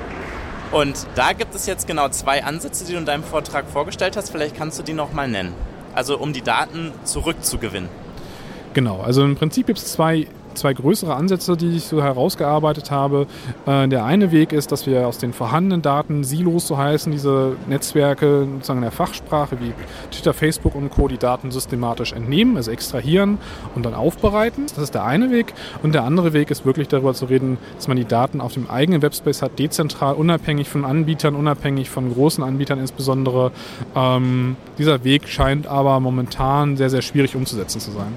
Und 0.71 1.05
da 1.15 1.33
gibt 1.33 1.53
es 1.53 1.67
jetzt 1.67 1.87
genau 1.87 2.09
zwei 2.09 2.43
Ansätze, 2.43 2.85
die 2.85 2.93
du 2.93 2.97
in 2.97 3.05
deinem 3.05 3.23
Vortrag 3.23 3.65
vorgestellt 3.67 4.17
hast. 4.17 4.31
Vielleicht 4.31 4.55
kannst 4.55 4.79
du 4.79 4.83
die 4.83 4.93
nochmal 4.93 5.27
nennen. 5.27 5.53
Also 5.93 6.17
um 6.17 6.33
die 6.33 6.41
Daten 6.41 6.91
zurückzugewinnen. 7.03 7.89
Genau, 8.73 9.01
also 9.01 9.23
im 9.23 9.35
Prinzip 9.35 9.67
gibt 9.67 9.77
es 9.77 9.93
zwei 9.93 10.27
zwei 10.53 10.73
größere 10.73 11.15
Ansätze, 11.15 11.57
die 11.57 11.75
ich 11.75 11.85
so 11.85 12.01
herausgearbeitet 12.01 12.91
habe. 12.91 13.27
Äh, 13.65 13.87
der 13.87 14.05
eine 14.05 14.31
Weg 14.31 14.53
ist, 14.53 14.71
dass 14.71 14.85
wir 14.85 15.07
aus 15.07 15.17
den 15.17 15.33
vorhandenen 15.33 15.81
Daten 15.81 16.23
Silos, 16.23 16.67
so 16.67 16.77
heißen 16.77 17.11
diese 17.11 17.55
Netzwerke 17.67 18.47
sozusagen 18.51 18.79
in 18.79 18.83
der 18.83 18.91
Fachsprache 18.91 19.59
wie 19.59 19.73
Twitter, 20.11 20.33
Facebook 20.33 20.75
und 20.75 20.89
Co. 20.89 21.07
die 21.07 21.17
Daten 21.17 21.51
systematisch 21.51 22.13
entnehmen, 22.13 22.57
also 22.57 22.71
extrahieren 22.71 23.37
und 23.75 23.85
dann 23.85 23.93
aufbereiten. 23.93 24.65
Das 24.67 24.77
ist 24.77 24.93
der 24.93 25.05
eine 25.05 25.31
Weg. 25.31 25.53
Und 25.81 25.93
der 25.93 26.03
andere 26.03 26.33
Weg 26.33 26.51
ist 26.51 26.65
wirklich 26.65 26.87
darüber 26.87 27.13
zu 27.13 27.25
reden, 27.25 27.57
dass 27.75 27.87
man 27.87 27.97
die 27.97 28.05
Daten 28.05 28.41
auf 28.41 28.53
dem 28.53 28.69
eigenen 28.69 29.01
Webspace 29.01 29.41
hat, 29.41 29.59
dezentral, 29.59 30.15
unabhängig 30.15 30.69
von 30.69 30.85
Anbietern, 30.85 31.35
unabhängig 31.35 31.89
von 31.89 32.13
großen 32.13 32.43
Anbietern 32.43 32.79
insbesondere. 32.79 33.51
Ähm, 33.95 34.55
dieser 34.77 35.03
Weg 35.03 35.27
scheint 35.27 35.67
aber 35.67 35.99
momentan 35.99 36.77
sehr, 36.77 36.89
sehr 36.89 37.01
schwierig 37.01 37.35
umzusetzen 37.35 37.79
zu 37.79 37.91
sein. 37.91 38.13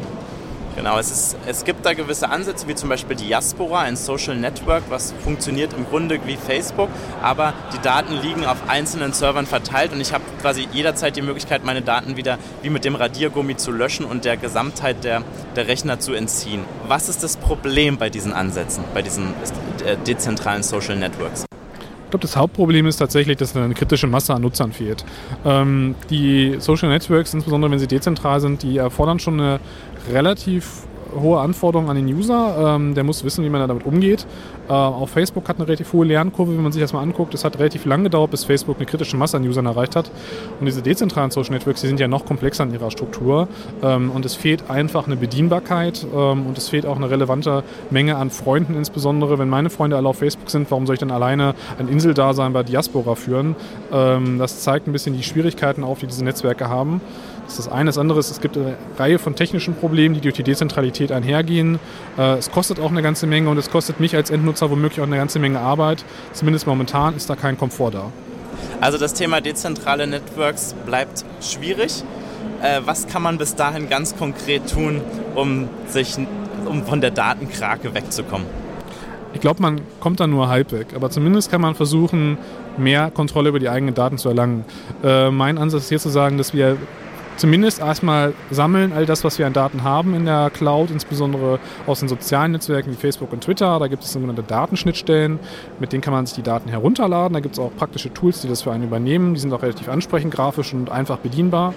Genau, 0.77 0.99
es, 0.99 1.11
ist, 1.11 1.37
es 1.47 1.65
gibt 1.65 1.87
da 1.87 1.95
gewisse 1.95 2.29
Ansätze, 2.29 2.69
wie 2.69 2.75
zum 2.75 2.91
Beispiel 2.91 3.17
Diaspora, 3.17 3.81
ein 3.81 3.97
Social 3.97 4.37
Network, 4.37 4.83
was 4.91 5.15
funktioniert 5.25 5.73
im 5.73 5.87
Grunde 5.87 6.21
wie 6.27 6.37
Facebook, 6.37 6.91
aber 7.23 7.55
die 7.73 7.81
Daten 7.81 8.13
liegen 8.13 8.45
auf 8.45 8.69
einzelnen 8.69 9.15
Servern 9.15 9.47
verteilt 9.47 9.95
und 9.95 10.03
ich 10.03 10.13
habe 10.13 10.23
quasi 10.43 10.69
jederzeit 10.71 11.17
die 11.17 11.23
Möglichkeit, 11.23 11.65
meine 11.65 11.81
Daten 11.81 12.19
wieder 12.19 12.39
wie 12.61 12.69
mit 12.69 12.85
dem 12.85 12.95
Radiergummi 12.95 13.57
zu 13.57 13.71
löschen 13.71 14.05
und 14.05 14.27
der 14.27 14.37
Gesamtheit 14.37 15.03
der, 15.03 15.23
der 15.57 15.67
Rechner 15.67 15.99
zu 15.99 16.13
entziehen. 16.13 16.63
Was 16.87 17.09
ist 17.09 17.23
das 17.23 17.39
Problem 17.39 17.97
bei 17.97 18.11
diesen 18.11 18.35
Ansätzen, 18.35 18.85
bei 18.93 19.01
diesen 19.01 19.33
äh, 19.83 19.97
dezentralen 20.07 20.63
Social 20.63 20.97
Networks? 20.97 21.46
Glaube, 22.17 22.29
das 22.29 22.37
Hauptproblem 22.39 22.87
ist 22.87 22.97
tatsächlich, 22.97 23.37
dass 23.37 23.55
eine 23.55 23.75
kritische 23.75 24.07
Masse 24.07 24.33
an 24.33 24.41
Nutzern 24.41 24.73
fehlt. 24.73 25.05
Ähm, 25.45 25.95
die 26.09 26.57
Social 26.61 26.89
Networks, 26.89 27.35
insbesondere 27.35 27.71
wenn 27.71 27.79
sie 27.79 27.87
dezentral 27.87 28.41
sind, 28.41 28.63
die 28.63 28.79
erfordern 28.79 29.19
schon 29.19 29.39
eine 29.39 29.61
relativ 30.11 30.87
hohe 31.15 31.41
Anforderungen 31.41 31.91
an 31.91 31.97
den 31.97 32.07
User. 32.07 32.77
Ähm, 32.77 32.95
der 32.95 33.05
muss 33.05 33.25
wissen, 33.25 33.45
wie 33.45 33.49
man 33.49 33.67
damit 33.67 33.87
umgeht. 33.87 34.27
Äh, 34.69 34.73
auch 34.73 35.09
Facebook 35.09 35.49
hat 35.49 35.57
eine 35.57 35.67
relativ 35.67 35.93
hohe 35.93 36.07
Lernkurve, 36.07 36.55
wenn 36.55 36.63
man 36.63 36.73
sich 36.73 36.83
das 36.83 36.93
mal 36.93 37.03
anguckt. 37.03 37.35
Es 37.35 37.45
hat 37.45 37.59
relativ 37.59 37.85
lange 37.85 38.05
gedauert, 38.05 38.31
bis 38.31 38.45
Facebook 38.45 38.77
eine 38.77 38.87
kritische 38.87 39.17
Masse 39.17 39.37
an 39.37 39.47
Usern 39.47 39.67
erreicht 39.67 39.97
hat. 39.97 40.11
Und 40.59 40.67
diese 40.67 40.83
dezentralen 40.83 41.31
Social 41.31 41.53
Networks, 41.53 41.81
die 41.81 41.87
sind 41.87 42.01
ja 42.01 42.09
noch 42.09 42.25
komplexer 42.25 42.65
in 42.65 42.73
ihrer 42.73 42.91
Struktur. 42.91 43.49
Ähm, 43.83 44.11
und 44.11 44.25
es 44.25 44.35
fehlt 44.35 44.71
einfach 44.71 45.07
eine 45.07 45.17
Bedienbarkeit 45.17 46.07
ähm, 46.15 46.47
und 46.47 46.59
es 46.59 46.69
fehlt 46.69 46.87
auch 46.87 46.97
eine 46.97 47.11
relevante 47.11 47.63
Menge 47.91 48.17
an 48.17 48.31
Freunden, 48.31 48.75
insbesondere 48.75 49.39
wenn 49.39 49.49
meine 49.49 49.71
Freunde 49.71 49.97
alle 49.97 50.09
auf 50.09 50.19
Facebook 50.19 50.51
sind. 50.51 50.71
Warum 50.71 50.87
soll 50.87 50.95
ich 50.95 51.01
dann 51.01 51.11
alleine 51.11 51.55
ein 51.79 51.89
Inseldasein 51.89 52.53
bei 52.53 52.63
Diaspora 52.63 53.15
führen? 53.15 53.57
Ähm, 53.93 54.39
das 54.39 54.61
zeigt 54.61 54.87
ein 54.87 54.93
bisschen 54.93 55.17
die 55.17 55.23
Schwierigkeiten 55.23 55.85
auf, 55.85 56.01
die 56.01 56.07
diese 56.07 56.25
Netzwerke 56.25 56.69
haben. 56.69 57.01
Das 57.47 57.59
ist 57.59 57.67
das 57.67 57.73
eine. 57.73 57.87
Das 57.87 57.99
andere 57.99 58.19
ist, 58.19 58.31
es 58.31 58.41
gibt 58.41 58.57
eine 58.57 58.77
Reihe 58.99 59.19
von 59.19 59.37
technischen 59.37 59.75
Problemen, 59.75 60.15
die 60.17 60.21
durch 60.21 60.35
die 60.35 60.43
Dezentralität 60.43 61.13
einhergehen. 61.13 61.79
Äh, 62.19 62.39
es 62.39 62.51
kostet 62.51 62.81
auch 62.81 62.91
eine 62.91 63.03
ganze 63.03 63.27
Menge 63.27 63.49
und 63.49 63.57
es 63.57 63.71
kostet 63.71 64.01
mich 64.01 64.17
als 64.17 64.31
Endnutzer 64.31 64.71
womöglich 64.71 65.01
auch 65.01 65.07
eine 65.07 65.17
ganze 65.17 65.39
Menge 65.39 65.61
Arbeit. 65.61 66.05
Zumindest 66.33 66.67
momentan 66.67 67.17
ist 67.17 67.31
da 67.31 67.37
kein 67.37 67.57
Komfort 67.57 67.93
da. 67.93 68.13
Also 68.81 68.99
das 68.99 69.15
Thema 69.15 69.41
dezentrale 69.41 70.07
Networks 70.07 70.75
bleibt 70.85 71.25
schwierig. 71.41 72.03
Äh, 72.63 72.81
was 72.85 73.07
kann 73.07 73.23
man 73.23 73.39
bis 73.39 73.55
dahin 73.55 73.89
ganz 73.89 74.17
konkret 74.17 74.71
tun, 74.71 75.01
um, 75.35 75.69
sich, 75.87 76.17
um 76.67 76.85
von 76.85 77.01
der 77.01 77.13
Datenkrake 77.13 77.95
wegzukommen? 77.95 78.47
Ich 79.35 79.41
glaube, 79.41 79.61
man 79.61 79.83
kommt 80.01 80.19
da 80.19 80.27
nur 80.27 80.49
halb 80.49 80.73
weg. 80.73 80.89
Aber 80.97 81.11
zumindest 81.11 81.51
kann 81.51 81.61
man 81.61 81.75
versuchen, 81.75 82.39
mehr 82.77 83.11
Kontrolle 83.11 83.51
über 83.51 83.59
die 83.59 83.69
eigenen 83.69 83.95
Daten 83.95 84.19
zu 84.19 84.29
erlangen. 84.29 84.65
Äh, 85.05 85.31
mein 85.31 85.59
Ansatz 85.59 85.85
ist 85.85 85.89
hier 85.91 85.99
zu 86.01 86.09
sagen, 86.09 86.39
dass 86.39 86.55
wir 86.55 86.77
zumindest 87.37 87.81
erstmal 87.81 88.35
sammeln 88.51 88.93
all 88.93 89.07
das, 89.07 89.25
was 89.25 89.39
wir 89.39 89.47
an 89.47 89.53
Daten 89.53 89.83
haben 89.83 90.15
in 90.15 90.25
der 90.25 90.51
Cloud, 90.51 90.91
insbesondere 90.91 91.59
aus 91.87 92.01
den 92.01 92.09
sozialen 92.09 92.53
Netzwerken 92.53 92.91
wie 92.91 92.97
Facebook 92.97 93.33
und 93.33 93.43
Twitter. 93.43 93.79
Da 93.79 93.89
gibt 93.89 94.03
es 94.03 94.13
sogenannte 94.13 94.43
Datenschnittstellen, 94.43 95.39
mit 95.79 95.93
denen 95.93 96.03
kann 96.03 96.13
man 96.13 96.27
sich 96.27 96.37
die 96.37 96.43
Daten 96.43 96.69
herunterladen. 96.69 97.35
Da 97.35 97.41
gibt 97.41 97.55
es 97.55 97.59
auch 97.59 97.71
praktische 97.77 98.13
Tools, 98.13 98.41
die 98.41 98.49
das 98.49 98.63
für 98.63 98.73
einen 98.73 98.85
übernehmen. 98.85 99.35
Die 99.35 99.41
sind 99.41 99.53
auch 99.53 99.63
relativ 99.63 99.89
ansprechend, 99.89 100.35
grafisch 100.35 100.73
und 100.73 100.91
einfach 100.91 101.19
bedienbar. 101.19 101.75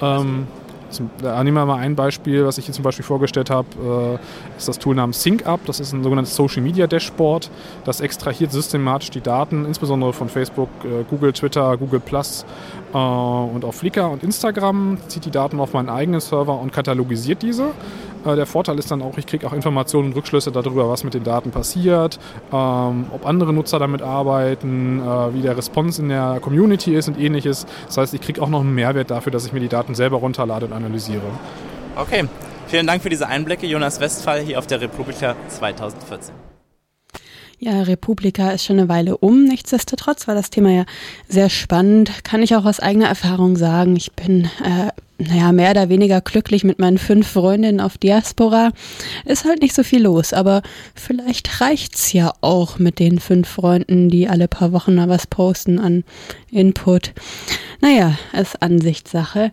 Ähm, 0.00 0.46
zum, 0.90 1.10
da 1.20 1.42
nehmen 1.44 1.56
wir 1.56 1.66
mal 1.66 1.78
ein 1.78 1.94
Beispiel, 1.94 2.44
was 2.44 2.58
ich 2.58 2.66
hier 2.66 2.74
zum 2.74 2.82
Beispiel 2.82 3.04
vorgestellt 3.04 3.50
habe, 3.50 4.18
äh, 4.18 4.56
ist 4.56 4.68
das 4.68 4.78
Tool 4.78 4.94
namens 4.94 5.22
SyncUp. 5.22 5.64
Das 5.66 5.80
ist 5.80 5.92
ein 5.92 6.02
sogenanntes 6.02 6.34
Social 6.34 6.62
Media 6.62 6.86
Dashboard. 6.86 7.50
Das 7.84 8.00
extrahiert 8.00 8.52
systematisch 8.52 9.10
die 9.10 9.20
Daten, 9.20 9.64
insbesondere 9.64 10.12
von 10.12 10.28
Facebook, 10.28 10.68
äh, 10.84 11.04
Google, 11.08 11.32
Twitter, 11.32 11.76
Google 11.76 12.00
Plus 12.00 12.44
äh, 12.92 12.96
und 12.96 13.64
auch 13.64 13.74
Flickr 13.74 14.10
und 14.10 14.22
Instagram, 14.22 14.98
zieht 15.08 15.24
die 15.24 15.30
Daten 15.30 15.60
auf 15.60 15.72
meinen 15.72 15.88
eigenen 15.88 16.20
Server 16.20 16.58
und 16.58 16.72
katalogisiert 16.72 17.42
diese. 17.42 17.70
Äh, 18.28 18.36
der 18.36 18.46
Vorteil 18.46 18.78
ist 18.78 18.90
dann 18.90 19.02
auch, 19.02 19.16
ich 19.18 19.26
kriege 19.26 19.46
auch 19.46 19.52
Informationen 19.52 20.08
und 20.08 20.16
Rückschlüsse 20.16 20.52
darüber, 20.52 20.88
was 20.88 21.04
mit 21.04 21.14
den 21.14 21.24
Daten 21.24 21.50
passiert, 21.50 22.18
ähm, 22.52 23.06
ob 23.12 23.26
andere 23.26 23.52
Nutzer 23.52 23.78
damit 23.78 24.02
arbeiten, 24.02 25.00
äh, 25.00 25.34
wie 25.34 25.42
der 25.42 25.56
Response 25.56 26.02
in 26.02 26.08
der 26.08 26.38
Community 26.40 26.94
ist 26.94 27.08
und 27.08 27.18
ähnliches. 27.18 27.66
Das 27.86 27.96
heißt, 27.96 28.14
ich 28.14 28.20
kriege 28.20 28.42
auch 28.42 28.48
noch 28.48 28.60
einen 28.60 28.74
Mehrwert 28.74 29.10
dafür, 29.10 29.32
dass 29.32 29.46
ich 29.46 29.52
mir 29.52 29.60
die 29.60 29.68
Daten 29.68 29.94
selber 29.94 30.18
runterlade 30.18 30.66
und 30.66 30.72
analysiere. 30.72 31.22
Okay, 31.96 32.24
vielen 32.66 32.86
Dank 32.86 33.02
für 33.02 33.08
diese 33.08 33.26
Einblicke, 33.26 33.66
Jonas 33.66 34.00
Westphal 34.00 34.40
hier 34.40 34.58
auf 34.58 34.66
der 34.66 34.80
Republika 34.80 35.34
2014. 35.48 36.34
Ja, 37.60 37.82
Republika 37.82 38.50
ist 38.50 38.64
schon 38.64 38.78
eine 38.78 38.88
Weile 38.88 39.18
um. 39.18 39.44
Nichtsdestotrotz 39.44 40.28
war 40.28 40.36
das 40.36 40.50
Thema 40.50 40.70
ja 40.70 40.84
sehr 41.26 41.50
spannend. 41.50 42.22
Kann 42.22 42.40
ich 42.40 42.54
auch 42.54 42.64
aus 42.64 42.78
eigener 42.78 43.08
Erfahrung 43.08 43.56
sagen. 43.56 43.96
Ich 43.96 44.12
bin, 44.12 44.44
äh, 44.62 44.92
naja, 45.18 45.50
mehr 45.50 45.72
oder 45.72 45.88
weniger 45.88 46.20
glücklich 46.20 46.62
mit 46.62 46.78
meinen 46.78 46.96
fünf 46.96 47.26
Freundinnen 47.26 47.80
auf 47.80 47.98
Diaspora. 47.98 48.70
Ist 49.24 49.44
halt 49.44 49.60
nicht 49.62 49.74
so 49.74 49.82
viel 49.82 50.02
los, 50.02 50.32
aber 50.32 50.62
vielleicht 50.94 51.60
reicht's 51.60 52.12
ja 52.12 52.32
auch 52.40 52.78
mit 52.78 53.00
den 53.00 53.18
fünf 53.18 53.48
Freunden, 53.48 54.10
die 54.10 54.28
alle 54.28 54.46
paar 54.46 54.72
Wochen 54.72 54.94
mal 54.94 55.08
was 55.08 55.26
posten 55.26 55.80
an 55.80 56.04
Input. 56.52 57.12
Naja, 57.80 58.16
ist 58.32 58.62
Ansichtssache. 58.62 59.52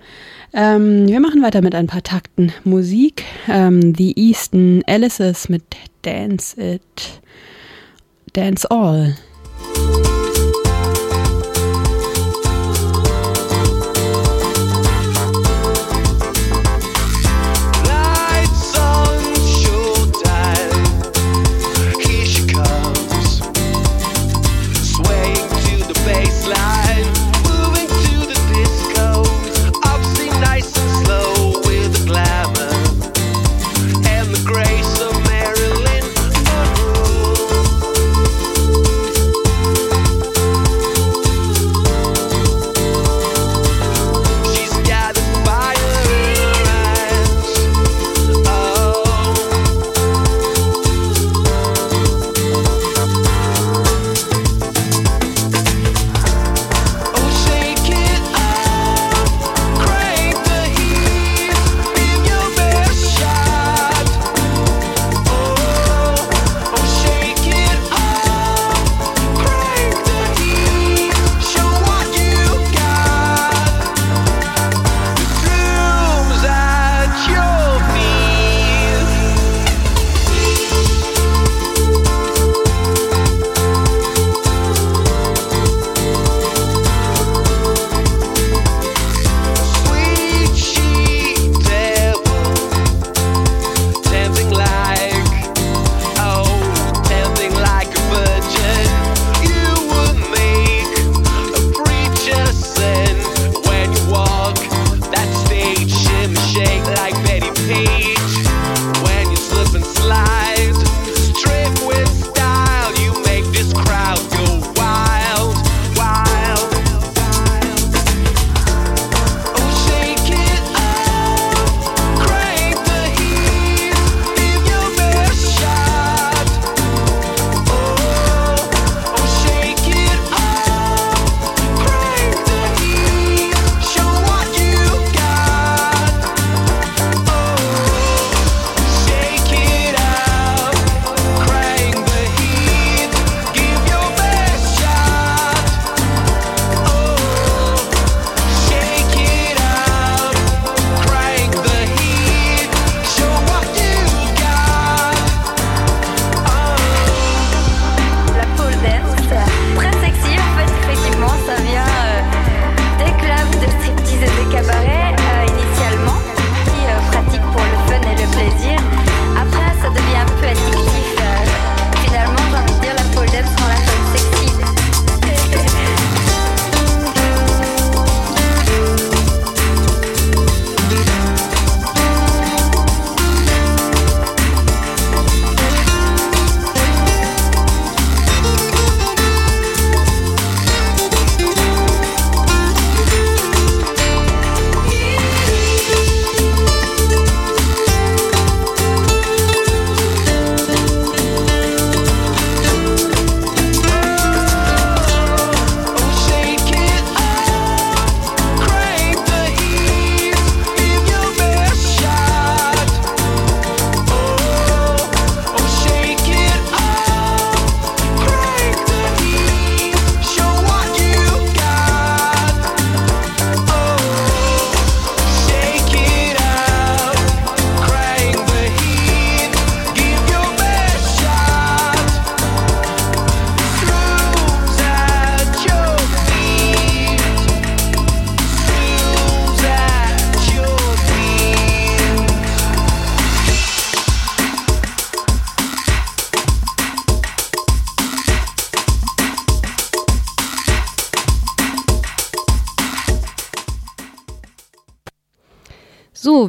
Ähm, 0.54 1.08
wir 1.08 1.20
machen 1.20 1.42
weiter 1.42 1.62
mit 1.62 1.74
ein 1.74 1.88
paar 1.88 2.04
Takten 2.04 2.54
Musik. 2.64 3.24
Ähm, 3.48 3.94
The 3.96 4.14
Easton 4.18 4.84
Alices 4.86 5.50
mit 5.50 5.64
Dance 6.04 6.56
It. 6.62 7.22
Dance 8.34 8.70
All. 8.70 9.16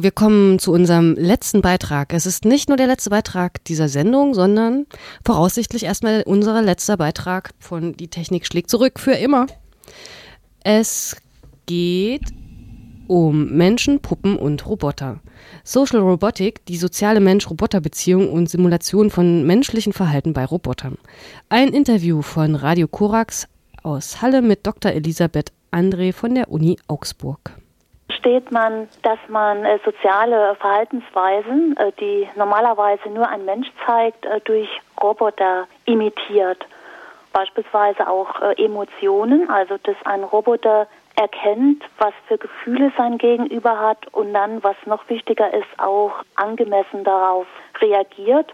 Wir 0.03 0.11
kommen 0.11 0.59
zu 0.59 0.73
unserem 0.73 1.15
letzten 1.15 1.61
Beitrag. 1.61 2.13
Es 2.13 2.25
ist 2.25 2.45
nicht 2.45 2.67
nur 2.67 2.77
der 2.77 2.87
letzte 2.87 3.09
Beitrag 3.09 3.63
dieser 3.65 3.89
Sendung, 3.89 4.33
sondern 4.33 4.85
voraussichtlich 5.25 5.83
erstmal 5.83 6.23
unser 6.23 6.61
letzter 6.61 6.97
Beitrag 6.97 7.51
von 7.59 7.93
Die 7.93 8.07
Technik 8.07 8.45
schlägt 8.45 8.69
zurück 8.69 8.99
für 8.99 9.13
immer. 9.13 9.47
Es 10.63 11.15
geht 11.65 12.23
um 13.07 13.49
Menschen, 13.51 13.99
Puppen 13.99 14.37
und 14.37 14.65
Roboter. 14.67 15.19
Social 15.63 16.01
Robotik, 16.01 16.65
die 16.65 16.77
soziale 16.77 17.19
Mensch-Roboter-Beziehung 17.19 18.29
und 18.29 18.49
Simulation 18.49 19.09
von 19.09 19.45
menschlichen 19.45 19.93
Verhalten 19.93 20.33
bei 20.33 20.45
Robotern. 20.45 20.97
Ein 21.49 21.69
Interview 21.69 22.21
von 22.21 22.55
Radio 22.55 22.87
Korax 22.87 23.47
aus 23.83 24.21
Halle 24.21 24.41
mit 24.41 24.67
Dr. 24.67 24.91
Elisabeth 24.91 25.51
André 25.71 26.13
von 26.13 26.35
der 26.35 26.51
Uni 26.51 26.77
Augsburg 26.87 27.57
versteht 28.17 28.51
man, 28.51 28.87
dass 29.03 29.19
man 29.27 29.63
äh, 29.63 29.79
soziale 29.85 30.55
Verhaltensweisen, 30.55 31.75
äh, 31.77 31.91
die 31.99 32.27
normalerweise 32.35 33.09
nur 33.09 33.27
ein 33.27 33.45
Mensch 33.45 33.67
zeigt, 33.85 34.25
äh, 34.25 34.39
durch 34.41 34.69
Roboter 35.01 35.67
imitiert. 35.85 36.65
Beispielsweise 37.33 38.09
auch 38.09 38.41
äh, 38.41 38.63
Emotionen, 38.63 39.49
also 39.49 39.77
dass 39.83 39.95
ein 40.05 40.23
Roboter 40.23 40.87
erkennt, 41.15 41.83
was 41.99 42.13
für 42.27 42.37
Gefühle 42.37 42.91
sein 42.97 43.17
Gegenüber 43.17 43.79
hat 43.79 44.07
und 44.13 44.33
dann, 44.33 44.63
was 44.63 44.75
noch 44.85 45.07
wichtiger 45.09 45.53
ist, 45.53 45.67
auch 45.77 46.13
angemessen 46.35 47.03
darauf 47.03 47.47
reagiert. 47.79 48.51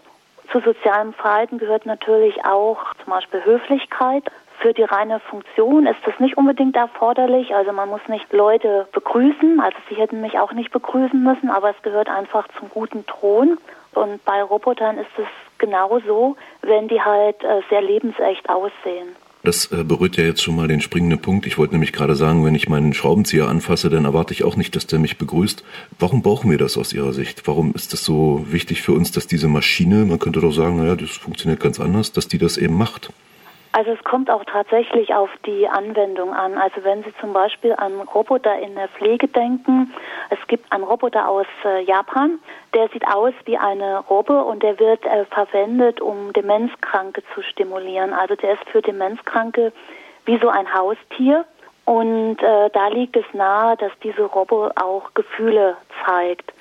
Zu 0.52 0.60
sozialem 0.60 1.14
Verhalten 1.14 1.58
gehört 1.58 1.86
natürlich 1.86 2.44
auch 2.44 2.78
zum 3.02 3.12
Beispiel 3.12 3.42
Höflichkeit. 3.44 4.24
Für 4.60 4.72
die 4.72 4.82
reine 4.82 5.20
Funktion 5.20 5.86
ist 5.86 6.00
das 6.04 6.18
nicht 6.20 6.36
unbedingt 6.36 6.76
erforderlich. 6.76 7.54
Also 7.54 7.72
man 7.72 7.88
muss 7.88 8.00
nicht 8.08 8.32
Leute 8.32 8.88
begrüßen. 8.92 9.60
Also 9.60 9.76
sie 9.88 9.96
hätten 9.96 10.20
mich 10.20 10.38
auch 10.38 10.52
nicht 10.52 10.70
begrüßen 10.70 11.22
müssen, 11.22 11.50
aber 11.50 11.70
es 11.70 11.82
gehört 11.82 12.08
einfach 12.08 12.48
zum 12.58 12.70
guten 12.70 13.04
Ton. 13.06 13.58
Und 13.92 14.24
bei 14.24 14.42
Robotern 14.42 14.98
ist 14.98 15.10
es 15.18 15.26
genauso, 15.58 16.36
wenn 16.62 16.88
die 16.88 17.00
halt 17.00 17.42
äh, 17.44 17.60
sehr 17.70 17.82
lebensecht 17.82 18.48
aussehen. 18.48 19.14
Das 19.44 19.70
äh, 19.72 19.84
berührt 19.84 20.16
ja 20.16 20.24
jetzt 20.24 20.42
schon 20.42 20.56
mal 20.56 20.68
den 20.68 20.80
springenden 20.80 21.20
Punkt. 21.20 21.46
Ich 21.46 21.58
wollte 21.58 21.74
nämlich 21.74 21.92
gerade 21.92 22.16
sagen, 22.16 22.46
wenn 22.46 22.54
ich 22.54 22.70
meinen 22.70 22.94
Schraubenzieher 22.94 23.46
anfasse, 23.46 23.90
dann 23.90 24.06
erwarte 24.06 24.32
ich 24.32 24.42
auch 24.42 24.56
nicht, 24.56 24.74
dass 24.74 24.86
der 24.86 24.98
mich 24.98 25.18
begrüßt. 25.18 25.62
Warum 25.98 26.22
brauchen 26.22 26.50
wir 26.50 26.56
das 26.56 26.78
aus 26.78 26.94
Ihrer 26.94 27.12
Sicht? 27.12 27.46
Warum 27.46 27.74
ist 27.74 27.92
das 27.92 28.04
so 28.04 28.46
wichtig 28.48 28.80
für 28.80 28.92
uns, 28.92 29.12
dass 29.12 29.26
diese 29.26 29.48
Maschine, 29.48 30.06
man 30.06 30.18
könnte 30.18 30.40
doch 30.40 30.52
sagen, 30.52 30.78
naja, 30.78 30.96
das 30.96 31.10
funktioniert 31.10 31.60
ganz 31.60 31.78
anders, 31.78 32.12
dass 32.12 32.26
die 32.26 32.38
das 32.38 32.56
eben 32.56 32.78
macht? 32.78 33.12
Also 33.76 33.90
es 33.90 34.04
kommt 34.04 34.30
auch 34.30 34.44
tatsächlich 34.44 35.12
auf 35.12 35.30
die 35.44 35.66
Anwendung 35.66 36.32
an. 36.32 36.56
Also 36.56 36.84
wenn 36.84 37.02
Sie 37.02 37.12
zum 37.20 37.32
Beispiel 37.32 37.74
an 37.76 38.02
Roboter 38.02 38.56
in 38.60 38.76
der 38.76 38.86
Pflege 38.86 39.26
denken, 39.26 39.92
es 40.30 40.38
gibt 40.46 40.72
einen 40.72 40.84
Roboter 40.84 41.28
aus 41.28 41.46
äh, 41.64 41.82
Japan, 41.82 42.38
der 42.72 42.88
sieht 42.90 43.04
aus 43.04 43.34
wie 43.46 43.58
eine 43.58 43.98
Robbe 43.98 44.44
und 44.44 44.62
der 44.62 44.78
wird 44.78 45.04
äh, 45.04 45.24
verwendet, 45.24 46.00
um 46.00 46.32
Demenzkranke 46.32 47.24
zu 47.34 47.42
stimulieren. 47.42 48.12
Also 48.12 48.36
der 48.36 48.52
ist 48.52 48.64
für 48.70 48.80
Demenzkranke 48.80 49.72
wie 50.24 50.38
so 50.38 50.50
ein 50.50 50.72
Haustier. 50.72 51.44
Und 51.84 52.36
äh, 52.40 52.70
da 52.70 52.86
liegt 52.86 53.16
es 53.16 53.26
nahe, 53.32 53.76
dass 53.76 53.90
diese 54.04 54.22
Robbe 54.22 54.70
auch 54.76 55.12
Gefühle 55.14 55.76
zeigt. 56.06 56.52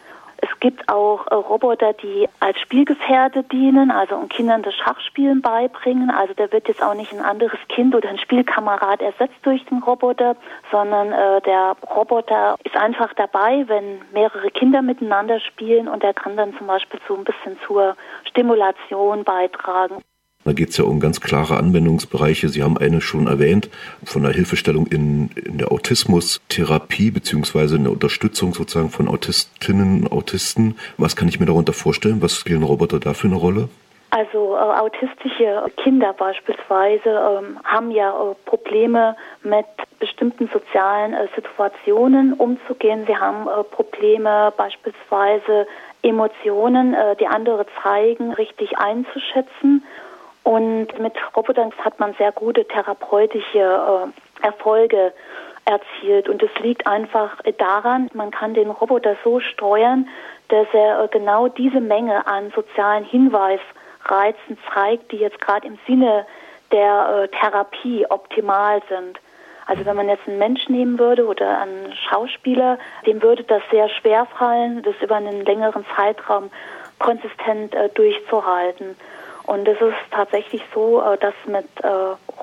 Es 0.43 0.59
gibt 0.59 0.89
auch 0.89 1.25
äh, 1.27 1.35
Roboter, 1.35 1.93
die 1.93 2.27
als 2.41 2.59
Spielgefährte 2.59 3.43
dienen, 3.43 3.91
also 3.91 4.15
um 4.15 4.27
Kindern 4.27 4.61
das 4.61 4.75
Schachspielen 4.75 5.41
beibringen. 5.41 6.09
Also 6.09 6.33
da 6.33 6.51
wird 6.51 6.67
jetzt 6.67 6.83
auch 6.83 6.95
nicht 6.95 7.13
ein 7.13 7.21
anderes 7.21 7.59
Kind 7.69 7.95
oder 7.95 8.09
ein 8.09 8.17
Spielkamerad 8.17 9.01
ersetzt 9.01 9.37
durch 9.43 9.63
den 9.67 9.81
Roboter, 9.81 10.35
sondern 10.69 11.13
äh, 11.13 11.39
der 11.41 11.77
Roboter 11.95 12.57
ist 12.65 12.75
einfach 12.75 13.13
dabei, 13.13 13.63
wenn 13.67 14.01
mehrere 14.11 14.51
Kinder 14.51 14.81
miteinander 14.81 15.39
spielen 15.39 15.87
und 15.87 16.03
er 16.03 16.13
kann 16.13 16.35
dann 16.35 16.53
zum 16.57 16.67
Beispiel 16.67 16.99
so 17.07 17.15
ein 17.15 17.23
bisschen 17.23 17.57
zur 17.65 17.95
Stimulation 18.25 19.23
beitragen. 19.23 20.03
Da 20.45 20.53
geht 20.53 20.69
es 20.69 20.77
ja 20.77 20.83
um 20.83 20.99
ganz 20.99 21.21
klare 21.21 21.57
Anwendungsbereiche. 21.57 22.49
Sie 22.49 22.63
haben 22.63 22.77
eine 22.77 22.99
schon 23.01 23.27
erwähnt, 23.27 23.69
von 24.03 24.23
der 24.23 24.33
Hilfestellung 24.33 24.87
in, 24.87 25.29
in 25.35 25.57
der 25.57 25.71
Autismustherapie 25.71 27.11
beziehungsweise 27.11 27.77
in 27.77 27.83
der 27.83 27.93
Unterstützung 27.93 28.53
sozusagen 28.53 28.89
von 28.89 29.07
Autistinnen 29.07 30.01
und 30.01 30.11
Autisten. 30.11 30.75
Was 30.97 31.15
kann 31.15 31.27
ich 31.27 31.39
mir 31.39 31.45
darunter 31.45 31.73
vorstellen? 31.73 32.21
Was 32.21 32.35
spielen 32.35 32.63
Roboter 32.63 32.99
da 32.99 33.13
für 33.13 33.27
eine 33.27 33.37
Rolle? 33.37 33.69
Also 34.15 34.55
äh, 34.55 34.59
autistische 34.59 35.71
Kinder 35.77 36.13
beispielsweise 36.13 37.09
ähm, 37.09 37.59
haben 37.63 37.89
ja 37.89 38.11
äh, 38.11 38.35
Probleme 38.45 39.15
mit 39.41 39.65
bestimmten 39.99 40.47
sozialen 40.53 41.15
äh, 41.15 41.27
Situationen 41.35 42.33
umzugehen. 42.33 43.05
Sie 43.07 43.15
haben 43.15 43.47
äh, 43.47 43.63
Probleme 43.63 44.53
beispielsweise 44.55 45.65
Emotionen, 46.03 46.93
äh, 46.93 47.15
die 47.15 47.25
andere 47.25 47.65
zeigen, 47.81 48.33
richtig 48.33 48.77
einzuschätzen. 48.77 49.83
Und 50.43 50.99
mit 50.99 51.13
Robotern 51.35 51.71
hat 51.79 51.99
man 51.99 52.13
sehr 52.15 52.31
gute 52.31 52.67
therapeutische 52.67 53.59
äh, 53.59 54.45
Erfolge 54.45 55.13
erzielt. 55.65 56.27
Und 56.27 56.43
es 56.43 56.51
liegt 56.61 56.85
einfach 56.85 57.37
daran, 57.57 58.09
man 58.13 58.31
kann 58.31 58.53
den 58.53 58.69
Roboter 58.69 59.15
so 59.23 59.39
steuern, 59.39 60.09
dass 60.49 60.67
er 60.73 61.03
äh, 61.03 61.07
genau 61.07 61.47
diese 61.47 61.79
Menge 61.79 62.27
an 62.27 62.51
sozialen 62.53 63.05
Hinweisreizen 63.05 64.57
zeigt, 64.73 65.11
die 65.11 65.17
jetzt 65.17 65.39
gerade 65.39 65.65
im 65.65 65.79
Sinne 65.87 66.25
der 66.71 67.29
äh, 67.31 67.37
Therapie 67.39 68.05
optimal 68.09 68.81
sind. 68.89 69.19
Also 69.65 69.85
wenn 69.85 69.95
man 69.95 70.09
jetzt 70.09 70.27
einen 70.27 70.39
Mensch 70.39 70.67
nehmen 70.67 70.99
würde 70.99 71.25
oder 71.25 71.61
einen 71.61 71.93
Schauspieler, 72.09 72.77
dem 73.05 73.21
würde 73.21 73.43
das 73.43 73.61
sehr 73.71 73.87
schwer 73.87 74.25
fallen, 74.37 74.83
das 74.83 74.95
über 75.01 75.15
einen 75.15 75.45
längeren 75.45 75.85
Zeitraum 75.95 76.51
konsistent 76.99 77.73
äh, 77.73 77.89
durchzuhalten. 77.89 78.97
Und 79.45 79.67
es 79.67 79.81
ist 79.81 79.97
tatsächlich 80.11 80.61
so, 80.73 81.01
äh, 81.01 81.17
dass 81.17 81.33
mit 81.45 81.65
äh, 81.83 81.89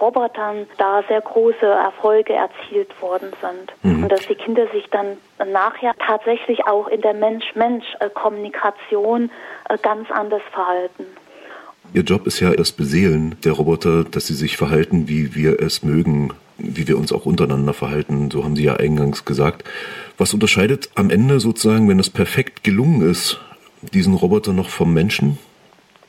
Robotern 0.01 0.67
da 0.77 1.03
sehr 1.09 1.23
große 1.23 1.65
Erfolge 1.65 2.35
erzielt 2.35 3.01
worden 3.01 3.33
sind. 3.41 3.73
Mhm. 3.83 4.03
Und 4.05 4.13
dass 4.13 4.27
die 4.27 4.35
Kinder 4.35 4.67
sich 4.73 4.91
dann 4.91 5.17
nachher 5.51 5.95
tatsächlich 6.07 6.67
auch 6.67 6.89
in 6.89 7.01
der 7.01 7.15
Mensch-Mensch-Kommunikation 7.15 9.31
äh, 9.69 9.79
ganz 9.79 10.11
anders 10.11 10.43
verhalten. 10.53 11.07
Ihr 11.93 12.03
Job 12.03 12.27
ist 12.27 12.41
ja 12.41 12.53
das 12.53 12.71
Beseelen 12.71 13.35
der 13.45 13.53
Roboter, 13.53 14.05
dass 14.05 14.27
sie 14.27 14.35
sich 14.35 14.57
verhalten, 14.57 15.09
wie 15.09 15.35
wir 15.35 15.61
es 15.61 15.83
mögen, 15.83 16.33
wie 16.57 16.87
wir 16.87 16.97
uns 16.99 17.13
auch 17.13 17.27
untereinander 17.27 17.73
verhalten. 17.73 18.31
So 18.31 18.45
haben 18.45 18.55
Sie 18.55 18.65
ja 18.65 18.77
eingangs 18.77 19.25
gesagt. 19.25 19.65
Was 20.19 20.35
unterscheidet 20.35 20.91
am 20.95 21.11
Ende 21.11 21.41
sozusagen, 21.41 21.89
wenn 21.89 21.99
es 21.99 22.11
perfekt 22.11 22.63
gelungen 22.63 23.11
ist, 23.11 23.41
diesen 23.95 24.15
Roboter 24.15 24.53
noch 24.53 24.69
vom 24.69 24.95
Menschen? 24.95 25.39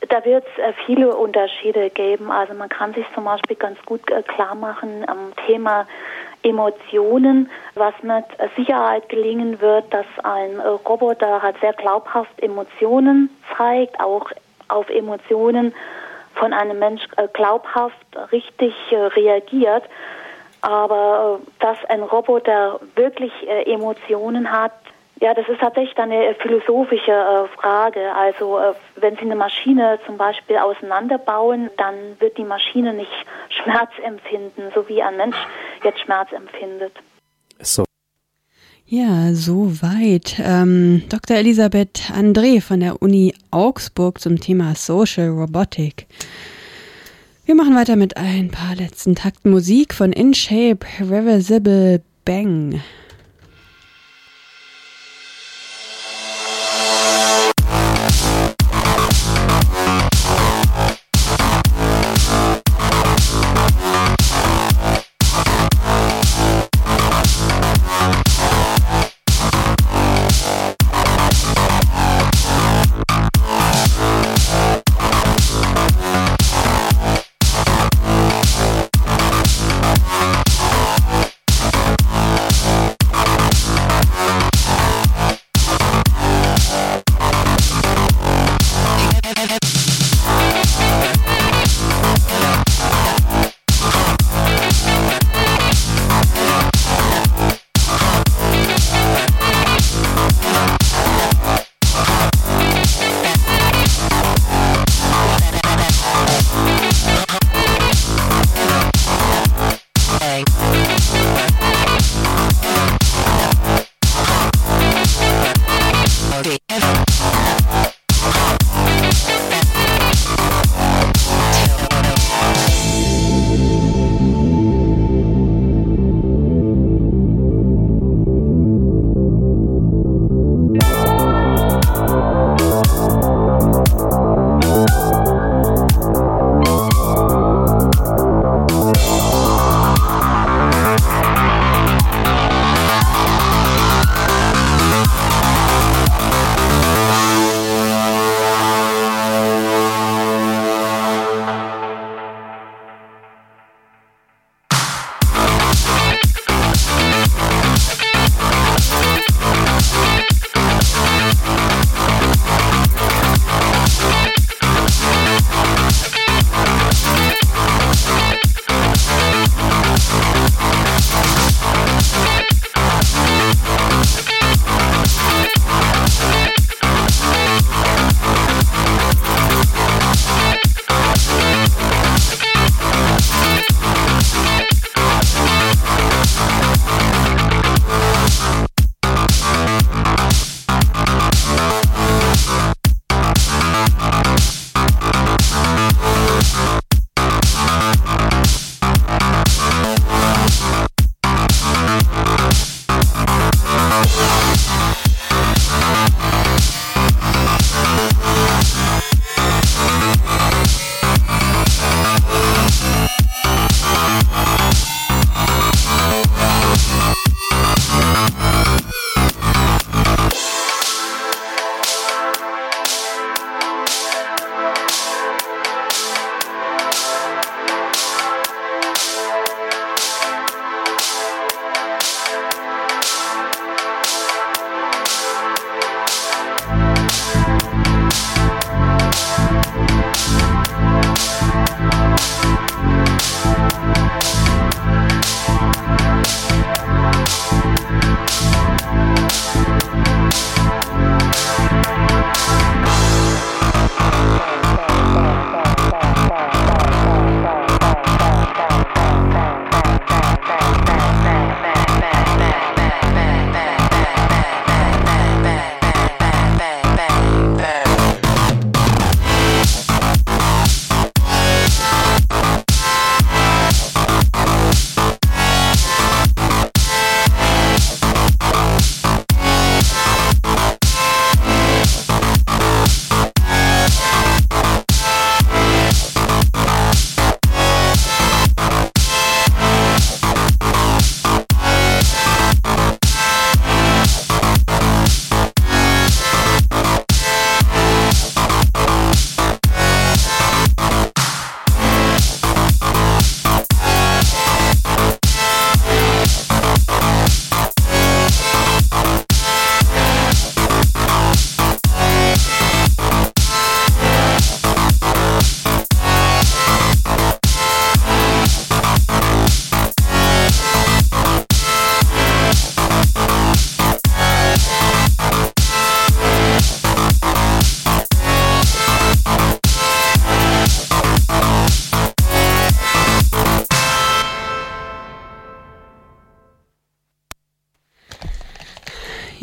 Da 0.10 0.26
wird 0.26 0.46
es 0.48 0.64
äh, 0.64 0.74
viele 0.86 1.16
Unterschiede 1.16 1.90
geben. 1.92 2.32
Also 2.32 2.54
man 2.54 2.70
kann 2.70 2.94
sich 2.94 3.06
zum 3.14 3.26
Beispiel 3.26 3.56
ganz 3.56 3.78
gut 3.86 4.10
äh, 4.10 4.24
klar 4.24 4.56
machen 4.56 5.08
am 5.08 5.34
Thema 5.46 5.88
Emotionen, 6.42 7.52
was 7.76 7.94
mit 8.02 8.26
äh, 8.40 8.48
Sicherheit 8.56 9.10
gelingen 9.10 9.62
wird, 9.62 9.94
dass 9.94 10.08
ein 10.24 10.60
Roboter 10.60 11.44
halt 11.44 11.58
sehr 11.62 11.74
glaubhaft 11.74 12.32
Emotionen 12.42 13.30
zeigt, 13.56 14.00
auch 14.00 14.32
auf 14.70 14.90
Emotionen 14.90 15.74
von 16.34 16.54
einem 16.54 16.80
Mensch 16.80 17.06
glaubhaft 17.34 17.98
richtig 18.32 18.74
reagiert. 18.92 19.84
Aber 20.62 21.42
dass 21.60 21.78
ein 21.90 22.02
Roboter 22.02 22.80
wirklich 22.96 23.34
Emotionen 23.66 24.50
hat, 24.50 24.72
ja, 25.22 25.36
das 25.36 25.48
ist 25.48 25.62
tatsächlich 25.62 25.96
eine 26.00 26.34
philosophische 26.42 27.12
äh, 27.12 27.48
Frage. 27.56 28.12
Also 28.16 28.58
äh, 28.58 28.74
wenn 28.96 29.16
Sie 29.16 29.22
eine 29.22 29.36
Maschine 29.36 30.00
zum 30.08 30.18
Beispiel 30.18 30.58
auseinanderbauen, 30.58 31.70
dann 31.78 31.94
wird 32.20 32.40
die 32.40 32.44
Maschine 32.44 32.94
nicht 32.94 33.12
Schmerz 33.50 33.92
empfinden, 34.04 34.72
so 34.74 34.90
wie 34.90 35.02
ein 35.04 35.18
Mensch 35.18 35.38
jetzt 35.84 36.00
Schmerz 36.00 36.32
empfindet. 36.32 36.94
So. 37.60 37.86
Ja, 38.88 39.32
soweit. 39.34 40.38
Ähm, 40.44 41.04
Dr. 41.08 41.38
Elisabeth 41.38 42.12
André 42.18 42.60
von 42.60 42.80
der 42.80 43.02
Uni 43.02 43.36
Augsburg 43.52 44.20
zum 44.20 44.40
Thema 44.42 44.74
Social 44.76 45.30
Robotic. 45.30 46.08
Wir 47.46 47.54
machen 47.54 47.76
weiter 47.76 47.96
mit 47.96 48.18
ein 48.18 48.50
paar 48.50 48.76
letzten 48.76 49.14
Takten 49.14 49.52
Musik 49.52 49.94
von 49.94 50.12
InShape 50.12 50.86
Reversible 51.00 52.02
Bang. 52.26 52.82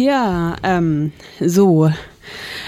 Ja, 0.09 0.57
ähm, 0.63 1.13
so. 1.39 1.93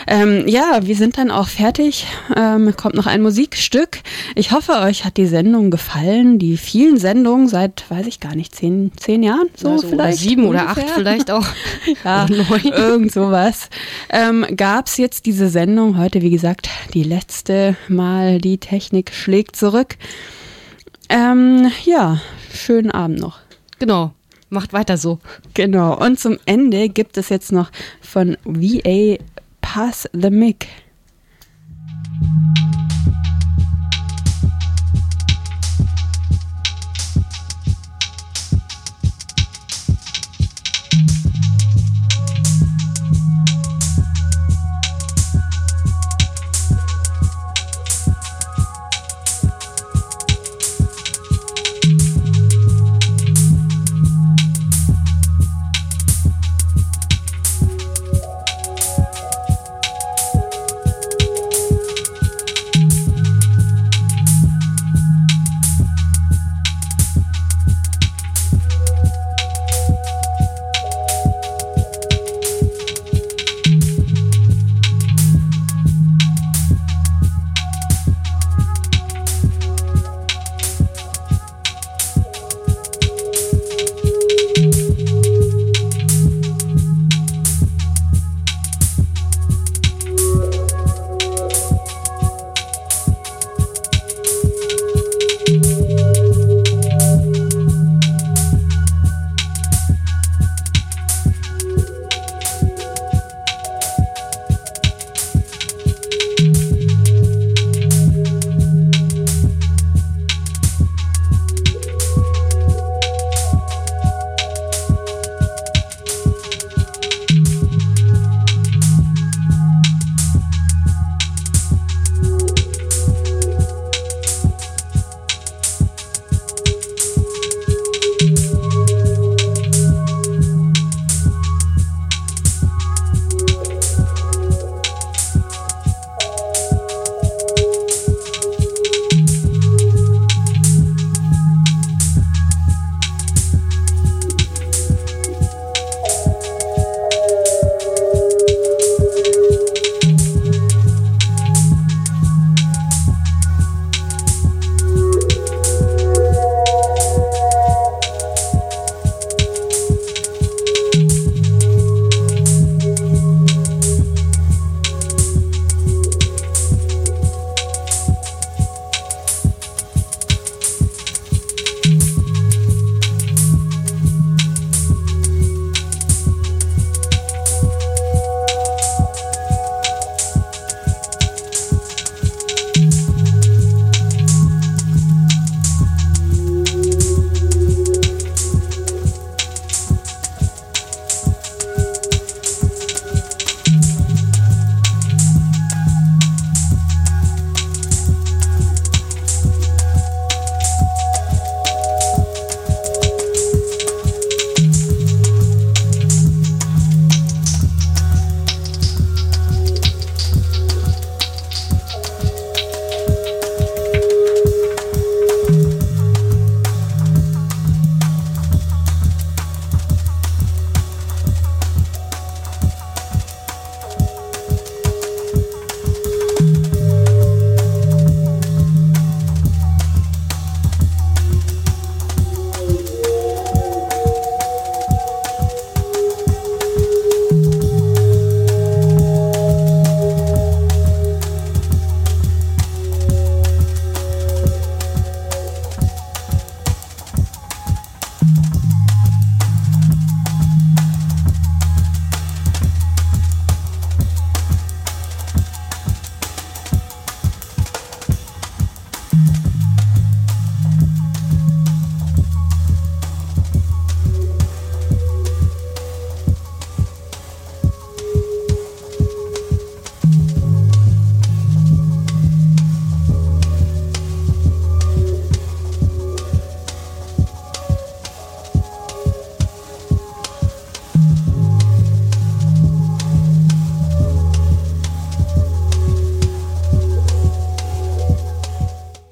Ähm, 0.06 0.46
ja, 0.46 0.80
wir 0.82 0.94
sind 0.94 1.16
dann 1.16 1.30
auch 1.30 1.48
fertig. 1.48 2.06
Ähm, 2.36 2.74
kommt 2.76 2.94
noch 2.96 3.06
ein 3.06 3.22
Musikstück. 3.22 4.00
Ich 4.34 4.52
hoffe, 4.52 4.72
euch 4.72 5.06
hat 5.06 5.16
die 5.16 5.24
Sendung 5.24 5.70
gefallen. 5.70 6.38
Die 6.38 6.58
vielen 6.58 6.98
Sendungen 6.98 7.48
seit, 7.48 7.90
weiß 7.90 8.06
ich 8.08 8.20
gar 8.20 8.34
nicht, 8.34 8.54
zehn, 8.54 8.92
zehn 8.96 9.22
Jahren 9.22 9.48
so 9.56 9.70
Also, 9.70 9.86
oder 9.86 9.96
vielleicht. 10.04 10.18
sieben 10.18 10.44
oder 10.44 10.62
ungefähr. 10.64 10.84
acht 10.84 10.90
vielleicht 10.94 11.30
auch. 11.30 11.46
ja, 12.04 12.24
Oder 12.30 12.36
neun. 12.44 12.60
irgend 12.74 13.12
sowas. 13.12 13.70
Ähm, 14.10 14.44
Gab 14.54 14.86
es 14.88 14.98
jetzt 14.98 15.24
diese 15.24 15.48
Sendung 15.48 15.96
heute, 15.96 16.20
wie 16.20 16.30
gesagt, 16.30 16.68
die 16.92 17.04
letzte 17.04 17.74
Mal. 17.88 18.36
Die 18.38 18.58
Technik 18.58 19.14
schlägt 19.14 19.56
zurück. 19.56 19.96
Ähm, 21.08 21.70
ja, 21.86 22.20
schönen 22.52 22.90
Abend 22.90 23.18
noch. 23.18 23.38
Genau. 23.78 24.12
Macht 24.50 24.72
weiter 24.72 24.96
so. 24.96 25.20
Genau. 25.54 25.96
Und 25.96 26.18
zum 26.18 26.38
Ende 26.44 26.88
gibt 26.88 27.16
es 27.16 27.28
jetzt 27.28 27.52
noch 27.52 27.70
von 28.00 28.36
VA 28.44 29.16
Pass 29.60 30.08
the 30.12 30.30
Mic. 30.30 30.66